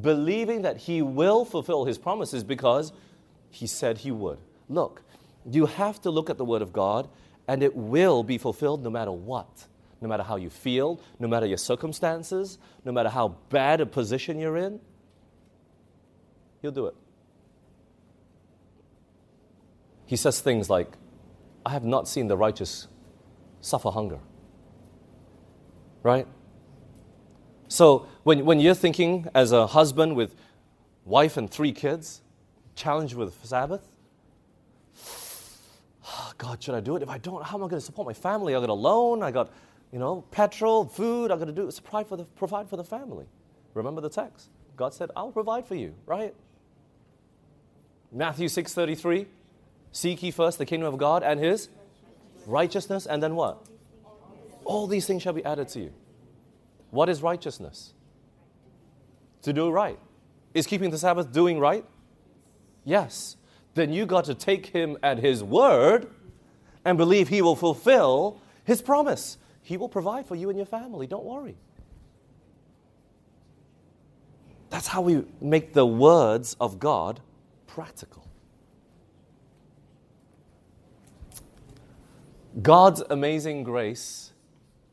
believing 0.00 0.62
that 0.62 0.78
He 0.78 1.02
will 1.02 1.44
fulfill 1.44 1.84
His 1.84 1.98
promises 1.98 2.44
because 2.44 2.92
He 3.50 3.66
said 3.66 3.98
He 3.98 4.10
would. 4.10 4.38
Look, 4.68 5.02
you 5.50 5.66
have 5.66 6.00
to 6.02 6.10
look 6.10 6.30
at 6.30 6.38
the 6.38 6.44
Word 6.44 6.62
of 6.62 6.72
God, 6.72 7.08
and 7.46 7.62
it 7.62 7.76
will 7.76 8.22
be 8.22 8.38
fulfilled 8.38 8.82
no 8.82 8.90
matter 8.90 9.12
what. 9.12 9.66
No 10.00 10.08
matter 10.08 10.22
how 10.22 10.36
you 10.36 10.50
feel, 10.50 11.00
no 11.18 11.26
matter 11.26 11.46
your 11.46 11.56
circumstances, 11.56 12.58
no 12.84 12.92
matter 12.92 13.08
how 13.08 13.36
bad 13.48 13.80
a 13.80 13.86
position 13.86 14.38
you're 14.38 14.56
in, 14.56 14.80
He'll 16.62 16.70
do 16.70 16.86
it. 16.86 16.94
He 20.06 20.16
says 20.16 20.40
things 20.40 20.70
like, 20.70 20.96
I 21.64 21.70
have 21.70 21.84
not 21.84 22.06
seen 22.06 22.28
the 22.28 22.36
righteous 22.36 22.86
suffer 23.60 23.90
hunger. 23.90 24.20
Right? 26.02 26.28
So 27.68 28.06
when, 28.22 28.44
when 28.44 28.60
you're 28.60 28.74
thinking 28.74 29.28
as 29.34 29.52
a 29.52 29.66
husband 29.66 30.16
with 30.16 30.34
wife 31.04 31.36
and 31.36 31.50
three 31.50 31.72
kids, 31.72 32.22
challenged 32.74 33.14
with 33.14 33.44
Sabbath, 33.44 33.88
God, 36.38 36.62
should 36.62 36.74
I 36.74 36.80
do 36.80 36.96
it? 36.96 37.02
If 37.02 37.08
I 37.08 37.18
don't, 37.18 37.44
how 37.44 37.56
am 37.56 37.64
I 37.64 37.68
going 37.68 37.80
to 37.80 37.86
support 37.86 38.06
my 38.06 38.14
family? 38.14 38.54
I 38.54 38.60
got 38.60 38.68
a 38.68 38.74
loan, 38.74 39.22
I 39.22 39.30
got, 39.30 39.50
you 39.92 39.98
know, 39.98 40.24
petrol, 40.30 40.84
food, 40.84 41.30
I 41.30 41.36
got 41.36 41.46
to 41.46 41.52
do. 41.52 41.70
Provide 41.82 42.06
for 42.06 42.16
the, 42.16 42.24
provide 42.24 42.68
for 42.68 42.76
the 42.76 42.84
family. 42.84 43.26
Remember 43.74 44.00
the 44.00 44.10
text. 44.10 44.48
God 44.76 44.94
said, 44.94 45.10
I'll 45.16 45.32
provide 45.32 45.66
for 45.66 45.74
you, 45.74 45.94
right? 46.06 46.34
Matthew 48.12 48.48
6.33, 48.48 49.26
seek 49.92 50.22
ye 50.22 50.30
first 50.30 50.58
the 50.58 50.66
kingdom 50.66 50.92
of 50.92 50.98
God 50.98 51.22
and 51.22 51.40
his 51.40 51.68
righteousness, 52.46 53.06
and 53.06 53.22
then 53.22 53.34
what? 53.34 53.64
All 54.64 54.86
these 54.86 55.06
things 55.06 55.22
shall 55.22 55.32
be 55.32 55.44
added 55.44 55.68
to 55.68 55.80
you. 55.80 55.92
What 56.96 57.10
is 57.10 57.22
righteousness? 57.22 57.92
To 59.42 59.52
do 59.52 59.70
right. 59.70 59.98
Is 60.54 60.66
keeping 60.66 60.88
the 60.90 60.96
Sabbath 60.96 61.30
doing 61.30 61.58
right? 61.58 61.84
Yes. 62.84 63.36
Then 63.74 63.92
you 63.92 64.06
got 64.06 64.24
to 64.24 64.34
take 64.34 64.64
him 64.64 64.96
at 65.02 65.18
his 65.18 65.44
word 65.44 66.08
and 66.86 66.96
believe 66.96 67.28
he 67.28 67.42
will 67.42 67.54
fulfill 67.54 68.40
his 68.64 68.80
promise. 68.80 69.36
He 69.60 69.76
will 69.76 69.90
provide 69.90 70.24
for 70.24 70.36
you 70.36 70.48
and 70.48 70.58
your 70.58 70.64
family. 70.64 71.06
Don't 71.06 71.24
worry. 71.24 71.56
That's 74.70 74.86
how 74.86 75.02
we 75.02 75.22
make 75.38 75.74
the 75.74 75.84
words 75.84 76.56
of 76.58 76.78
God 76.78 77.20
practical. 77.66 78.26
God's 82.62 83.02
amazing 83.10 83.64
grace, 83.64 84.32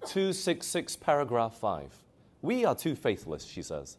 266, 0.05 0.95
paragraph 0.97 1.55
5. 1.55 2.03
We 2.41 2.65
are 2.65 2.75
too 2.75 2.95
faithless, 2.95 3.45
she 3.45 3.61
says. 3.61 3.97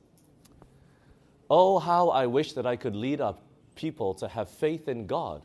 Oh, 1.51 1.79
how 1.79 2.09
I 2.09 2.27
wish 2.27 2.53
that 2.55 2.67
I 2.67 2.77
could 2.77 2.95
lead 2.95 3.21
our 3.21 3.37
people 3.75 4.15
to 4.15 4.29
have 4.29 4.49
faith 4.49 4.89
in 4.89 5.07
God. 5.07 5.43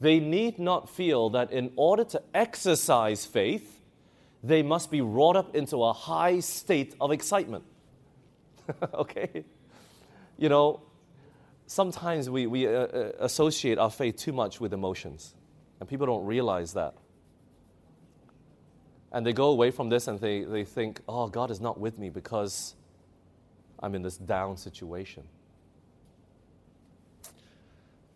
They 0.00 0.20
need 0.20 0.58
not 0.58 0.88
feel 0.88 1.30
that 1.30 1.52
in 1.52 1.72
order 1.76 2.04
to 2.04 2.22
exercise 2.34 3.24
faith, 3.24 3.80
they 4.42 4.62
must 4.62 4.90
be 4.90 5.00
wrought 5.00 5.36
up 5.36 5.56
into 5.56 5.82
a 5.82 5.92
high 5.92 6.40
state 6.40 6.94
of 7.00 7.10
excitement. 7.10 7.64
okay? 8.94 9.44
You 10.36 10.48
know, 10.48 10.82
sometimes 11.66 12.28
we, 12.28 12.46
we 12.46 12.66
uh, 12.66 12.70
uh, 12.70 13.12
associate 13.20 13.78
our 13.78 13.90
faith 13.90 14.16
too 14.16 14.32
much 14.32 14.60
with 14.60 14.72
emotions, 14.72 15.34
and 15.80 15.88
people 15.88 16.06
don't 16.06 16.26
realize 16.26 16.74
that. 16.74 16.94
And 19.12 19.24
they 19.24 19.32
go 19.32 19.50
away 19.50 19.70
from 19.70 19.88
this 19.88 20.08
and 20.08 20.20
they, 20.20 20.42
they 20.42 20.64
think, 20.64 21.00
oh, 21.08 21.28
God 21.28 21.50
is 21.50 21.60
not 21.60 21.78
with 21.78 21.98
me 21.98 22.10
because 22.10 22.74
I'm 23.78 23.94
in 23.94 24.02
this 24.02 24.16
down 24.16 24.56
situation. 24.56 25.22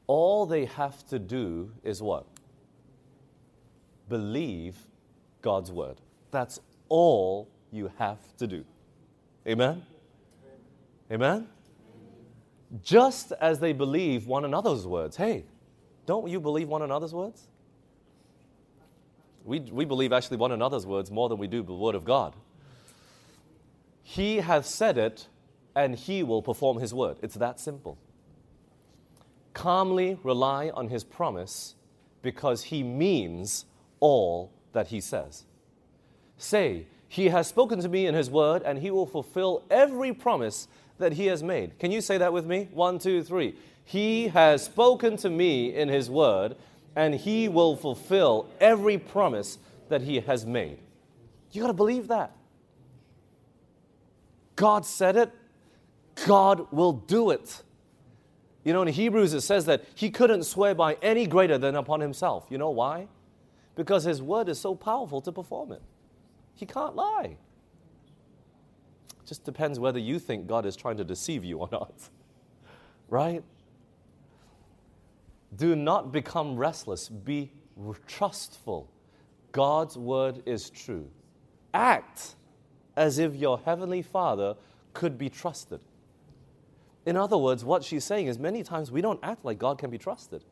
All 0.07 0.45
they 0.47 0.65
have 0.65 1.07
to 1.07 1.19
do 1.19 1.71
is 1.85 2.03
what? 2.03 2.27
Believe 4.09 4.77
God's 5.41 5.71
word. 5.71 6.01
That's 6.33 6.59
all 6.89 7.49
you 7.71 7.91
have 7.99 8.19
to 8.39 8.47
do. 8.47 8.65
Amen? 9.47 9.83
Amen? 11.13 11.49
Just 12.83 13.33
as 13.41 13.61
they 13.61 13.73
believe 13.73 14.27
one 14.27 14.45
another's 14.45 14.87
words. 14.87 15.17
Hey, 15.17 15.45
don't 16.07 16.29
you 16.29 16.41
believe 16.41 16.69
one 16.69 16.83
another's 16.83 17.15
words? 17.15 17.47
We, 19.51 19.59
we 19.59 19.85
believe 19.85 20.13
actually 20.13 20.37
one 20.37 20.53
another's 20.53 20.87
words 20.87 21.11
more 21.11 21.29
than 21.29 21.37
we 21.39 21.49
do 21.49 21.65
the 21.65 21.75
word 21.75 21.97
of 21.97 22.05
God. 22.05 22.37
He 24.05 24.37
has 24.37 24.65
said 24.65 24.97
it, 24.97 25.27
and 25.75 25.97
he 25.97 26.23
will 26.23 26.41
perform 26.41 26.79
his 26.79 26.95
word. 26.95 27.17
It's 27.21 27.35
that 27.35 27.59
simple. 27.59 27.99
Calmly 29.53 30.21
rely 30.23 30.71
on 30.71 30.87
his 30.87 31.03
promise 31.03 31.75
because 32.23 32.63
he 32.63 32.85
means 32.85 33.65
all 33.99 34.53
that 34.73 34.87
he 34.87 35.01
says. 35.01 35.47
Say, 36.39 36.87
He 37.09 37.31
has 37.31 37.49
spoken 37.49 37.81
to 37.81 37.89
me 37.89 38.07
in 38.07 38.15
his 38.15 38.31
word, 38.31 38.63
and 38.63 38.79
he 38.79 38.93
will 38.93 39.05
fulfill 39.05 39.65
every 39.69 40.13
promise 40.13 40.69
that 40.99 41.15
he 41.15 41.27
has 41.27 41.43
made. 41.43 41.77
Can 41.81 41.91
you 41.91 42.01
say 42.01 42.19
that 42.19 42.33
with 42.33 42.47
me? 42.47 42.69
One, 42.73 43.01
two, 43.01 43.25
three. 43.25 43.57
He 43.85 44.29
has 44.29 44.63
spoken 44.63 45.17
to 45.17 45.29
me 45.29 45.75
in 45.75 45.89
his 45.89 46.09
word, 46.09 46.55
and 46.97 47.15
he 47.15 47.49
will 47.49 47.77
fulfill 47.77 48.49
every 48.61 48.99
promise 48.99 49.59
that 49.89 50.03
he 50.03 50.21
has 50.21 50.45
made. 50.47 50.79
You 51.53 51.63
got 51.63 51.69
to 51.69 51.73
believe 51.73 52.09
that. 52.09 52.33
God 54.57 54.85
said 54.85 55.17
it, 55.17 55.33
God 56.27 56.71
will 56.71 56.93
do 56.93 57.31
it. 57.31 57.63
You 58.65 58.73
know, 58.73 58.83
in 58.83 58.89
Hebrews 58.89 59.33
it 59.33 59.41
says 59.41 59.65
that 59.67 59.85
he 59.95 60.11
couldn't 60.11 60.45
swear 60.45 60.75
by 60.75 60.95
any 61.03 61.27
greater 61.27 61.57
than 61.57 61.77
upon 61.77 62.01
himself. 62.01 62.47
You 62.51 62.59
know 62.59 62.71
why? 62.71 63.09
Because 63.75 64.05
his 64.05 64.23
word 64.23 64.49
is 64.49 64.61
so 64.61 64.75
powerful 64.75 65.21
to 65.23 65.33
perform 65.33 65.73
it. 65.73 65.81
He 66.55 66.67
can't 66.67 66.95
lie. 66.95 67.37
It 69.09 69.27
Just 69.27 69.45
depends 69.45 69.79
whether 69.79 69.99
you 69.99 70.19
think 70.19 70.47
God 70.47 70.67
is 70.67 70.77
trying 70.77 70.99
to 70.99 71.05
deceive 71.05 71.43
you 71.43 71.59
or 71.59 71.69
not. 71.73 71.95
right? 73.09 73.43
Do 75.57 75.75
not 75.75 76.13
become 76.13 76.57
restless. 76.57 77.09
Be 77.09 77.53
trustful. 78.07 78.91
God's 79.53 79.97
word 79.97 80.43
is 80.47 80.71
true. 80.71 81.11
Act 81.75 82.35
as 82.97 83.19
if 83.19 83.35
your 83.35 83.59
heavenly 83.65 84.03
Father 84.03 84.57
could 84.93 85.19
be 85.19 85.29
trusted. 85.29 85.81
In 87.07 87.17
other 87.17 87.39
words, 87.39 87.65
what 87.65 87.83
she's 87.83 88.05
saying 88.05 88.27
is 88.27 88.39
many 88.39 88.63
times 88.63 88.93
we 88.93 89.01
don't 89.01 89.21
act 89.23 89.45
like 89.45 89.59
God 89.59 89.79
can 89.79 89.91
be 89.91 89.99
trusted. 89.99 90.45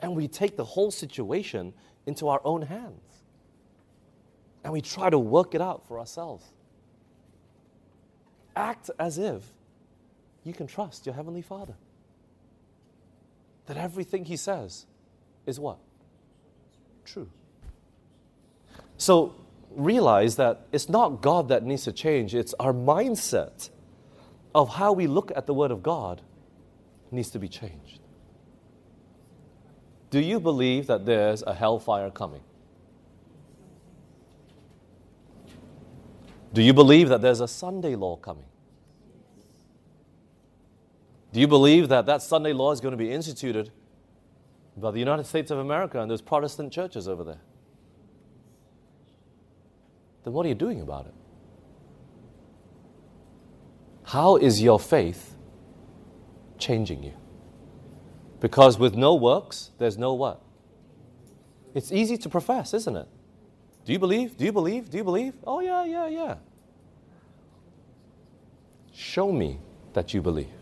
And 0.00 0.16
we 0.16 0.28
take 0.28 0.56
the 0.56 0.64
whole 0.64 0.90
situation 0.90 1.74
into 2.06 2.28
our 2.28 2.40
own 2.44 2.62
hands. 2.62 3.22
And 4.64 4.72
we 4.72 4.80
try 4.80 5.10
to 5.10 5.18
work 5.18 5.54
it 5.54 5.60
out 5.60 5.86
for 5.86 5.98
ourselves 5.98 6.44
act 8.56 8.90
as 8.98 9.18
if 9.18 9.42
you 10.44 10.52
can 10.52 10.66
trust 10.66 11.06
your 11.06 11.14
Heavenly 11.14 11.42
Father. 11.42 11.74
That 13.70 13.76
everything 13.76 14.24
He 14.24 14.36
says 14.36 14.84
is 15.46 15.60
what? 15.60 15.78
True. 17.04 17.30
So 18.96 19.36
realize 19.70 20.34
that 20.34 20.66
it's 20.72 20.88
not 20.88 21.22
God 21.22 21.46
that 21.50 21.62
needs 21.62 21.84
to 21.84 21.92
change, 21.92 22.34
it's 22.34 22.52
our 22.58 22.72
mindset 22.72 23.70
of 24.56 24.70
how 24.70 24.92
we 24.92 25.06
look 25.06 25.30
at 25.36 25.46
the 25.46 25.54
Word 25.54 25.70
of 25.70 25.84
God 25.84 26.20
needs 27.12 27.30
to 27.30 27.38
be 27.38 27.46
changed. 27.46 28.00
Do 30.10 30.18
you 30.18 30.40
believe 30.40 30.88
that 30.88 31.06
there's 31.06 31.44
a 31.44 31.54
hellfire 31.54 32.10
coming? 32.10 32.42
Do 36.52 36.60
you 36.60 36.72
believe 36.74 37.08
that 37.10 37.22
there's 37.22 37.40
a 37.40 37.46
Sunday 37.46 37.94
law 37.94 38.16
coming? 38.16 38.49
Do 41.32 41.40
you 41.40 41.46
believe 41.46 41.88
that 41.88 42.06
that 42.06 42.22
Sunday 42.22 42.52
law 42.52 42.72
is 42.72 42.80
going 42.80 42.92
to 42.92 42.98
be 42.98 43.10
instituted 43.10 43.70
by 44.76 44.90
the 44.90 44.98
United 44.98 45.26
States 45.26 45.50
of 45.50 45.58
America 45.58 46.00
and 46.00 46.10
those 46.10 46.22
Protestant 46.22 46.72
churches 46.72 47.06
over 47.06 47.22
there? 47.22 47.40
Then 50.24 50.32
what 50.32 50.44
are 50.44 50.48
you 50.48 50.54
doing 50.54 50.80
about 50.80 51.06
it? 51.06 51.14
How 54.04 54.36
is 54.36 54.60
your 54.60 54.80
faith 54.80 55.36
changing 56.58 57.02
you? 57.02 57.12
Because 58.40 58.78
with 58.78 58.96
no 58.96 59.14
works, 59.14 59.70
there's 59.78 59.96
no 59.96 60.14
what? 60.14 60.42
It's 61.74 61.92
easy 61.92 62.16
to 62.18 62.28
profess, 62.28 62.74
isn't 62.74 62.96
it? 62.96 63.06
Do 63.84 63.92
you 63.92 63.98
believe? 63.98 64.36
Do 64.36 64.44
you 64.44 64.52
believe? 64.52 64.90
Do 64.90 64.96
you 64.96 65.04
believe? 65.04 65.34
Oh, 65.46 65.60
yeah, 65.60 65.84
yeah, 65.84 66.08
yeah. 66.08 66.34
Show 68.92 69.30
me 69.30 69.60
that 69.92 70.12
you 70.12 70.20
believe. 70.20 70.59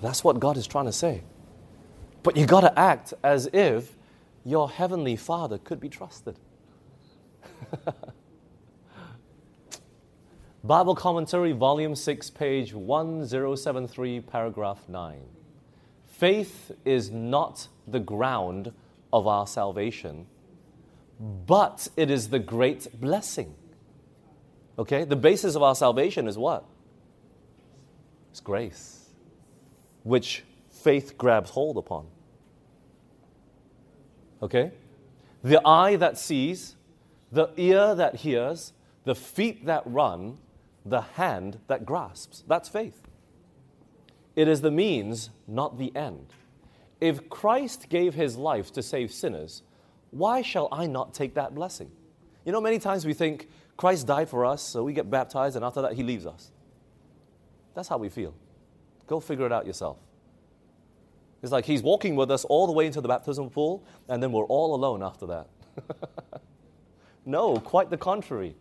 That's 0.00 0.22
what 0.22 0.40
God 0.40 0.56
is 0.56 0.66
trying 0.66 0.86
to 0.86 0.92
say. 0.92 1.22
But 2.22 2.36
you 2.36 2.46
got 2.46 2.60
to 2.62 2.78
act 2.78 3.14
as 3.22 3.48
if 3.52 3.96
your 4.44 4.70
heavenly 4.70 5.16
Father 5.16 5.58
could 5.58 5.80
be 5.80 5.88
trusted. 5.88 6.36
Bible 10.64 10.94
Commentary, 10.94 11.52
Volume 11.52 11.94
6, 11.94 12.30
page 12.30 12.74
1073, 12.74 14.20
paragraph 14.20 14.88
9. 14.88 15.20
Faith 16.06 16.72
is 16.84 17.10
not 17.10 17.68
the 17.86 18.00
ground 18.00 18.72
of 19.12 19.26
our 19.26 19.46
salvation, 19.46 20.26
but 21.46 21.88
it 21.96 22.10
is 22.10 22.30
the 22.30 22.38
great 22.40 23.00
blessing. 23.00 23.54
Okay? 24.78 25.04
The 25.04 25.16
basis 25.16 25.54
of 25.54 25.62
our 25.62 25.74
salvation 25.74 26.26
is 26.26 26.36
what? 26.36 26.64
It's 28.30 28.40
grace, 28.40 28.97
which 30.08 30.42
faith 30.70 31.18
grabs 31.18 31.50
hold 31.50 31.76
upon. 31.76 32.06
Okay? 34.42 34.72
The 35.44 35.60
eye 35.66 35.96
that 35.96 36.16
sees, 36.16 36.76
the 37.30 37.50
ear 37.58 37.94
that 37.94 38.16
hears, 38.16 38.72
the 39.04 39.14
feet 39.14 39.66
that 39.66 39.82
run, 39.84 40.38
the 40.86 41.02
hand 41.02 41.60
that 41.66 41.84
grasps. 41.84 42.42
That's 42.48 42.70
faith. 42.70 43.02
It 44.34 44.48
is 44.48 44.62
the 44.62 44.70
means, 44.70 45.28
not 45.46 45.78
the 45.78 45.94
end. 45.94 46.32
If 47.02 47.28
Christ 47.28 47.90
gave 47.90 48.14
his 48.14 48.36
life 48.36 48.72
to 48.72 48.82
save 48.82 49.12
sinners, 49.12 49.62
why 50.10 50.40
shall 50.40 50.68
I 50.72 50.86
not 50.86 51.12
take 51.12 51.34
that 51.34 51.54
blessing? 51.54 51.90
You 52.46 52.52
know, 52.52 52.62
many 52.62 52.78
times 52.78 53.04
we 53.04 53.12
think 53.12 53.48
Christ 53.76 54.06
died 54.06 54.30
for 54.30 54.46
us, 54.46 54.62
so 54.62 54.84
we 54.84 54.94
get 54.94 55.10
baptized, 55.10 55.56
and 55.56 55.64
after 55.64 55.82
that, 55.82 55.92
he 55.92 56.02
leaves 56.02 56.24
us. 56.24 56.50
That's 57.74 57.88
how 57.88 57.98
we 57.98 58.08
feel. 58.08 58.32
Go 59.08 59.18
figure 59.18 59.46
it 59.46 59.52
out 59.52 59.66
yourself. 59.66 59.98
It's 61.42 61.52
like 61.52 61.64
he's 61.64 61.82
walking 61.82 62.14
with 62.14 62.30
us 62.30 62.44
all 62.44 62.66
the 62.66 62.72
way 62.72 62.86
into 62.86 63.00
the 63.00 63.08
baptismal 63.08 63.50
pool, 63.50 63.84
and 64.08 64.22
then 64.22 64.32
we're 64.32 64.44
all 64.44 64.74
alone 64.74 65.02
after 65.02 65.26
that. 65.26 65.48
no, 67.26 67.56
quite 67.56 67.90
the 67.90 67.96
contrary 67.96 68.54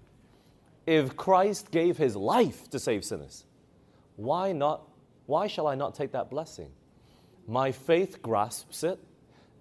if 0.87 1.17
Christ 1.17 1.69
gave 1.69 1.97
his 1.97 2.15
life 2.15 2.69
to 2.69 2.79
save 2.79 3.03
sinners, 3.03 3.45
why 4.15 4.53
not? 4.53 4.87
Why 5.25 5.47
shall 5.47 5.67
I 5.67 5.75
not 5.75 5.93
take 5.93 6.13
that 6.13 6.29
blessing? 6.29 6.71
My 7.45 7.73
faith 7.73 8.21
grasps 8.21 8.83
it, 8.83 8.97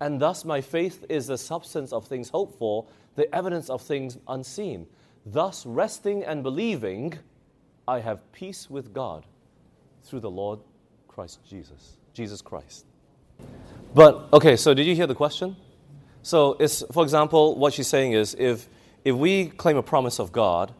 and 0.00 0.20
thus 0.20 0.44
my 0.44 0.60
faith 0.60 1.04
is 1.08 1.26
the 1.26 1.36
substance 1.36 1.92
of 1.92 2.06
things 2.06 2.28
hoped 2.28 2.58
for, 2.58 2.86
the 3.16 3.32
evidence 3.34 3.68
of 3.68 3.82
things 3.82 4.18
unseen. 4.28 4.86
Thus, 5.26 5.66
resting 5.66 6.22
and 6.22 6.44
believing, 6.44 7.18
I 7.88 7.98
have 8.00 8.30
peace 8.32 8.70
with 8.70 8.94
God 8.94 9.26
through 10.04 10.20
the 10.20 10.30
Lord 10.30 10.60
Christ 11.16 11.40
Jesus, 11.48 11.96
Jesus 12.12 12.42
Christ. 12.42 12.84
But, 13.94 14.28
okay, 14.32 14.56
so 14.56 14.74
did 14.74 14.86
you 14.86 14.94
hear 14.94 15.06
the 15.06 15.14
question? 15.14 15.56
So, 16.22 16.56
it's, 16.60 16.84
for 16.92 17.02
example, 17.02 17.56
what 17.56 17.72
she's 17.72 17.88
saying 17.88 18.12
is 18.12 18.36
if, 18.38 18.68
if 19.02 19.16
we 19.16 19.46
claim 19.46 19.78
a 19.78 19.82
promise 19.82 20.20
of 20.20 20.30
God, 20.30 20.74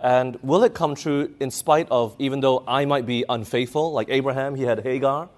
and 0.00 0.36
will 0.42 0.64
it 0.64 0.74
come 0.74 0.96
true 0.96 1.34
in 1.38 1.50
spite 1.50 1.88
of, 1.90 2.16
even 2.18 2.40
though 2.40 2.64
I 2.66 2.84
might 2.84 3.06
be 3.06 3.24
unfaithful, 3.28 3.92
like 3.92 4.08
Abraham, 4.10 4.56
he 4.56 4.64
had 4.64 4.80
Hagar, 4.80 5.30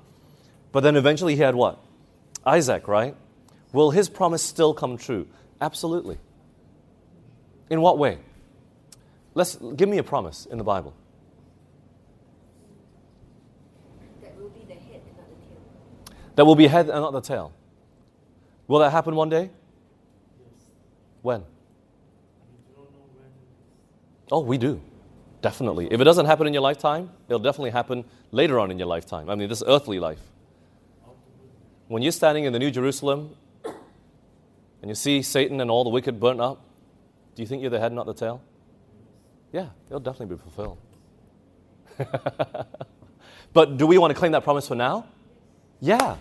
but 0.73 0.81
then 0.81 0.97
eventually 0.97 1.37
he 1.37 1.43
had 1.43 1.55
what? 1.55 1.79
Isaac, 2.45 2.89
right? 2.89 3.15
Will 3.73 3.91
his 3.91 4.09
promise 4.09 4.43
still 4.43 4.73
come 4.73 4.97
true? 4.97 5.29
Absolutely. 5.61 6.19
In 7.69 7.83
what 7.83 7.99
way? 7.99 8.19
Let's 9.35 9.57
give 9.57 9.89
me 9.89 9.99
a 9.99 10.03
promise 10.03 10.47
in 10.47 10.57
the 10.57 10.65
Bible. 10.65 10.95
That 14.23 14.37
will 14.37 14.49
be 14.49 14.65
the 14.67 14.75
head 14.75 15.03
and 15.07 15.17
not 15.17 15.27
the 15.29 16.17
That 16.37 16.45
will 16.45 16.55
be 16.55 16.67
head 16.67 16.89
and 16.89 17.01
not 17.01 17.13
the 17.13 17.21
tail. 17.21 17.53
Will 18.69 18.79
that 18.81 18.91
happen 18.91 19.15
one 19.17 19.29
day? 19.29 19.51
Yes. 20.39 20.65
When? 21.23 21.45
Oh, 24.31 24.41
we 24.41 24.59
do. 24.59 24.81
Definitely. 25.41 25.89
If 25.91 26.01
it 26.01 26.05
doesn't 26.05 26.27
happen 26.27 26.47
in 26.47 26.53
your 26.53 26.63
lifetime, 26.63 27.11
it'll 27.29 27.39
definitely 27.39 27.71
happen 27.71 28.05
later 28.33 28.59
on 28.59 28.71
in 28.71 28.79
your 28.79 28.89
lifetime. 28.89 29.31
I 29.31 29.35
mean, 29.35 29.49
this 29.49 29.63
earthly 29.67 30.01
life. 30.01 30.21
When 31.89 32.03
you're 32.03 32.13
standing 32.13 32.45
in 32.45 32.53
the 32.53 32.59
New 32.59 32.71
Jerusalem 32.71 33.37
and 34.83 34.91
you 34.91 34.95
see 34.95 35.23
Satan 35.23 35.61
and 35.61 35.71
all 35.71 35.85
the 35.85 35.91
wicked 35.91 36.19
burnt 36.19 36.41
up, 36.41 36.61
do 37.35 37.43
you 37.43 37.47
think 37.47 37.63
you're 37.63 37.71
the 37.71 37.79
head, 37.79 37.93
and 37.93 37.97
not 37.97 38.07
the 38.07 38.15
tail? 38.15 38.43
Yeah, 39.53 39.69
it'll 39.87 40.01
definitely 40.01 40.35
be 40.35 40.43
fulfilled. 40.43 40.79
but 43.53 43.77
do 43.77 43.87
we 43.87 43.99
want 43.99 44.13
to 44.13 44.19
claim 44.19 44.33
that 44.33 44.43
promise 44.43 44.67
for 44.67 44.75
now? 44.75 45.07
Yeah. 45.81 46.17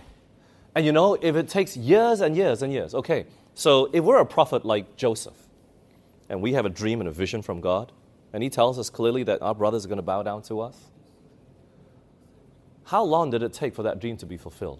And 0.76 0.84
you 0.84 0.92
know, 0.92 1.14
if 1.14 1.36
it 1.36 1.48
takes 1.48 1.74
years 1.74 2.20
and 2.20 2.36
years 2.36 2.60
and 2.60 2.70
years, 2.70 2.94
okay, 2.94 3.24
so 3.54 3.88
if 3.94 4.04
we're 4.04 4.20
a 4.20 4.26
prophet 4.26 4.66
like 4.66 4.94
Joseph, 4.94 5.32
and 6.28 6.42
we 6.42 6.52
have 6.52 6.66
a 6.66 6.68
dream 6.68 7.00
and 7.00 7.08
a 7.08 7.12
vision 7.12 7.40
from 7.40 7.62
God, 7.62 7.92
and 8.34 8.42
He 8.42 8.50
tells 8.50 8.78
us 8.78 8.90
clearly 8.90 9.22
that 9.22 9.40
our 9.40 9.54
brothers 9.54 9.86
are 9.86 9.88
going 9.88 9.96
to 9.96 10.02
bow 10.02 10.22
down 10.22 10.42
to 10.42 10.60
us, 10.60 10.76
how 12.84 13.02
long 13.02 13.30
did 13.30 13.42
it 13.42 13.54
take 13.54 13.74
for 13.74 13.84
that 13.84 14.00
dream 14.00 14.18
to 14.18 14.26
be 14.26 14.36
fulfilled? 14.36 14.78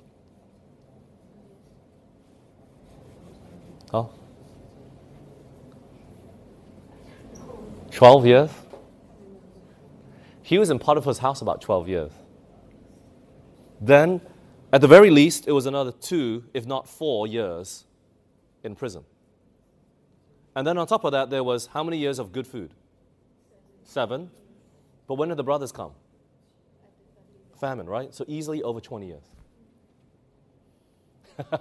Huh? 3.90 4.05
12 7.92 8.26
years? 8.26 8.51
He 10.42 10.59
was 10.59 10.68
in 10.68 10.78
Potiphar's 10.78 11.18
house 11.18 11.40
about 11.40 11.62
12 11.62 11.88
years. 11.88 12.12
Then, 13.80 14.20
at 14.72 14.80
the 14.80 14.88
very 14.88 15.10
least, 15.10 15.46
it 15.46 15.52
was 15.52 15.66
another 15.66 15.92
two, 15.92 16.44
if 16.54 16.66
not 16.66 16.88
four 16.88 17.26
years 17.26 17.84
in 18.64 18.74
prison. 18.74 19.04
And 20.54 20.66
then 20.66 20.78
on 20.78 20.86
top 20.86 21.04
of 21.04 21.12
that, 21.12 21.30
there 21.30 21.44
was 21.44 21.66
how 21.66 21.84
many 21.84 21.98
years 21.98 22.18
of 22.18 22.32
good 22.32 22.46
food? 22.46 22.72
Seven. 23.84 24.30
But 25.06 25.14
when 25.14 25.28
did 25.28 25.36
the 25.36 25.44
brothers 25.44 25.72
come? 25.72 25.92
Famine, 27.60 27.86
right? 27.86 28.14
So 28.14 28.24
easily 28.26 28.62
over 28.62 28.80
20 28.80 29.06
years. 29.06 29.22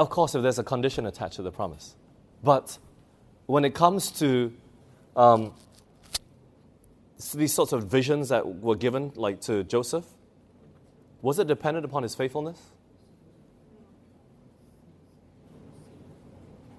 Of 0.00 0.08
course, 0.08 0.34
if 0.34 0.40
there's 0.40 0.58
a 0.58 0.64
condition 0.64 1.04
attached 1.04 1.36
to 1.36 1.42
the 1.42 1.52
promise. 1.52 1.94
But 2.42 2.78
when 3.44 3.66
it 3.66 3.74
comes 3.74 4.10
to 4.12 4.50
um, 5.14 5.52
these 7.32 7.52
sorts 7.52 7.72
of 7.72 7.84
visions 7.84 8.28
that 8.30 8.46
were 8.60 8.76
given, 8.76 9.12
like 9.14 9.40
to 9.42 9.64
Joseph, 9.64 10.06
was 11.22 11.38
it 11.38 11.46
dependent 11.46 11.84
upon 11.84 12.02
his 12.02 12.14
faithfulness? 12.14 12.58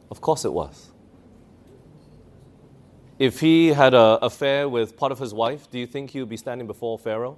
Of 0.09 0.19
course 0.19 0.43
it 0.45 0.51
was. 0.51 0.91
If 3.19 3.39
he 3.39 3.67
had 3.67 3.93
an 3.93 4.17
affair 4.21 4.67
with 4.67 4.97
Potiphar's 4.97 5.33
wife, 5.33 5.69
do 5.69 5.77
you 5.77 5.85
think 5.85 6.09
he 6.09 6.19
would 6.19 6.29
be 6.29 6.37
standing 6.37 6.65
before 6.65 6.97
Pharaoh? 6.97 7.37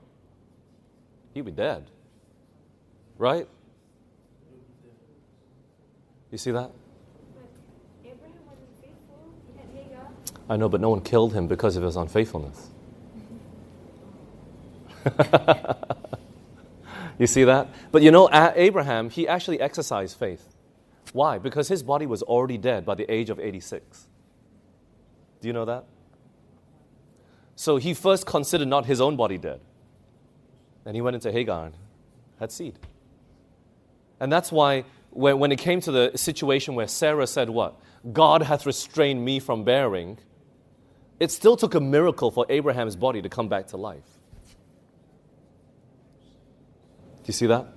He'd 1.34 1.46
be 1.46 1.52
dead. 1.52 1.92
Right? 3.18 3.48
You 6.32 6.38
see 6.38 6.52
that? 6.52 6.72
But 7.36 8.10
Abraham 8.10 8.32
wasn't 8.48 8.70
faithful. 8.82 9.34
He 9.52 9.60
had 9.60 9.86
Hagar. 9.86 10.08
I 10.50 10.56
know, 10.58 10.70
but 10.70 10.82
no 10.82 10.90
one 10.90 11.02
killed 11.02 11.34
him 11.34 11.48
because 11.48 11.76
of 11.76 11.84
his 11.84 11.96
unfaithfulness. 11.96 12.70
you 17.20 17.28
see 17.28 17.44
that? 17.44 17.68
But 17.92 18.02
you 18.02 18.12
know, 18.12 18.30
Abraham, 18.32 19.10
he 19.10 19.28
actually 19.28 19.60
exercised 19.60 20.18
faith. 20.18 20.54
Why? 21.12 21.38
Because 21.38 21.68
his 21.68 21.84
body 21.84 22.06
was 22.06 22.24
already 22.24 22.58
dead 22.58 22.86
by 22.86 22.96
the 22.96 23.12
age 23.12 23.30
of 23.30 23.40
86. 23.40 24.08
Do 25.42 25.48
you 25.48 25.54
know 25.54 25.66
that? 25.66 25.86
So 27.56 27.78
he 27.78 27.94
first 27.94 28.26
considered 28.26 28.68
not 28.68 28.86
his 28.86 29.00
own 29.00 29.16
body 29.16 29.38
dead. 29.38 29.60
And 30.86 30.96
he 30.96 31.02
went 31.02 31.16
into 31.16 31.32
Hagar 31.32 31.68
and 31.68 31.76
had 32.40 32.52
seed. 32.52 32.80
And 34.20 34.32
that's 34.32 34.52
why 34.52 34.86
when, 35.12 35.40
when 35.40 35.52
it 35.52 35.60
came 35.60 35.82
to 35.82 35.92
the 35.92 36.12
situation 36.16 36.76
where 36.76 36.88
Sarah 36.88 37.28
said, 37.28 37.50
What? 37.50 37.80
God 38.12 38.42
hath 38.42 38.66
restrained 38.66 39.24
me 39.24 39.40
from 39.40 39.64
bearing, 39.64 40.18
it 41.20 41.32
still 41.32 41.56
took 41.56 41.76
a 41.76 41.80
miracle 41.80 42.32
for 42.32 42.46
Abraham's 42.50 42.96
body 42.96 43.22
to 43.22 43.30
come 43.30 43.48
back 43.48 43.68
to 43.68 43.78
life. 43.78 44.20
Do 47.24 47.28
you 47.28 47.34
see 47.34 47.48
that? 47.48 47.68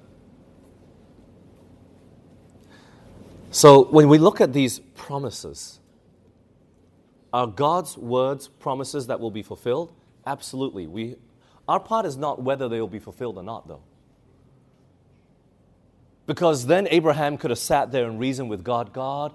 So 3.51 3.85
when 3.85 4.09
we 4.09 4.19
look 4.19 4.41
at 4.41 4.53
these 4.53 4.81
promises, 4.95 5.81
are 7.33 7.47
God's 7.47 7.97
words 7.97 8.49
promises 8.49 9.07
that 9.09 9.21
will 9.21 9.31
be 9.31 9.43
fulfilled? 9.43 9.93
Absolutely. 10.27 10.87
We, 10.87 11.17
our 11.69 11.81
part 11.81 12.07
is 12.07 12.17
not 12.17 12.43
whether 12.43 12.69
they 12.69 12.81
will 12.81 12.89
be 12.89 12.99
fulfilled 12.99 13.37
or 13.37 13.43
not, 13.43 13.69
though. 13.69 13.83
Because 16.27 16.67
then 16.67 16.89
Abraham 16.91 17.39
could 17.39 17.51
have 17.51 17.59
sat 17.59 17.93
there 17.93 18.07
and 18.07 18.19
reasoned 18.19 18.51
with 18.51 18.65
God 18.65 18.93
God, 18.93 19.33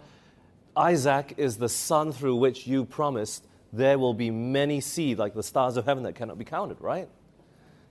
Isaac 0.76 1.36
is 1.38 1.58
the 1.58 1.70
son 1.70 2.12
through 2.12 2.36
which 2.38 2.68
you 2.68 2.86
promised 2.86 3.46
there 3.74 3.98
will 3.98 4.14
be 4.14 4.30
many 4.30 4.82
seed 4.82 5.18
like 5.18 5.34
the 5.34 5.44
stars 5.44 5.78
of 5.78 5.86
heaven 5.86 6.04
that 6.04 6.16
cannot 6.16 6.38
be 6.38 6.46
counted, 6.46 6.82
right? 6.82 7.08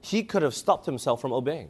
He 0.00 0.22
could 0.22 0.42
have 0.42 0.54
stopped 0.54 0.86
himself 0.86 1.20
from 1.20 1.32
obeying. 1.32 1.68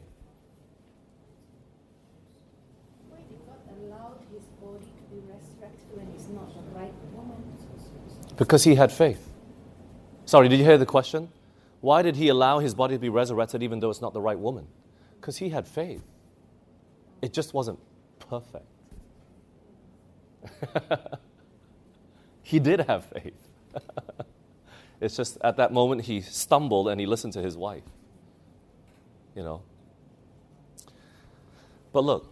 Why 3.09 3.17
did 3.29 3.39
God 3.45 3.59
allow 3.69 3.97
allowed 3.97 4.19
his 4.33 4.43
body 4.59 4.85
to 4.85 5.15
be 5.15 5.21
resurrected 5.27 5.87
when 5.95 6.07
he's 6.11 6.27
not 6.29 6.53
the 6.53 6.63
right 6.77 6.93
woman? 7.13 7.43
Because 8.37 8.63
he 8.63 8.75
had 8.75 8.91
faith. 8.91 9.29
Sorry, 10.25 10.49
did 10.49 10.59
you 10.59 10.65
hear 10.65 10.77
the 10.77 10.85
question? 10.85 11.29
Why 11.81 12.01
did 12.03 12.15
he 12.15 12.29
allow 12.29 12.59
his 12.59 12.73
body 12.75 12.95
to 12.95 12.99
be 12.99 13.09
resurrected 13.09 13.63
even 13.63 13.79
though 13.79 13.89
it's 13.89 14.01
not 14.01 14.13
the 14.13 14.21
right 14.21 14.37
woman? 14.39 14.67
Because 15.19 15.37
he 15.37 15.49
had 15.49 15.67
faith. 15.67 16.03
It 17.21 17.33
just 17.33 17.53
wasn't 17.53 17.79
perfect. 18.19 18.65
he 22.43 22.59
did 22.59 22.81
have 22.81 23.05
faith. 23.05 23.49
it's 25.01 25.15
just 25.15 25.37
at 25.43 25.57
that 25.57 25.73
moment 25.73 26.03
he 26.03 26.21
stumbled 26.21 26.87
and 26.87 26.99
he 26.99 27.05
listened 27.07 27.33
to 27.33 27.41
his 27.41 27.57
wife. 27.57 27.83
You 29.35 29.43
know. 29.43 29.61
But 31.93 32.03
look, 32.03 32.31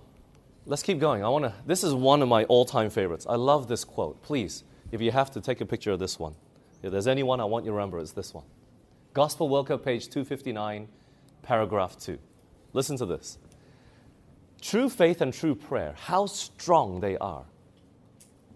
let's 0.65 0.83
keep 0.83 0.99
going. 0.99 1.23
I 1.23 1.29
want 1.29 1.45
to 1.45 1.53
This 1.65 1.83
is 1.83 1.93
one 1.93 2.21
of 2.21 2.29
my 2.29 2.45
all-time 2.45 2.89
favorites. 2.89 3.25
I 3.27 3.35
love 3.35 3.67
this 3.67 3.83
quote. 3.83 4.21
Please, 4.21 4.63
if 4.91 5.01
you 5.01 5.11
have 5.11 5.31
to 5.31 5.41
take 5.41 5.61
a 5.61 5.65
picture 5.65 5.91
of 5.91 5.99
this 5.99 6.19
one. 6.19 6.35
If 6.81 6.91
there's 6.91 7.07
anyone 7.07 7.39
I 7.39 7.45
want 7.45 7.65
you 7.65 7.71
to 7.71 7.75
remember, 7.75 7.99
it's 7.99 8.11
this 8.11 8.33
one. 8.33 8.45
Gospel 9.13 9.49
Worker, 9.49 9.77
page 9.77 10.09
259, 10.09 10.87
paragraph 11.41 11.97
2. 11.99 12.17
Listen 12.73 12.97
to 12.97 13.05
this. 13.05 13.37
True 14.61 14.89
faith 14.89 15.21
and 15.21 15.33
true 15.33 15.55
prayer, 15.55 15.95
how 15.97 16.25
strong 16.25 16.99
they 16.99 17.17
are. 17.17 17.45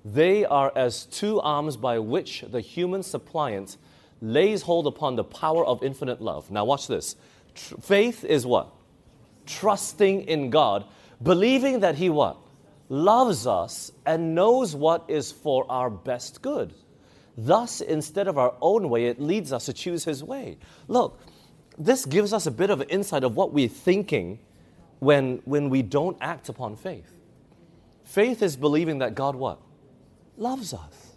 They 0.06 0.46
are 0.46 0.72
as 0.76 1.06
two 1.06 1.40
arms 1.42 1.78
by 1.78 2.00
which 2.00 2.44
the 2.50 2.62
human 2.62 3.04
suppliant 3.04 3.78
lays 4.22 4.64
hold 4.64 4.86
upon 4.86 5.16
the 5.16 5.24
power 5.24 5.66
of 5.66 5.82
infinite 5.84 6.22
love. 6.22 6.52
Now, 6.52 6.66
watch 6.66 6.88
this. 6.88 7.16
Tr- 7.56 7.76
faith 7.82 8.26
is 8.26 8.46
what? 8.46 8.70
Trusting 9.46 10.24
in 10.24 10.50
God, 10.50 10.86
believing 11.22 11.80
that 11.82 11.96
He 11.96 12.10
what? 12.10 12.38
Loves 12.90 13.48
us 13.48 13.92
and 14.06 14.36
knows 14.36 14.76
what 14.76 15.06
is 15.08 15.32
for 15.32 15.66
our 15.70 15.90
best 15.90 16.42
good. 16.42 16.74
Thus, 17.38 17.82
instead 17.82 18.28
of 18.28 18.38
our 18.38 18.54
own 18.62 18.90
way, 18.90 19.06
it 19.06 19.20
leads 19.20 19.52
us 19.52 19.66
to 19.66 19.74
choose 19.74 20.04
His 20.04 20.24
way. 20.24 20.58
Look, 20.88 21.20
this 21.78 22.06
gives 22.06 22.34
us 22.34 22.46
a 22.46 22.52
bit 22.52 22.70
of 22.70 22.82
insight 22.90 23.24
of 23.24 23.36
what 23.36 23.54
we're 23.54 23.68
thinking 23.68 24.40
when, 25.00 25.42
when 25.46 25.70
we 25.70 25.82
don't 25.82 26.18
act 26.22 26.50
upon 26.50 26.76
faith. 26.76 27.10
Faith 28.04 28.44
is 28.44 28.56
believing 28.56 29.00
that 29.00 29.16
God 29.16 29.36
what? 29.36 29.60
Loves 30.38 30.74
us. 30.74 31.14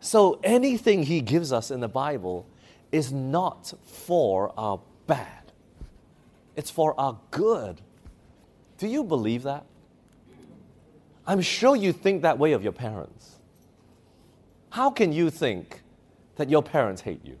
So 0.00 0.40
anything 0.42 1.02
He 1.02 1.20
gives 1.20 1.52
us 1.52 1.70
in 1.70 1.80
the 1.80 1.88
Bible 1.88 2.48
is 2.90 3.12
not 3.12 3.72
for 3.84 4.52
our 4.58 4.80
bad, 5.06 5.52
it's 6.56 6.70
for 6.70 6.98
our 6.98 7.18
good. 7.30 7.80
Do 8.78 8.86
you 8.88 9.04
believe 9.04 9.42
that? 9.44 9.64
I'm 11.26 11.40
sure 11.40 11.76
you 11.76 11.92
think 11.92 12.22
that 12.22 12.38
way 12.38 12.52
of 12.52 12.62
your 12.62 12.72
parents. 12.72 13.36
How 14.70 14.90
can 14.90 15.12
you 15.12 15.30
think 15.30 15.82
that 16.36 16.50
your 16.50 16.62
parents 16.62 17.02
hate 17.02 17.24
you? 17.24 17.38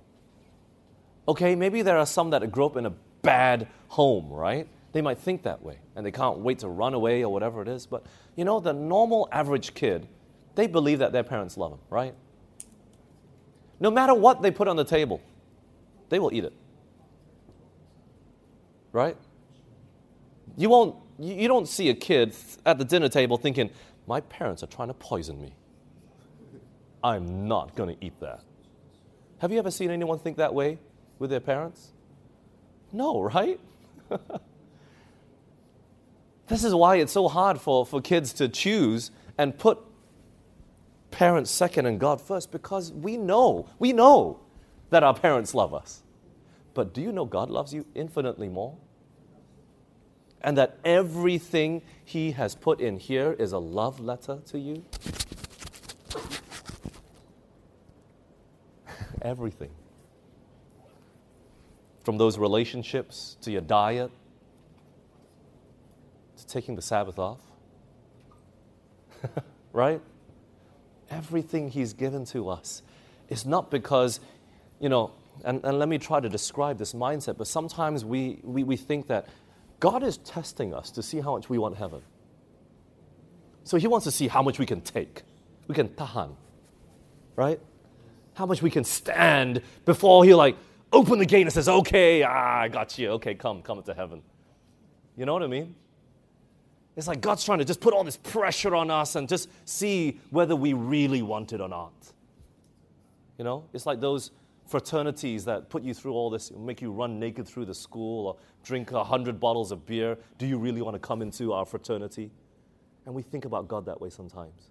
Okay, 1.26 1.54
maybe 1.54 1.82
there 1.82 1.98
are 1.98 2.06
some 2.06 2.30
that 2.30 2.50
grew 2.52 2.66
up 2.66 2.76
in 2.76 2.86
a 2.86 2.92
bad 3.22 3.66
home, 3.88 4.28
right? 4.28 4.68
They 4.92 5.00
might 5.00 5.18
think 5.18 5.42
that 5.44 5.62
way 5.62 5.78
and 5.96 6.04
they 6.04 6.10
can't 6.10 6.38
wait 6.38 6.58
to 6.60 6.68
run 6.68 6.94
away 6.94 7.22
or 7.24 7.32
whatever 7.32 7.62
it 7.62 7.68
is. 7.68 7.86
But 7.86 8.04
you 8.36 8.44
know, 8.44 8.60
the 8.60 8.72
normal 8.72 9.28
average 9.32 9.74
kid, 9.74 10.06
they 10.54 10.66
believe 10.66 10.98
that 10.98 11.12
their 11.12 11.22
parents 11.22 11.56
love 11.56 11.70
them, 11.70 11.80
right? 11.90 12.14
No 13.80 13.90
matter 13.90 14.14
what 14.14 14.42
they 14.42 14.50
put 14.50 14.68
on 14.68 14.76
the 14.76 14.84
table, 14.84 15.20
they 16.08 16.18
will 16.18 16.32
eat 16.32 16.44
it. 16.44 16.52
Right? 18.92 19.16
You 20.56 20.68
won't 20.68 20.96
you 21.18 21.48
don't 21.48 21.68
see 21.68 21.88
a 21.88 21.94
kid 21.94 22.34
at 22.64 22.78
the 22.78 22.84
dinner 22.84 23.08
table 23.08 23.36
thinking, 23.36 23.70
"My 24.06 24.20
parents 24.20 24.62
are 24.62 24.66
trying 24.66 24.88
to 24.88 24.94
poison 24.94 25.40
me. 25.40 25.54
I'm 27.04 27.48
not 27.48 27.74
going 27.74 27.96
to 27.96 28.04
eat 28.04 28.18
that." 28.20 28.40
Have 29.38 29.50
you 29.50 29.58
ever 29.58 29.72
seen 29.72 29.90
anyone 29.90 30.20
think 30.20 30.36
that 30.36 30.54
way 30.54 30.78
with 31.18 31.30
their 31.30 31.40
parents? 31.40 31.92
No, 32.92 33.20
right? 33.20 33.58
this 36.46 36.62
is 36.62 36.74
why 36.74 36.96
it's 36.96 37.12
so 37.12 37.26
hard 37.26 37.60
for, 37.60 37.84
for 37.84 38.00
kids 38.00 38.32
to 38.34 38.48
choose 38.48 39.10
and 39.38 39.58
put 39.58 39.78
parents 41.10 41.50
second 41.50 41.86
and 41.86 41.98
God 41.98 42.20
first 42.20 42.52
because 42.52 42.92
we 42.92 43.16
know, 43.16 43.68
we 43.78 43.92
know 43.92 44.40
that 44.90 45.02
our 45.02 45.14
parents 45.14 45.54
love 45.54 45.74
us. 45.74 46.02
But 46.74 46.94
do 46.94 47.00
you 47.00 47.12
know 47.12 47.24
God 47.24 47.50
loves 47.50 47.74
you 47.74 47.84
infinitely 47.94 48.48
more? 48.48 48.76
And 50.42 50.58
that 50.58 50.78
everything 50.84 51.82
He 52.04 52.32
has 52.32 52.54
put 52.54 52.80
in 52.80 52.98
here 52.98 53.34
is 53.38 53.52
a 53.52 53.58
love 53.58 54.00
letter 54.00 54.40
to 54.46 54.58
you? 54.58 54.84
everything. 59.22 59.70
From 62.04 62.18
those 62.18 62.38
relationships 62.38 63.36
to 63.42 63.52
your 63.52 63.60
diet 63.60 64.10
to 66.36 66.46
taking 66.46 66.74
the 66.74 66.82
Sabbath 66.82 67.18
off. 67.18 67.38
right? 69.72 70.00
Everything 71.10 71.70
He's 71.70 71.92
given 71.92 72.24
to 72.26 72.48
us 72.48 72.82
is 73.28 73.46
not 73.46 73.70
because, 73.70 74.18
you 74.80 74.88
know, 74.88 75.12
and, 75.44 75.64
and 75.64 75.78
let 75.78 75.88
me 75.88 75.98
try 75.98 76.20
to 76.20 76.28
describe 76.28 76.78
this 76.78 76.92
mindset, 76.92 77.38
but 77.38 77.46
sometimes 77.46 78.04
we, 78.04 78.40
we, 78.42 78.64
we 78.64 78.76
think 78.76 79.06
that 79.06 79.28
God 79.82 80.04
is 80.04 80.18
testing 80.18 80.72
us 80.72 80.92
to 80.92 81.02
see 81.02 81.18
how 81.18 81.32
much 81.32 81.50
we 81.50 81.58
want 81.58 81.76
heaven. 81.76 82.02
So 83.64 83.78
He 83.78 83.88
wants 83.88 84.04
to 84.04 84.12
see 84.12 84.28
how 84.28 84.40
much 84.40 84.60
we 84.60 84.64
can 84.64 84.80
take. 84.80 85.24
We 85.66 85.74
can 85.74 85.88
tahan, 85.88 86.36
right? 87.34 87.58
How 88.34 88.46
much 88.46 88.62
we 88.62 88.70
can 88.70 88.84
stand 88.84 89.60
before 89.84 90.24
He 90.24 90.34
like 90.34 90.56
open 90.92 91.18
the 91.18 91.26
gate 91.26 91.42
and 91.42 91.52
says, 91.52 91.68
"Okay, 91.68 92.22
ah, 92.22 92.60
I 92.60 92.68
got 92.68 92.96
you. 92.96 93.08
Okay, 93.18 93.34
come, 93.34 93.60
come 93.60 93.78
into 93.78 93.92
heaven." 93.92 94.22
You 95.16 95.26
know 95.26 95.32
what 95.32 95.42
I 95.42 95.48
mean? 95.48 95.74
It's 96.94 97.08
like 97.08 97.20
God's 97.20 97.44
trying 97.44 97.58
to 97.58 97.64
just 97.64 97.80
put 97.80 97.92
all 97.92 98.04
this 98.04 98.16
pressure 98.16 98.76
on 98.76 98.88
us 98.88 99.16
and 99.16 99.28
just 99.28 99.48
see 99.64 100.20
whether 100.30 100.54
we 100.54 100.74
really 100.74 101.22
want 101.22 101.52
it 101.52 101.60
or 101.60 101.68
not. 101.68 101.92
You 103.36 103.42
know, 103.42 103.64
it's 103.72 103.84
like 103.84 103.98
those 103.98 104.30
fraternities 104.72 105.44
that 105.44 105.68
put 105.68 105.82
you 105.82 105.92
through 105.92 106.14
all 106.14 106.30
this, 106.30 106.50
make 106.50 106.80
you 106.80 106.90
run 106.90 107.20
naked 107.20 107.46
through 107.46 107.66
the 107.66 107.74
school 107.74 108.26
or 108.26 108.36
drink 108.64 108.90
a 108.90 109.04
hundred 109.04 109.38
bottles 109.38 109.70
of 109.70 109.84
beer. 109.84 110.16
Do 110.38 110.46
you 110.46 110.56
really 110.56 110.80
want 110.80 110.94
to 110.94 110.98
come 110.98 111.20
into 111.20 111.52
our 111.52 111.66
fraternity? 111.66 112.30
And 113.04 113.14
we 113.14 113.22
think 113.22 113.44
about 113.44 113.68
God 113.68 113.84
that 113.84 114.00
way 114.00 114.08
sometimes. 114.08 114.70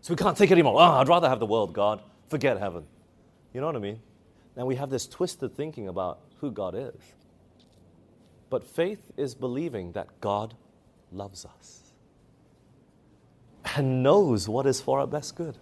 So 0.00 0.12
we 0.12 0.16
can't 0.16 0.36
take 0.36 0.50
it 0.50 0.54
anymore. 0.54 0.74
Oh, 0.76 1.00
I'd 1.00 1.08
rather 1.08 1.28
have 1.28 1.38
the 1.38 1.46
world, 1.46 1.72
God. 1.72 2.02
Forget 2.28 2.58
heaven. 2.58 2.84
You 3.54 3.60
know 3.60 3.68
what 3.68 3.76
I 3.76 3.78
mean? 3.78 4.00
And 4.56 4.66
we 4.66 4.74
have 4.74 4.90
this 4.90 5.06
twisted 5.06 5.54
thinking 5.56 5.86
about 5.86 6.18
who 6.40 6.50
God 6.50 6.74
is. 6.74 7.00
But 8.50 8.66
faith 8.66 9.12
is 9.16 9.36
believing 9.36 9.92
that 9.92 10.08
God 10.20 10.54
loves 11.12 11.44
us 11.44 11.92
and 13.76 14.02
knows 14.02 14.48
what 14.48 14.66
is 14.66 14.80
for 14.80 14.98
our 14.98 15.06
best 15.06 15.36
good. 15.36 15.56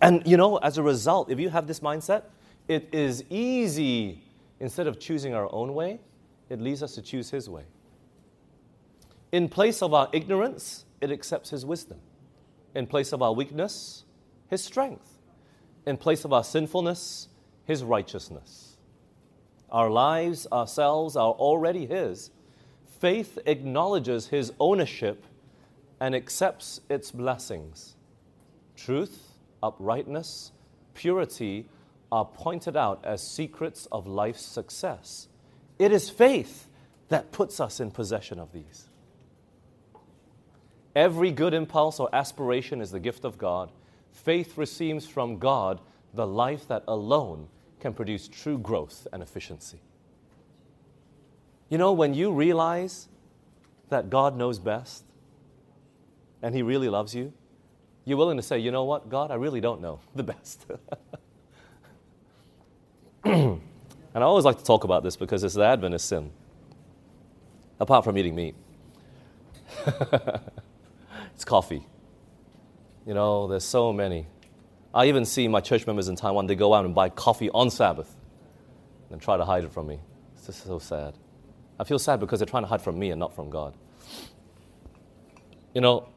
And 0.00 0.26
you 0.26 0.36
know, 0.36 0.56
as 0.58 0.78
a 0.78 0.82
result, 0.82 1.30
if 1.30 1.40
you 1.40 1.48
have 1.48 1.66
this 1.66 1.80
mindset, 1.80 2.22
it 2.68 2.88
is 2.92 3.24
easy, 3.30 4.22
instead 4.60 4.86
of 4.86 4.98
choosing 4.98 5.34
our 5.34 5.52
own 5.52 5.74
way, 5.74 6.00
it 6.48 6.60
leads 6.60 6.82
us 6.82 6.94
to 6.94 7.02
choose 7.02 7.30
His 7.30 7.48
way. 7.48 7.64
In 9.32 9.48
place 9.48 9.82
of 9.82 9.94
our 9.94 10.08
ignorance, 10.12 10.84
it 11.00 11.10
accepts 11.10 11.50
His 11.50 11.64
wisdom. 11.64 11.98
In 12.74 12.86
place 12.86 13.12
of 13.12 13.22
our 13.22 13.32
weakness, 13.32 14.04
His 14.48 14.62
strength. 14.62 15.18
In 15.86 15.96
place 15.96 16.24
of 16.24 16.32
our 16.32 16.44
sinfulness, 16.44 17.28
His 17.64 17.82
righteousness. 17.82 18.76
Our 19.70 19.90
lives, 19.90 20.46
ourselves 20.52 21.16
are 21.16 21.32
already 21.32 21.86
His. 21.86 22.30
Faith 23.00 23.38
acknowledges 23.46 24.28
His 24.28 24.52
ownership 24.60 25.24
and 26.00 26.14
accepts 26.14 26.80
its 26.88 27.10
blessings. 27.10 27.94
Truth, 28.76 29.25
uprightness, 29.62 30.52
purity 30.94 31.68
are 32.12 32.24
pointed 32.24 32.76
out 32.76 33.04
as 33.04 33.26
secrets 33.26 33.86
of 33.90 34.06
life's 34.06 34.42
success. 34.42 35.28
It 35.78 35.92
is 35.92 36.08
faith 36.08 36.68
that 37.08 37.32
puts 37.32 37.60
us 37.60 37.80
in 37.80 37.90
possession 37.90 38.38
of 38.38 38.52
these. 38.52 38.88
Every 40.94 41.30
good 41.30 41.52
impulse 41.52 42.00
or 42.00 42.08
aspiration 42.14 42.80
is 42.80 42.90
the 42.90 43.00
gift 43.00 43.24
of 43.24 43.36
God. 43.36 43.70
Faith 44.12 44.56
receives 44.56 45.06
from 45.06 45.38
God 45.38 45.80
the 46.14 46.26
life 46.26 46.66
that 46.68 46.84
alone 46.88 47.48
can 47.80 47.92
produce 47.92 48.28
true 48.28 48.56
growth 48.56 49.06
and 49.12 49.22
efficiency. 49.22 49.80
You 51.68 51.78
know, 51.78 51.92
when 51.92 52.14
you 52.14 52.32
realize 52.32 53.08
that 53.90 54.08
God 54.08 54.36
knows 54.36 54.58
best 54.58 55.04
and 56.40 56.54
He 56.54 56.62
really 56.62 56.88
loves 56.88 57.14
you, 57.14 57.32
you're 58.06 58.16
willing 58.16 58.36
to 58.36 58.42
say, 58.42 58.58
you 58.58 58.70
know 58.70 58.84
what, 58.84 59.10
God, 59.10 59.32
I 59.32 59.34
really 59.34 59.60
don't 59.60 59.82
know 59.82 59.98
the 60.14 60.22
best. 60.22 60.64
and 63.24 63.60
I 64.14 64.22
always 64.22 64.44
like 64.44 64.58
to 64.58 64.64
talk 64.64 64.84
about 64.84 65.02
this 65.02 65.16
because 65.16 65.42
it's 65.42 65.56
the 65.56 65.64
Adventist 65.64 66.08
sin, 66.08 66.30
apart 67.80 68.04
from 68.04 68.16
eating 68.16 68.36
meat. 68.36 68.54
it's 71.34 71.44
coffee. 71.44 71.84
You 73.04 73.14
know, 73.14 73.48
there's 73.48 73.64
so 73.64 73.92
many. 73.92 74.28
I 74.94 75.06
even 75.06 75.24
see 75.24 75.48
my 75.48 75.60
church 75.60 75.86
members 75.86 76.08
in 76.08 76.14
Taiwan, 76.14 76.46
they 76.46 76.54
go 76.54 76.74
out 76.74 76.84
and 76.84 76.94
buy 76.94 77.08
coffee 77.08 77.50
on 77.50 77.70
Sabbath 77.70 78.14
and 79.10 79.20
try 79.20 79.36
to 79.36 79.44
hide 79.44 79.64
it 79.64 79.72
from 79.72 79.88
me. 79.88 79.98
It's 80.36 80.46
just 80.46 80.64
so 80.64 80.78
sad. 80.78 81.14
I 81.78 81.84
feel 81.84 81.98
sad 81.98 82.20
because 82.20 82.38
they're 82.38 82.46
trying 82.46 82.62
to 82.62 82.68
hide 82.68 82.82
from 82.82 82.98
me 82.98 83.10
and 83.10 83.18
not 83.18 83.34
from 83.34 83.50
God. 83.50 83.74
You 85.74 85.80
know, 85.80 86.08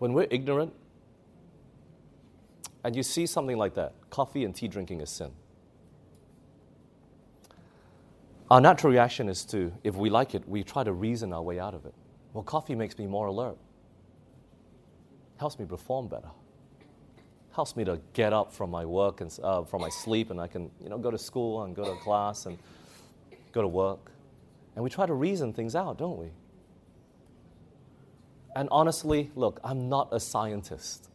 when 0.00 0.14
we're 0.14 0.26
ignorant 0.30 0.72
and 2.82 2.96
you 2.96 3.02
see 3.02 3.26
something 3.26 3.58
like 3.58 3.74
that, 3.74 3.92
coffee 4.08 4.44
and 4.44 4.56
tea 4.56 4.66
drinking 4.66 5.02
is 5.02 5.10
sin. 5.10 5.30
Our 8.50 8.62
natural 8.62 8.92
reaction 8.92 9.28
is 9.28 9.44
to, 9.46 9.72
if 9.84 9.94
we 9.94 10.08
like 10.08 10.34
it, 10.34 10.48
we 10.48 10.64
try 10.64 10.82
to 10.84 10.92
reason 10.92 11.34
our 11.34 11.42
way 11.42 11.60
out 11.60 11.74
of 11.74 11.84
it. 11.84 11.94
Well, 12.32 12.42
coffee 12.42 12.74
makes 12.74 12.98
me 12.98 13.06
more 13.06 13.26
alert, 13.26 13.58
helps 15.38 15.58
me 15.58 15.66
perform 15.66 16.08
better, 16.08 16.30
helps 17.52 17.76
me 17.76 17.84
to 17.84 18.00
get 18.14 18.32
up 18.32 18.52
from 18.52 18.70
my 18.70 18.86
work 18.86 19.20
and 19.20 19.38
uh, 19.42 19.64
from 19.64 19.82
my 19.82 19.90
sleep, 19.90 20.30
and 20.30 20.40
I 20.40 20.46
can, 20.46 20.70
you 20.82 20.88
know, 20.88 20.96
go 20.96 21.10
to 21.10 21.18
school 21.18 21.64
and 21.64 21.76
go 21.76 21.84
to 21.84 22.00
class 22.00 22.46
and 22.46 22.58
go 23.52 23.60
to 23.60 23.68
work. 23.68 24.10
And 24.74 24.82
we 24.82 24.88
try 24.88 25.04
to 25.04 25.14
reason 25.14 25.52
things 25.52 25.76
out, 25.76 25.98
don't 25.98 26.16
we? 26.16 26.30
And 28.56 28.68
honestly, 28.70 29.30
look, 29.34 29.60
I'm 29.62 29.88
not 29.88 30.08
a 30.12 30.20
scientist. 30.20 31.08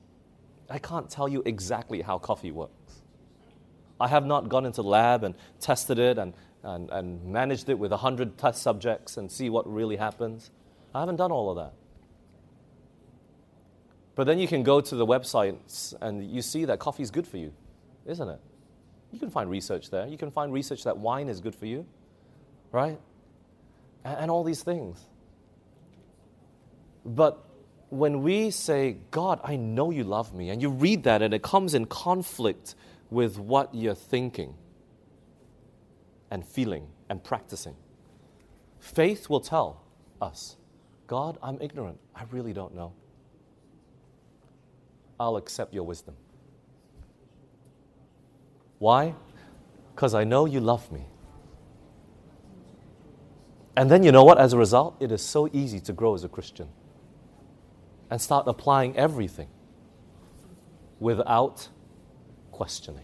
I 0.70 0.80
can't 0.80 1.10
tell 1.10 1.28
you 1.28 1.44
exactly 1.46 2.02
how 2.02 2.18
coffee 2.18 2.52
works. 2.52 3.02
I 4.00 4.08
have 4.08 4.26
not 4.26 4.50
gone 4.50 4.66
into 4.66 4.82
the 4.82 4.88
lab 4.88 5.24
and 5.24 5.36
tested 5.60 6.00
it 6.00 6.18
and, 6.18 6.34
and, 6.64 6.90
and 6.90 7.24
managed 7.26 7.70
it 7.70 7.78
with 7.78 7.92
100 7.92 8.38
test 8.38 8.62
subjects 8.62 9.18
and 9.18 9.32
see 9.32 9.50
what 9.50 9.72
really 9.72 9.96
happens. 9.96 10.52
I 10.94 11.00
haven't 11.02 11.18
done 11.18 11.32
all 11.32 11.50
of 11.50 11.58
that. 11.58 11.74
But 14.16 14.28
then 14.28 14.40
you 14.40 14.48
can 14.48 14.64
go 14.64 14.80
to 14.82 14.96
the 14.96 15.06
websites 15.06 15.94
and 16.02 16.26
you 16.30 16.42
see 16.42 16.66
that 16.66 16.80
coffee 16.80 17.04
is 17.04 17.12
good 17.12 17.28
for 17.28 17.38
you, 17.38 17.54
isn't 18.06 18.28
it? 18.28 18.40
You 19.12 19.20
can 19.20 19.30
find 19.30 19.50
research 19.50 19.92
there. 19.92 20.08
You 20.08 20.18
can 20.18 20.32
find 20.32 20.52
research 20.52 20.84
that 20.86 20.98
wine 20.98 21.28
is 21.30 21.42
good 21.42 21.56
for 21.56 21.66
you, 21.66 21.86
right? 22.72 23.00
And, 24.04 24.18
and 24.20 24.32
all 24.32 24.44
these 24.44 24.64
things. 24.64 25.06
But 27.06 27.46
when 27.90 28.24
we 28.24 28.52
say, 28.52 28.98
God, 29.12 29.40
I 29.44 29.56
know 29.56 29.92
you 29.92 30.04
love 30.04 30.34
me, 30.34 30.50
and 30.50 30.62
you 30.62 30.70
read 30.70 31.04
that 31.04 31.22
and 31.22 31.34
it 31.34 31.44
comes 31.44 31.74
in 31.74 31.86
conflict 31.86 32.76
with 33.12 33.38
what 33.38 33.74
you're 33.74 33.96
thinking, 33.96 34.56
and 36.32 36.46
feeling 36.46 36.88
and 37.10 37.24
practicing. 37.24 37.76
Faith 38.80 39.30
will 39.30 39.40
tell 39.40 39.84
us, 40.22 40.58
God, 41.08 41.38
I'm 41.42 41.60
ignorant. 41.62 42.00
I 42.16 42.24
really 42.32 42.54
don't 42.54 42.76
know. 42.76 42.94
I'll 45.20 45.38
accept 45.38 45.74
your 45.74 45.84
wisdom. 45.84 46.16
Why? 48.80 49.16
Because 49.94 50.14
I 50.14 50.24
know 50.24 50.46
you 50.46 50.60
love 50.60 50.92
me. 50.92 51.06
And 53.78 53.90
then 53.90 54.04
you 54.04 54.12
know 54.12 54.24
what? 54.24 54.38
As 54.40 54.54
a 54.54 54.58
result, 54.58 54.98
it 55.00 55.12
is 55.12 55.22
so 55.22 55.50
easy 55.54 55.80
to 55.82 55.94
grow 55.94 56.16
as 56.16 56.24
a 56.24 56.30
Christian 56.30 56.68
and 58.16 58.22
start 58.22 58.48
applying 58.48 58.96
everything 58.96 59.50
without 61.02 61.68
questioning. 62.54 63.04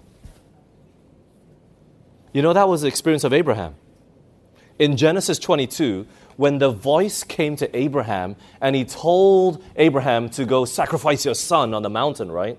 You 2.31 2.41
know, 2.41 2.53
that 2.53 2.69
was 2.69 2.83
the 2.83 2.87
experience 2.87 3.25
of 3.25 3.33
Abraham. 3.33 3.75
In 4.79 4.95
Genesis 4.95 5.37
22, 5.37 6.07
when 6.37 6.59
the 6.59 6.69
voice 6.69 7.25
came 7.25 7.57
to 7.57 7.75
Abraham 7.75 8.37
and 8.61 8.73
he 8.73 8.85
told 8.85 9.61
Abraham 9.75 10.29
to 10.29 10.45
go 10.45 10.63
sacrifice 10.63 11.25
your 11.25 11.35
son 11.35 11.73
on 11.73 11.81
the 11.83 11.89
mountain, 11.89 12.31
right? 12.31 12.57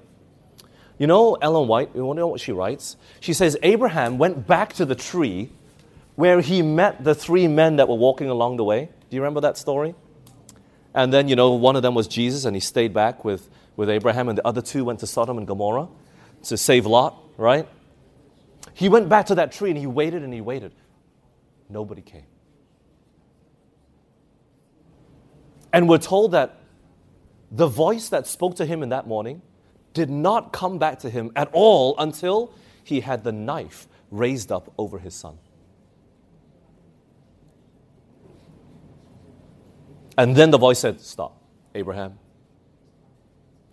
You 0.99 1.07
know, 1.07 1.37
Ellen 1.37 1.69
White, 1.69 1.93
you 1.95 2.05
want 2.05 2.19
to 2.19 2.21
know 2.21 2.27
what 2.27 2.43
she 2.43 2.53
writes? 2.53 2.99
She 3.21 3.33
says, 3.33 3.57
Abraham 3.63 4.19
went 4.19 4.47
back 4.47 4.75
to 4.75 4.85
the 4.85 4.95
tree 4.95 5.53
where 6.17 6.43
he 6.43 6.61
met 6.61 7.03
the 7.03 7.15
three 7.15 7.49
men 7.49 7.77
that 7.77 7.89
were 7.89 7.95
walking 7.95 8.29
along 8.29 8.59
the 8.59 8.65
way. 8.65 8.91
Do 9.09 9.17
you 9.17 9.23
remember 9.23 9.41
that 9.41 9.57
story? 9.57 9.95
And 10.95 11.13
then, 11.13 11.29
you 11.29 11.37
know, 11.37 11.53
one 11.53 11.77
of 11.77 11.83
them 11.83 11.95
was 11.95 12.07
Jesus 12.07 12.45
and 12.45 12.55
he 12.55 12.61
stayed 12.61 12.93
back 12.93 13.25
with, 13.25 13.49
with 13.77 13.89
Abraham, 13.89 14.29
and 14.29 14.37
the 14.37 14.47
other 14.47 14.61
two 14.61 14.85
went 14.85 15.01
to 15.01 15.07
Sodom 15.07 15.39
and 15.39 15.47
Gomorrah 15.47 15.89
to 16.45 16.57
save 16.57 16.87
Lot, 16.87 17.17
right? 17.37 17.67
He 18.75 18.89
went 18.89 19.09
back 19.09 19.27
to 19.27 19.35
that 19.37 19.53
tree 19.53 19.71
and 19.71 19.79
he 19.79 19.87
waited 19.87 20.23
and 20.23 20.33
he 20.33 20.41
waited. 20.41 20.73
Nobody 21.69 22.03
came. 22.03 22.27
And 25.73 25.89
we're 25.89 25.99
told 25.99 26.33
that 26.33 26.59
the 27.51 27.67
voice 27.67 28.11
that 28.11 28.27
spoke 28.27 28.57
to 28.57 28.67
him 28.67 28.83
in 28.83 28.91
that 28.91 29.07
morning 29.07 29.43
did 29.95 30.11
not 30.11 30.53
come 30.53 30.79
back 30.79 30.99
to 31.01 31.11
him 31.11 31.33
at 31.37 31.49
all 31.53 31.95
until 31.99 32.55
he 32.85 33.01
had 33.01 33.25
the 33.25 33.33
knife 33.33 33.89
raised 34.11 34.53
up 34.53 34.73
over 34.79 34.99
his 34.99 35.15
son. 35.15 35.39
And 40.17 40.37
then 40.37 40.51
the 40.51 40.59
voice 40.59 40.79
said, 40.79 41.01
Stop, 41.01 41.41
Abraham. 41.75 42.19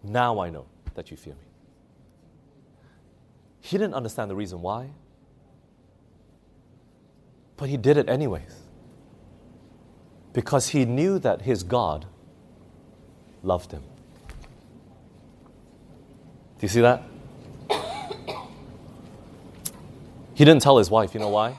Now 0.04 0.40
I 0.40 0.50
know 0.50 0.66
that 0.96 1.12
you 1.12 1.18
fear 1.18 1.34
me. 1.34 1.40
He 3.62 3.78
didn't 3.78 3.94
understand 3.94 4.32
the 4.32 4.36
reason 4.36 4.62
why, 4.62 4.90
but 7.58 7.70
he 7.70 7.78
did 7.78 7.98
it 7.98 8.08
anyways. 8.08 8.56
Because 10.32 10.70
he 10.70 10.86
knew 10.86 11.20
that 11.20 11.42
his 11.42 11.64
God 11.64 12.06
loved 13.44 13.72
him. 13.72 13.82
Do 13.82 13.88
you 16.62 16.68
see 16.68 16.82
that? 16.82 17.04
He 20.34 20.46
didn't 20.46 20.62
tell 20.62 20.78
his 20.78 20.90
wife, 20.90 21.14
you 21.14 21.20
know 21.20 21.30
why? 21.30 21.58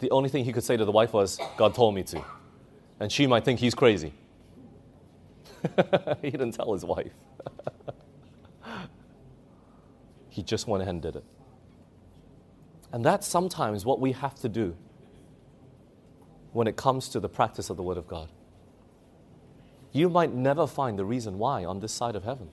The 0.00 0.10
only 0.10 0.28
thing 0.28 0.44
he 0.44 0.52
could 0.52 0.64
say 0.64 0.76
to 0.76 0.84
the 0.84 0.92
wife 0.92 1.14
was, 1.14 1.38
God 1.56 1.74
told 1.74 1.94
me 1.94 2.02
to. 2.04 2.22
And 2.98 3.12
she 3.12 3.26
might 3.26 3.44
think 3.44 3.60
he's 3.60 3.74
crazy. 3.74 4.12
he 6.22 6.30
didn't 6.30 6.52
tell 6.52 6.72
his 6.72 6.84
wife. 6.84 7.12
He 10.36 10.42
just 10.42 10.68
went 10.68 10.82
ahead 10.82 10.92
and 10.92 11.02
did 11.02 11.16
it. 11.16 11.24
And 12.92 13.02
that's 13.02 13.26
sometimes 13.26 13.86
what 13.86 14.00
we 14.00 14.12
have 14.12 14.34
to 14.40 14.50
do 14.50 14.76
when 16.52 16.66
it 16.66 16.76
comes 16.76 17.08
to 17.08 17.20
the 17.20 17.28
practice 17.30 17.70
of 17.70 17.78
the 17.78 17.82
Word 17.82 17.96
of 17.96 18.06
God. 18.06 18.28
You 19.92 20.10
might 20.10 20.34
never 20.34 20.66
find 20.66 20.98
the 20.98 21.06
reason 21.06 21.38
why 21.38 21.64
on 21.64 21.80
this 21.80 21.90
side 21.92 22.16
of 22.16 22.24
heaven. 22.24 22.50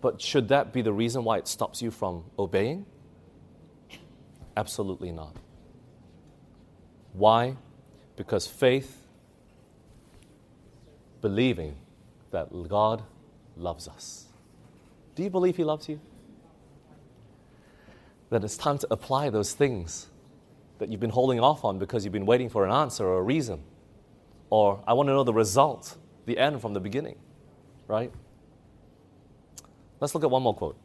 But 0.00 0.22
should 0.22 0.48
that 0.48 0.72
be 0.72 0.80
the 0.80 0.92
reason 0.92 1.22
why 1.22 1.36
it 1.36 1.46
stops 1.46 1.82
you 1.82 1.90
from 1.90 2.24
obeying? 2.38 2.86
Absolutely 4.56 5.12
not. 5.12 5.36
Why? 7.12 7.58
Because 8.16 8.46
faith, 8.46 9.04
believing 11.20 11.76
that 12.30 12.48
God 12.68 13.02
loves 13.56 13.88
us. 13.88 14.26
Do 15.14 15.22
you 15.22 15.30
believe 15.30 15.56
He 15.56 15.64
loves 15.64 15.88
you? 15.88 16.00
That 18.30 18.44
it's 18.44 18.56
time 18.56 18.78
to 18.78 18.86
apply 18.90 19.30
those 19.30 19.52
things 19.52 20.08
that 20.78 20.88
you've 20.88 21.00
been 21.00 21.10
holding 21.10 21.40
off 21.40 21.64
on 21.64 21.78
because 21.78 22.04
you've 22.04 22.12
been 22.12 22.26
waiting 22.26 22.48
for 22.48 22.64
an 22.64 22.72
answer 22.72 23.06
or 23.06 23.18
a 23.18 23.22
reason. 23.22 23.62
Or 24.50 24.82
I 24.86 24.92
want 24.92 25.08
to 25.08 25.12
know 25.12 25.24
the 25.24 25.32
result, 25.32 25.96
the 26.26 26.38
end 26.38 26.60
from 26.60 26.74
the 26.74 26.80
beginning, 26.80 27.16
right? 27.86 28.12
Let's 30.00 30.14
look 30.14 30.24
at 30.24 30.30
one 30.30 30.42
more 30.42 30.54
quote. 30.54 30.76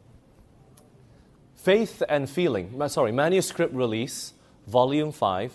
Faith 1.54 2.02
and 2.08 2.30
Feeling, 2.30 2.80
sorry, 2.88 3.12
Manuscript 3.12 3.74
Release, 3.74 4.32
Volume 4.66 5.12
5. 5.12 5.52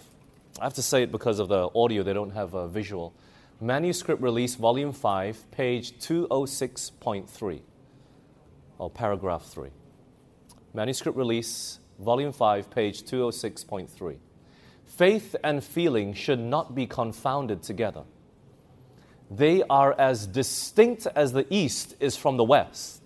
I 0.60 0.64
have 0.64 0.74
to 0.76 0.82
say 0.82 1.03
it 1.03 1.12
because 1.12 1.39
of 1.39 1.49
the 1.49 1.70
audio, 1.76 2.01
they 2.01 2.14
don't 2.14 2.32
have 2.32 2.53
a 2.53 2.68
visual. 2.68 3.14
Manuscript 3.60 4.22
Release, 4.22 4.56
Volume 4.56 4.93
5, 4.93 5.51
page 5.51 5.97
206.3 5.99 7.62
or 8.78 8.89
paragraph 8.89 9.45
3. 9.45 9.70
Manuscript 10.74 11.18
Release, 11.18 11.80
Volume 11.99 12.32
5, 12.32 12.70
page 12.70 13.03
206.3. 13.03 14.18
Faith 14.86 15.36
and 15.43 15.62
feeling 15.62 16.14
should 16.14 16.39
not 16.39 16.74
be 16.74 16.88
confounded 16.88 17.62
together. 17.62 18.03
They 19.30 19.62
are 19.70 19.93
as 19.99 20.26
distinct 20.26 21.06
as 21.16 21.34
the 21.34 21.45
East 21.49 21.95
is 21.99 22.16
from 22.16 22.38
the 22.38 22.43
West. 22.45 23.01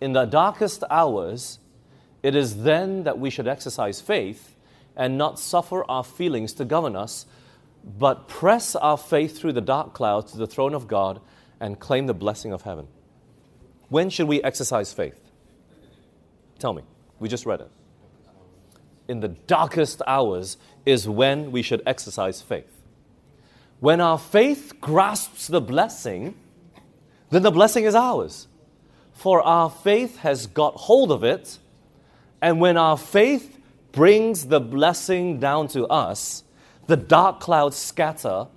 In 0.00 0.12
the 0.12 0.24
darkest 0.24 0.82
hours, 0.90 1.60
it 2.22 2.34
is 2.34 2.62
then 2.64 3.04
that 3.04 3.18
we 3.18 3.30
should 3.30 3.46
exercise 3.46 4.00
faith 4.00 4.53
and 4.96 5.18
not 5.18 5.38
suffer 5.38 5.84
our 5.90 6.04
feelings 6.04 6.52
to 6.54 6.64
govern 6.64 6.96
us, 6.96 7.26
but 7.84 8.28
press 8.28 8.74
our 8.76 8.96
faith 8.96 9.38
through 9.38 9.52
the 9.52 9.60
dark 9.60 9.92
clouds 9.94 10.32
to 10.32 10.38
the 10.38 10.46
throne 10.46 10.74
of 10.74 10.88
God 10.88 11.20
and 11.60 11.78
claim 11.78 12.06
the 12.06 12.14
blessing 12.14 12.52
of 12.52 12.62
heaven. 12.62 12.88
When 13.88 14.10
should 14.10 14.28
we 14.28 14.42
exercise 14.42 14.92
faith? 14.92 15.20
Tell 16.58 16.72
me. 16.72 16.82
We 17.18 17.28
just 17.28 17.46
read 17.46 17.60
it. 17.60 17.70
in 19.08 19.20
the 19.20 19.28
darkest 19.28 20.02
hours 20.06 20.56
is 20.86 21.08
when 21.08 21.52
we 21.52 21.62
should 21.62 21.82
exercise 21.86 22.40
faith. 22.40 22.70
When 23.80 24.00
our 24.00 24.18
faith 24.18 24.80
grasps 24.80 25.46
the 25.48 25.60
blessing, 25.60 26.34
then 27.30 27.42
the 27.42 27.50
blessing 27.50 27.84
is 27.84 27.94
ours. 27.94 28.48
For 29.12 29.42
our 29.42 29.70
faith 29.70 30.18
has 30.18 30.46
got 30.46 30.74
hold 30.74 31.12
of 31.12 31.22
it, 31.22 31.58
and 32.40 32.60
when 32.60 32.76
our 32.76 32.96
faith 32.96 33.53
brings 33.94 34.46
the 34.46 34.60
blessing 34.60 35.38
down 35.38 35.68
to 35.68 35.86
us, 35.86 36.44
the 36.86 36.96
dark 36.96 37.40
clouds 37.40 37.76
scatter, 37.76 38.48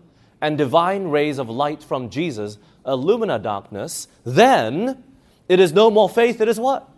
and 0.41 0.57
divine 0.57 1.07
rays 1.07 1.37
of 1.37 1.49
light 1.49 1.83
from 1.83 2.09
Jesus 2.09 2.57
illumina 2.85 3.41
darkness, 3.41 4.07
then 4.23 5.03
it 5.49 5.59
is 5.59 5.73
no 5.73 5.91
more 5.91 6.09
faith, 6.09 6.41
it 6.41 6.47
is 6.47 6.59
what? 6.59 6.89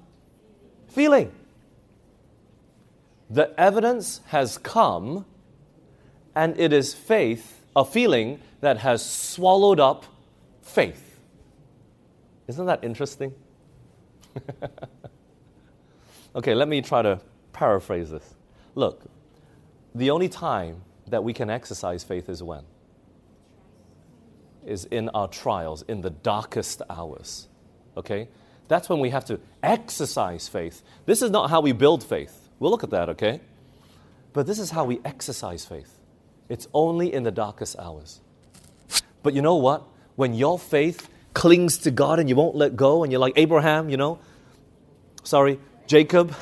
Feeling. 0.88 1.32
The 3.30 3.60
evidence 3.60 4.22
has 4.28 4.58
come, 4.58 5.26
and 6.36 6.60
it 6.60 6.74
is 6.74 6.94
faith, 6.94 7.62
a 7.76 7.84
feeling 7.84 8.40
that 8.62 8.80
has 8.80 9.04
swallowed 9.04 9.80
up 9.80 10.06
faith. 10.62 11.20
Isn't 12.48 12.66
that 12.66 12.84
interesting? 12.84 13.34
okay, 16.36 16.56
let 16.56 16.68
me 16.68 16.82
try 16.82 17.02
to 17.02 17.20
paraphrase 17.54 18.10
this. 18.12 18.36
Look, 18.76 19.06
the 19.95 20.12
only 20.12 20.30
time 20.30 20.84
that 21.08 21.24
we 21.24 21.34
can 21.34 21.50
exercise 21.50 22.04
faith 22.04 22.30
is 22.30 22.43
when? 22.43 22.64
Is 24.66 24.86
in 24.86 25.10
our 25.10 25.28
trials, 25.28 25.84
in 25.84 26.02
the 26.02 26.10
darkest 26.10 26.82
hours. 26.89 27.47
Okay? 27.97 28.28
That's 28.68 28.88
when 28.88 29.00
we 29.00 29.10
have 29.10 29.26
to 29.26 29.39
exercise 29.64 30.47
faith. 30.47 30.84
This 31.06 31.22
is 31.22 31.32
not 31.32 31.50
how 31.50 31.62
we 31.62 31.72
build 31.72 32.04
faith. 32.04 32.50
We'll 32.60 32.72
look 32.72 32.84
at 32.84 32.91
that, 32.91 33.10
okay? 33.10 33.41
But 34.32 34.45
this 34.45 34.60
is 34.60 34.70
how 34.70 34.86
we 34.86 35.00
exercise 35.04 35.66
faith. 35.66 36.00
It's 36.50 36.68
only 36.74 37.12
in 37.12 37.24
the 37.24 37.32
darkest 37.32 37.78
hours. 37.80 38.22
But 39.24 39.34
you 39.34 39.41
know 39.41 39.56
what? 39.56 39.84
When 40.16 40.34
your 40.34 40.60
faith 40.60 41.10
clings 41.34 41.80
to 41.80 41.91
God 41.91 42.20
and 42.20 42.30
you 42.30 42.36
won't 42.36 42.56
let 42.56 42.76
go, 42.76 43.04
and 43.04 43.12
you're 43.12 43.22
like 43.22 43.34
Abraham, 43.38 43.89
you 43.89 43.97
know, 43.97 44.20
sorry, 45.24 45.60
Jacob, 45.88 46.36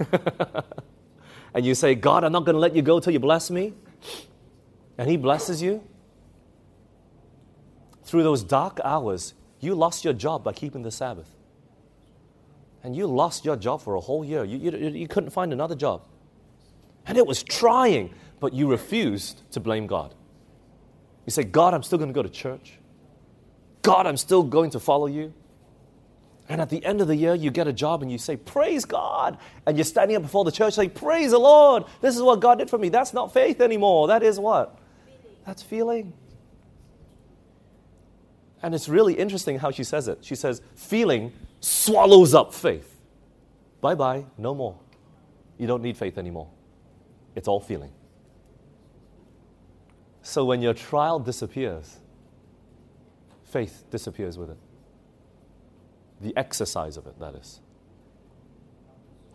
and 1.54 1.64
you 1.64 1.74
say, 1.74 1.94
God, 1.94 2.24
I'm 2.24 2.32
not 2.32 2.44
going 2.44 2.54
to 2.54 2.60
let 2.60 2.74
you 2.74 2.82
go 2.82 3.00
till 3.00 3.12
you 3.12 3.20
bless 3.20 3.50
me, 3.50 3.74
and 4.98 5.08
He 5.08 5.16
blesses 5.16 5.62
you, 5.62 5.82
through 8.04 8.22
those 8.22 8.42
dark 8.42 8.80
hours, 8.84 9.34
you 9.60 9.74
lost 9.74 10.04
your 10.04 10.14
job 10.14 10.42
by 10.42 10.52
keeping 10.52 10.82
the 10.82 10.90
Sabbath 10.90 11.36
and 12.82 12.96
you 12.96 13.06
lost 13.06 13.44
your 13.44 13.56
job 13.56 13.82
for 13.82 13.94
a 13.94 14.00
whole 14.00 14.24
year. 14.24 14.44
You, 14.44 14.58
you, 14.58 14.88
you 14.90 15.08
couldn't 15.08 15.30
find 15.30 15.52
another 15.52 15.74
job. 15.74 16.02
And 17.06 17.18
it 17.18 17.26
was 17.26 17.42
trying, 17.42 18.14
but 18.40 18.52
you 18.52 18.70
refused 18.70 19.42
to 19.52 19.60
blame 19.60 19.86
God. 19.86 20.14
You 21.26 21.30
say, 21.30 21.44
God, 21.44 21.74
I'm 21.74 21.82
still 21.82 21.98
going 21.98 22.08
to 22.08 22.14
go 22.14 22.22
to 22.22 22.30
church. 22.30 22.78
God, 23.82 24.06
I'm 24.06 24.16
still 24.16 24.42
going 24.42 24.70
to 24.70 24.80
follow 24.80 25.06
you. 25.06 25.32
And 26.50 26.60
at 26.60 26.68
the 26.68 26.84
end 26.84 27.00
of 27.00 27.06
the 27.06 27.14
year, 27.14 27.36
you 27.36 27.52
get 27.52 27.68
a 27.68 27.72
job 27.72 28.02
and 28.02 28.10
you 28.10 28.18
say, 28.18 28.36
Praise 28.36 28.84
God. 28.84 29.38
And 29.66 29.78
you're 29.78 29.84
standing 29.84 30.16
up 30.16 30.22
before 30.22 30.44
the 30.44 30.50
church 30.50 30.74
saying, 30.74 30.90
Praise 30.90 31.30
the 31.30 31.38
Lord. 31.38 31.84
This 32.00 32.16
is 32.16 32.22
what 32.22 32.40
God 32.40 32.58
did 32.58 32.68
for 32.68 32.76
me. 32.76 32.88
That's 32.88 33.14
not 33.14 33.32
faith 33.32 33.60
anymore. 33.60 34.08
That 34.08 34.24
is 34.24 34.36
what? 34.40 34.76
That's 35.46 35.62
feeling. 35.62 36.12
And 38.64 38.74
it's 38.74 38.88
really 38.88 39.14
interesting 39.14 39.60
how 39.60 39.70
she 39.70 39.84
says 39.84 40.08
it. 40.08 40.18
She 40.22 40.34
says, 40.34 40.60
Feeling 40.74 41.32
swallows 41.60 42.34
up 42.34 42.52
faith. 42.52 42.96
Bye 43.80 43.94
bye, 43.94 44.26
no 44.36 44.52
more. 44.52 44.76
You 45.56 45.68
don't 45.68 45.82
need 45.82 45.96
faith 45.96 46.18
anymore. 46.18 46.50
It's 47.36 47.46
all 47.46 47.60
feeling. 47.60 47.92
So 50.22 50.44
when 50.44 50.62
your 50.62 50.74
trial 50.74 51.20
disappears, 51.20 51.98
faith 53.44 53.84
disappears 53.88 54.36
with 54.36 54.50
it. 54.50 54.58
The 56.20 56.36
exercise 56.36 56.96
of 56.96 57.06
it, 57.06 57.18
that 57.18 57.34
is. 57.34 57.60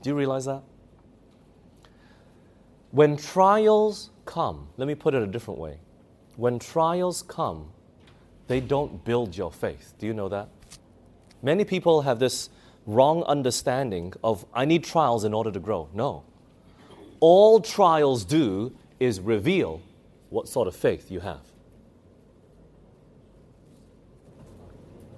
Do 0.01 0.09
you 0.09 0.15
realize 0.15 0.45
that? 0.45 0.61
When 2.91 3.17
trials 3.17 4.11
come, 4.25 4.69
let 4.77 4.87
me 4.87 4.95
put 4.95 5.13
it 5.13 5.21
a 5.21 5.27
different 5.27 5.59
way. 5.59 5.79
When 6.35 6.59
trials 6.59 7.23
come, 7.23 7.71
they 8.47 8.59
don't 8.59 9.03
build 9.03 9.35
your 9.35 9.51
faith. 9.51 9.93
Do 9.97 10.05
you 10.05 10.13
know 10.13 10.29
that? 10.29 10.49
Many 11.41 11.65
people 11.65 12.01
have 12.03 12.19
this 12.19 12.49
wrong 12.85 13.23
understanding 13.23 14.13
of 14.23 14.45
I 14.53 14.65
need 14.65 14.83
trials 14.83 15.23
in 15.23 15.33
order 15.33 15.51
to 15.51 15.59
grow. 15.59 15.89
No. 15.93 16.23
All 17.19 17.59
trials 17.59 18.23
do 18.23 18.75
is 18.99 19.19
reveal 19.19 19.81
what 20.29 20.47
sort 20.47 20.67
of 20.67 20.75
faith 20.75 21.09
you 21.09 21.19
have. 21.19 21.41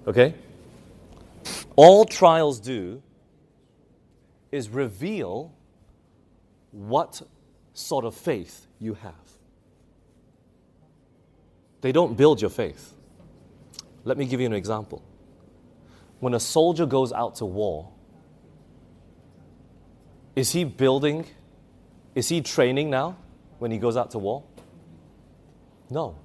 Okay? 0.06 0.34
All 1.78 2.04
trials 2.04 2.58
do 2.58 3.00
is 4.50 4.68
reveal 4.68 5.54
what 6.72 7.22
sort 7.72 8.04
of 8.04 8.16
faith 8.16 8.66
you 8.80 8.94
have. 8.94 9.14
They 11.80 11.92
don't 11.92 12.16
build 12.16 12.40
your 12.40 12.50
faith. 12.50 12.94
Let 14.02 14.18
me 14.18 14.26
give 14.26 14.40
you 14.40 14.46
an 14.46 14.54
example 14.54 15.04
when 16.18 16.34
a 16.34 16.40
soldier 16.40 16.84
goes 16.84 17.12
out 17.12 17.36
to 17.36 17.46
war, 17.46 17.90
is 20.34 20.50
he 20.50 20.64
building, 20.64 21.26
is 22.16 22.28
he 22.28 22.40
training 22.40 22.90
now 22.90 23.16
when 23.58 23.70
he 23.70 23.78
goes 23.78 23.96
out 23.96 24.10
to 24.12 24.18
war? 24.18 24.42
No. 25.90 26.16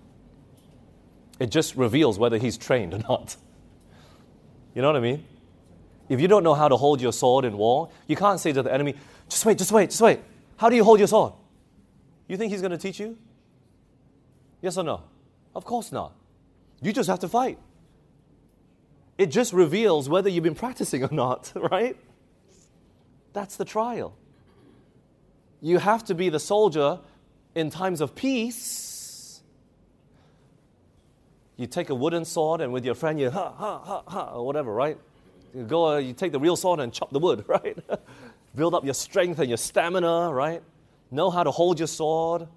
It 1.40 1.52
just 1.52 1.76
reveals 1.76 2.18
whether 2.18 2.38
he's 2.38 2.58
trained 2.58 2.94
or 2.94 3.00
not. 3.00 3.36
You 4.76 4.82
know 4.82 4.88
what 4.88 4.98
I 4.98 5.02
mean? 5.02 5.24
If 6.14 6.22
you 6.22 6.28
don't 6.28 6.44
know 6.44 6.54
how 6.54 6.68
to 6.68 6.78
hold 6.78 7.02
your 7.02 7.14
sword 7.14 7.46
in 7.46 7.58
war, 7.58 7.90
you 8.08 8.16
can't 8.16 8.40
say 8.40 8.54
to 8.54 8.64
the 8.64 8.74
enemy, 8.74 8.96
just 9.30 9.46
wait, 9.46 9.58
just 9.58 9.72
wait, 9.72 9.90
just 9.90 10.02
wait. 10.02 10.20
How 10.58 10.70
do 10.70 10.76
you 10.76 10.84
hold 10.84 11.00
your 11.00 11.08
sword? 11.08 11.34
You 12.28 12.38
think 12.38 12.52
he's 12.52 12.62
going 12.62 12.72
to 12.72 12.78
teach 12.78 13.00
you? 13.00 13.18
Yes 14.62 14.78
or 14.78 14.84
no? 14.84 15.04
Of 15.56 15.66
course 15.66 15.92
not. 15.92 16.14
You 16.82 16.94
just 16.94 17.10
have 17.10 17.20
to 17.20 17.28
fight 17.28 17.58
it 19.18 19.28
just 19.28 19.54
reveals 19.54 20.10
whether 20.10 20.30
you've 20.30 20.44
been 20.44 20.56
practicing 20.56 21.04
or 21.04 21.10
not, 21.12 21.52
right? 21.56 21.98
That's 23.34 23.56
the 23.56 23.66
trial. 23.66 24.18
You 25.62 25.78
have 25.78 26.04
to 26.06 26.16
be 26.16 26.30
the 26.30 26.40
soldier 26.40 27.00
in 27.56 27.70
times 27.70 28.02
of 28.02 28.16
peace. 28.16 29.42
You 31.56 31.68
take 31.68 31.90
a 31.90 31.96
wooden 31.96 32.26
sword 32.26 32.62
and 32.62 32.74
with 32.74 32.84
your 32.84 32.96
friend 32.96 33.20
you 33.20 33.30
ha 33.30 33.52
ha 33.52 33.80
ha 33.80 34.04
ha 34.08 34.32
or 34.34 34.46
whatever, 34.46 34.74
right? 34.74 34.98
You 35.56 35.64
go, 35.64 35.96
uh, 35.96 35.98
you 35.98 36.14
take 36.14 36.32
the 36.32 36.40
real 36.40 36.56
sword 36.56 36.80
and 36.80 36.92
chop 36.92 37.12
the 37.12 37.20
wood, 37.20 37.46
right? 37.48 37.78
Build 38.56 38.74
up 38.74 38.86
your 38.86 38.94
strength 38.94 39.40
and 39.40 39.50
your 39.50 39.58
stamina, 39.58 40.32
right? 40.32 40.62
Know 41.12 41.30
how 41.30 41.44
to 41.44 41.52
hold 41.52 41.80
your 41.80 41.88
sword 41.88 42.48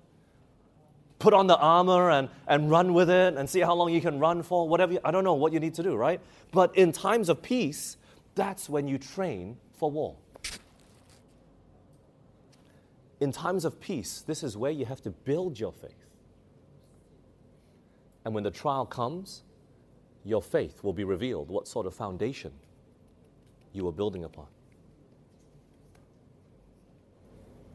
put 1.19 1.33
on 1.35 1.47
the 1.47 1.57
armor 1.57 2.11
and, 2.11 2.29
and 2.47 2.71
run 2.71 2.95
with 2.95 3.11
it 3.11 3.35
and 3.35 3.49
see 3.49 3.61
how 3.61 3.75
long 3.75 3.93
you 3.93 4.01
can 4.01 4.19
run 4.19 4.43
for, 4.43 4.69
whatever. 4.69 4.95
You, 4.95 5.01
I 5.05 5.11
don't 5.11 5.25
know 5.25 5.35
what 5.35 5.53
you 5.53 5.61
need 5.61 5.75
to 5.75 5.83
do, 5.83 5.97
right? 5.97 6.21
But 6.53 6.77
in 6.77 6.93
times 6.93 7.29
of 7.29 7.43
peace, 7.43 7.97
that's 8.35 8.69
when 8.69 8.87
you 8.87 8.99
train 8.99 9.57
for 9.75 9.91
war. 9.91 10.17
In 13.19 13.33
times 13.33 13.65
of 13.65 13.81
peace, 13.81 14.23
this 14.27 14.43
is 14.43 14.57
where 14.57 14.71
you 14.71 14.85
have 14.85 15.01
to 15.03 15.11
build 15.11 15.59
your 15.59 15.73
faith. 15.73 15.95
And 18.25 18.35
when 18.35 18.45
the 18.45 18.51
trial 18.51 18.85
comes, 18.85 19.43
your 20.25 20.43
faith 20.43 20.83
will 20.85 20.93
be 20.93 21.05
revealed 21.05 21.49
what 21.49 21.67
sort 21.67 21.87
of 21.87 21.95
foundation 21.95 22.53
you 23.77 23.87
are 23.87 23.93
building 23.93 24.24
upon. 24.24 24.47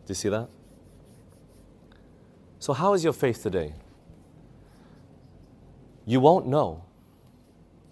Do 0.05 0.11
you 0.11 0.15
see 0.15 0.29
that? 0.29 0.49
So, 2.59 2.73
how 2.73 2.93
is 2.93 3.03
your 3.03 3.13
faith 3.13 3.41
today? 3.41 3.73
You 6.05 6.19
won't 6.19 6.47
know 6.47 6.83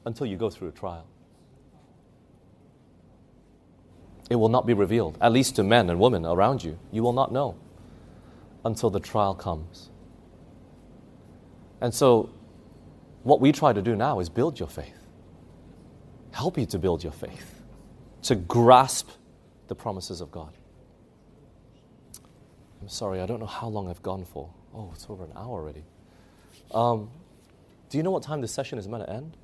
until 0.06 0.26
you 0.26 0.36
go 0.36 0.50
through 0.50 0.70
a 0.70 0.72
trial. 0.72 1.06
It 4.30 4.36
will 4.36 4.50
not 4.50 4.66
be 4.68 4.74
revealed, 4.74 5.18
at 5.22 5.32
least 5.32 5.56
to 5.56 5.64
men 5.64 5.90
and 5.90 6.00
women 6.00 6.26
around 6.26 6.64
you. 6.64 6.78
You 6.92 7.02
will 7.04 7.14
not 7.14 7.32
know 7.32 7.56
until 8.66 8.90
the 8.90 9.00
trial 9.00 9.34
comes. 9.34 9.90
And 11.82 11.94
so, 11.94 12.30
what 13.24 13.40
we 13.40 13.52
try 13.52 13.74
to 13.74 13.82
do 13.82 13.96
now 13.96 14.20
is 14.20 14.30
build 14.30 14.60
your 14.60 14.70
faith, 14.70 15.08
help 16.32 16.58
you 16.58 16.66
to 16.68 16.80
build 16.80 17.04
your 17.04 17.14
faith, 17.14 17.59
to 18.24 18.36
grasp 18.36 19.10
the 19.68 19.76
promises 19.76 20.22
of 20.22 20.32
God. 20.32 20.54
I'm 22.82 22.90
sorry, 22.90 23.22
I 23.22 23.26
don't 23.26 23.40
know 23.40 23.46
how 23.46 23.68
long 23.68 23.90
I've 23.90 24.02
gone 24.04 24.26
for. 24.26 24.50
Oh, 24.74 24.92
it's 24.94 25.06
over 25.10 25.24
an 25.24 25.32
hour 25.36 25.50
already. 25.50 25.84
Um, 26.74 27.10
do 27.90 27.98
you 27.98 28.04
know 28.04 28.12
what 28.12 28.24
time 28.24 28.42
the 28.42 28.48
session 28.48 28.78
is 28.78 28.88
meant 28.88 29.06
to 29.06 29.10
end? 29.12 29.36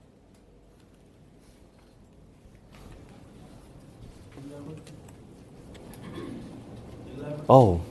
Oh, 7.49 7.82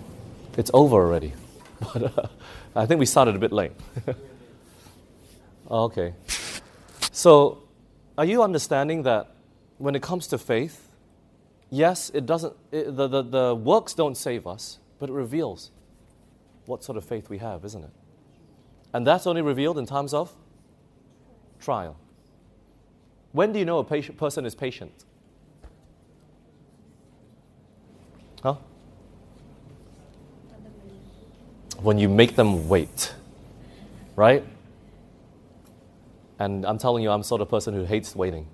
It's 0.56 0.70
over 0.74 0.96
already. 0.96 1.32
But 1.92 2.18
uh, 2.18 2.26
I 2.74 2.86
think 2.86 2.98
we 2.98 3.06
started 3.06 3.34
a 3.36 3.38
bit 3.38 3.52
late. 3.52 3.72
okay. 5.70 6.14
So, 7.12 7.62
are 8.16 8.24
you 8.24 8.42
understanding 8.42 9.02
that 9.02 9.33
when 9.84 9.94
it 9.94 10.00
comes 10.00 10.26
to 10.28 10.38
faith, 10.38 10.88
yes, 11.68 12.10
it 12.14 12.24
doesn't, 12.24 12.56
it, 12.72 12.96
the, 12.96 13.06
the, 13.06 13.22
the 13.22 13.54
works 13.54 13.92
don't 13.92 14.16
save 14.16 14.46
us, 14.46 14.78
but 14.98 15.10
it 15.10 15.12
reveals 15.12 15.72
what 16.64 16.82
sort 16.82 16.96
of 16.96 17.04
faith 17.04 17.28
we 17.28 17.36
have, 17.36 17.66
isn't 17.66 17.84
it? 17.84 17.90
And 18.94 19.06
that's 19.06 19.26
only 19.26 19.42
revealed 19.42 19.76
in 19.76 19.84
times 19.84 20.14
of 20.14 20.32
trial. 21.60 21.98
When 23.32 23.52
do 23.52 23.58
you 23.58 23.66
know 23.66 23.78
a 23.78 23.84
patient, 23.84 24.16
person 24.16 24.46
is 24.46 24.54
patient? 24.54 25.04
Huh? 28.42 28.54
When 31.82 31.98
you 31.98 32.08
make 32.08 32.36
them 32.36 32.70
wait, 32.70 33.12
right? 34.16 34.42
And 36.38 36.64
I'm 36.64 36.78
telling 36.78 37.02
you, 37.02 37.10
I'm 37.10 37.22
sort 37.22 37.42
of 37.42 37.50
person 37.50 37.74
who 37.74 37.84
hates 37.84 38.16
waiting. 38.16 38.46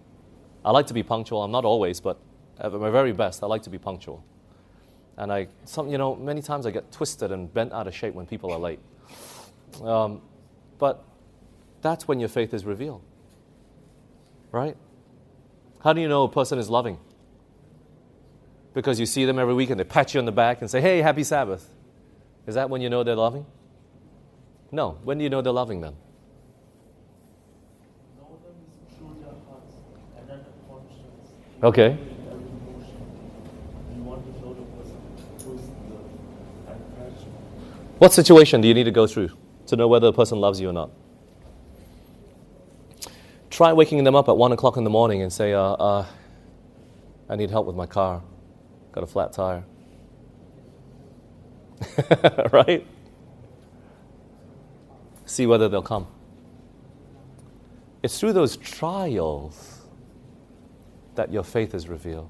I 0.65 0.71
like 0.71 0.87
to 0.89 0.95
be 0.95 1.03
punctual. 1.03 1.43
I'm 1.43 1.51
not 1.51 1.65
always, 1.65 2.01
but 2.01 2.19
at 2.59 2.73
my 2.73 2.91
very 2.91 3.13
best, 3.13 3.43
I 3.43 3.47
like 3.47 3.63
to 3.63 3.71
be 3.71 3.79
punctual. 3.79 4.25
And 5.17 5.33
I, 5.33 5.49
some, 5.65 5.89
you 5.89 5.99
know, 5.99 6.17
many 6.17 6.43
times 6.43 6.67
I 6.67 6.71
get 6.71 6.91
twisted 6.93 7.33
and 7.33 7.53
bent 7.53 7.73
out 7.73 7.87
of 7.87 7.95
shape 7.95 8.15
when 8.15 8.27
people 8.27 8.53
are 8.53 8.59
late. 8.59 8.81
Um, 9.83 10.23
but 10.79 11.05
that's 11.83 12.09
when 12.09 12.21
your 12.21 12.29
faith 12.29 12.53
is 12.55 12.65
revealed, 12.65 13.03
right? 14.53 14.77
How 15.83 15.93
do 15.93 16.01
you 16.01 16.09
know 16.09 16.25
a 16.25 16.29
person 16.29 16.59
is 16.59 16.69
loving? 16.69 16.99
Because 18.75 19.01
you 19.01 19.07
see 19.07 19.25
them 19.25 19.39
every 19.39 19.55
week 19.55 19.71
and 19.71 19.81
they 19.81 19.85
pat 19.85 20.15
you 20.15 20.21
on 20.21 20.27
the 20.27 20.33
back 20.33 20.61
and 20.61 20.71
say, 20.71 20.81
hey, 20.81 21.01
happy 21.01 21.25
Sabbath. 21.25 21.69
Is 22.47 22.55
that 22.55 22.71
when 22.71 22.81
you 22.81 22.91
know 22.91 23.03
they're 23.03 23.17
loving? 23.17 23.47
No. 24.73 24.99
When 25.05 25.19
do 25.19 25.25
you 25.25 25.31
know 25.31 25.43
they're 25.43 25.53
loving 25.53 25.81
then? 25.81 25.95
Know 28.17 28.39
them 28.43 28.55
is 28.89 28.97
through 28.97 29.17
their 29.21 29.35
hearts 29.49 29.75
and 30.17 30.29
then 30.29 30.39
the 30.39 30.53
conscience. 30.69 30.77
Okay. 30.79 30.79
Every 30.79 30.79
emotion. 30.79 30.79
You 30.79 30.79
want 30.79 30.89
to 30.89 30.95
show 30.95 31.09
the 31.09 31.09
person 31.11 31.19
who's 31.19 31.31
the 31.31 31.47
and 31.47 31.50
passion. 36.97 37.31
What 37.99 38.15
situation 38.15 38.63
do 38.63 38.69
you 38.69 38.73
need 38.73 38.85
to 38.85 38.91
go 38.91 39.07
through 39.07 39.29
to 39.67 39.77
know 39.77 39.87
whether 39.87 40.07
a 40.07 40.13
person 40.13 40.41
loves 40.41 40.59
you 40.59 40.71
or 40.71 40.73
not? 40.73 40.91
Try 43.51 43.75
waking 43.75 44.05
them 44.05 44.17
up 44.17 44.31
at 44.31 44.39
1 44.39 44.53
o'clock 44.53 44.79
in 44.79 44.85
the 44.85 44.91
morning 44.91 45.21
and 45.21 45.31
say, 45.31 45.53
uh, 45.53 45.61
uh, 45.61 46.07
I 47.29 47.37
need 47.37 47.51
help 47.51 47.67
with 47.67 47.77
my 47.77 47.85
car. 47.85 48.23
Got 48.93 49.05
a 49.05 49.07
flat 49.07 49.35
tire. 49.35 49.65
right? 52.53 52.87
See 55.27 55.47
whether 55.47 55.69
they'll 55.69 55.83
come. 55.83 56.07
It's 58.03 58.19
through 58.19 58.33
those 58.33 58.57
trials 58.57 59.80
that 61.15 61.33
your 61.33 61.43
faith 61.43 61.75
is 61.75 61.89
revealed. 61.89 62.29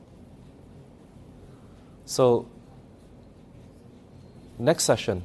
So, 2.04 2.48
next 4.58 4.84
session, 4.84 5.22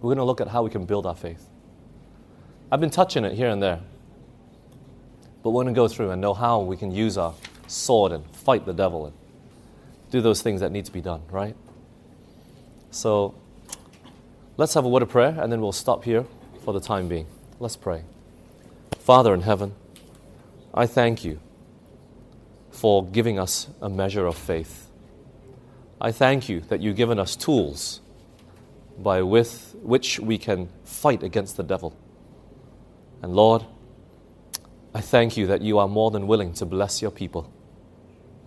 we're 0.00 0.08
going 0.08 0.18
to 0.18 0.24
look 0.24 0.40
at 0.40 0.48
how 0.48 0.62
we 0.62 0.70
can 0.70 0.84
build 0.84 1.06
our 1.06 1.14
faith. 1.14 1.48
I've 2.70 2.80
been 2.80 2.90
touching 2.90 3.24
it 3.24 3.34
here 3.34 3.48
and 3.48 3.62
there, 3.62 3.80
but 5.42 5.50
we're 5.50 5.62
going 5.62 5.74
to 5.74 5.78
go 5.78 5.88
through 5.88 6.10
and 6.10 6.20
know 6.20 6.34
how 6.34 6.60
we 6.60 6.76
can 6.76 6.90
use 6.90 7.18
our 7.18 7.34
sword 7.66 8.12
and 8.12 8.24
fight 8.34 8.66
the 8.66 8.72
devil 8.72 9.06
and 9.06 9.14
do 10.10 10.20
those 10.20 10.42
things 10.42 10.60
that 10.60 10.72
need 10.72 10.84
to 10.86 10.92
be 10.92 11.00
done, 11.00 11.22
right? 11.30 11.56
So 12.90 13.34
let's 14.56 14.74
have 14.74 14.84
a 14.84 14.88
word 14.88 15.02
of 15.02 15.08
prayer 15.08 15.36
and 15.38 15.52
then 15.52 15.60
we'll 15.60 15.72
stop 15.72 16.04
here 16.04 16.24
for 16.64 16.72
the 16.74 16.80
time 16.80 17.08
being. 17.08 17.26
Let's 17.60 17.76
pray. 17.76 18.04
Father 18.98 19.34
in 19.34 19.42
heaven, 19.42 19.74
I 20.74 20.86
thank 20.86 21.24
you 21.24 21.40
for 22.82 23.06
giving 23.06 23.38
us 23.38 23.68
a 23.80 23.88
measure 23.88 24.26
of 24.26 24.36
faith. 24.36 24.90
I 26.00 26.10
thank 26.10 26.48
you 26.48 26.62
that 26.62 26.80
you've 26.80 26.96
given 26.96 27.20
us 27.20 27.36
tools 27.36 28.00
by 28.98 29.22
with 29.22 29.76
which 29.82 30.18
we 30.18 30.36
can 30.36 30.68
fight 30.82 31.22
against 31.22 31.56
the 31.56 31.62
devil. 31.62 31.96
And 33.22 33.36
Lord, 33.36 33.64
I 34.92 35.00
thank 35.00 35.36
you 35.36 35.46
that 35.46 35.62
you 35.62 35.78
are 35.78 35.86
more 35.86 36.10
than 36.10 36.26
willing 36.26 36.54
to 36.54 36.66
bless 36.66 37.00
your 37.00 37.12
people 37.12 37.52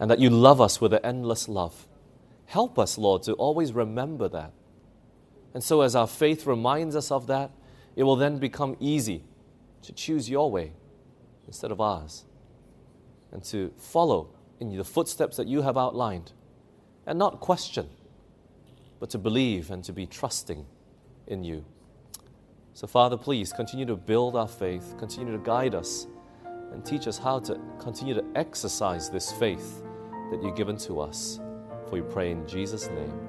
and 0.01 0.11
that 0.11 0.19
you 0.19 0.29
love 0.29 0.59
us 0.59 0.81
with 0.81 0.91
an 0.91 0.99
endless 1.05 1.47
love. 1.47 1.88
Help 2.43 2.77
us, 2.77 2.97
Lord, 2.97 3.23
to 3.23 3.33
always 3.36 3.71
remember 3.71 4.27
that. 4.27 4.51
And 5.53 5.63
so, 5.63 5.79
as 5.79 5.95
our 5.95 6.07
faith 6.07 6.45
reminds 6.45 6.97
us 6.97 7.09
of 7.09 7.27
that, 7.27 7.51
it 7.95 8.03
will 8.03 8.17
then 8.17 8.39
become 8.39 8.75
easy 8.81 9.23
to 9.83 9.93
choose 9.93 10.29
your 10.29 10.51
way 10.51 10.73
instead 11.47 11.71
of 11.71 11.79
ours 11.79 12.25
and 13.36 13.43
to 13.43 13.69
follow 13.75 14.29
in 14.61 14.77
the 14.77 14.83
footsteps 14.86 15.36
that 15.36 15.45
you 15.45 15.61
have 15.61 15.75
outlined 15.75 16.31
and 17.05 17.19
not 17.19 17.41
question, 17.41 17.89
but 18.97 19.09
to 19.09 19.17
believe 19.17 19.71
and 19.71 19.83
to 19.83 19.91
be 19.91 20.07
trusting 20.07 20.65
in 21.27 21.43
you. 21.43 21.65
So, 22.73 22.88
Father, 22.88 23.17
please 23.17 23.51
continue 23.51 23.86
to 23.88 23.97
build 23.97 24.38
our 24.38 24.47
faith, 24.47 24.95
continue 24.97 25.33
to 25.33 25.43
guide 25.43 25.75
us, 25.75 26.07
and 26.71 26.86
teach 26.86 27.09
us 27.09 27.17
how 27.17 27.39
to 27.39 27.59
continue 27.77 28.13
to 28.13 28.23
exercise 28.36 29.09
this 29.09 29.33
faith 29.33 29.83
that 30.31 30.41
you've 30.41 30.55
given 30.55 30.77
to 30.77 31.01
us. 31.01 31.41
For 31.88 31.91
we 31.91 32.01
pray 32.03 32.31
in 32.31 32.47
Jesus' 32.47 32.88
name. 32.88 33.19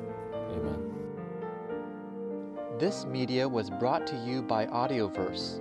Amen. 0.52 0.92
This 2.78 3.04
media 3.06 3.48
was 3.48 3.70
brought 3.70 4.06
to 4.06 4.16
you 4.24 4.40
by 4.40 4.66
Audioverse, 4.66 5.60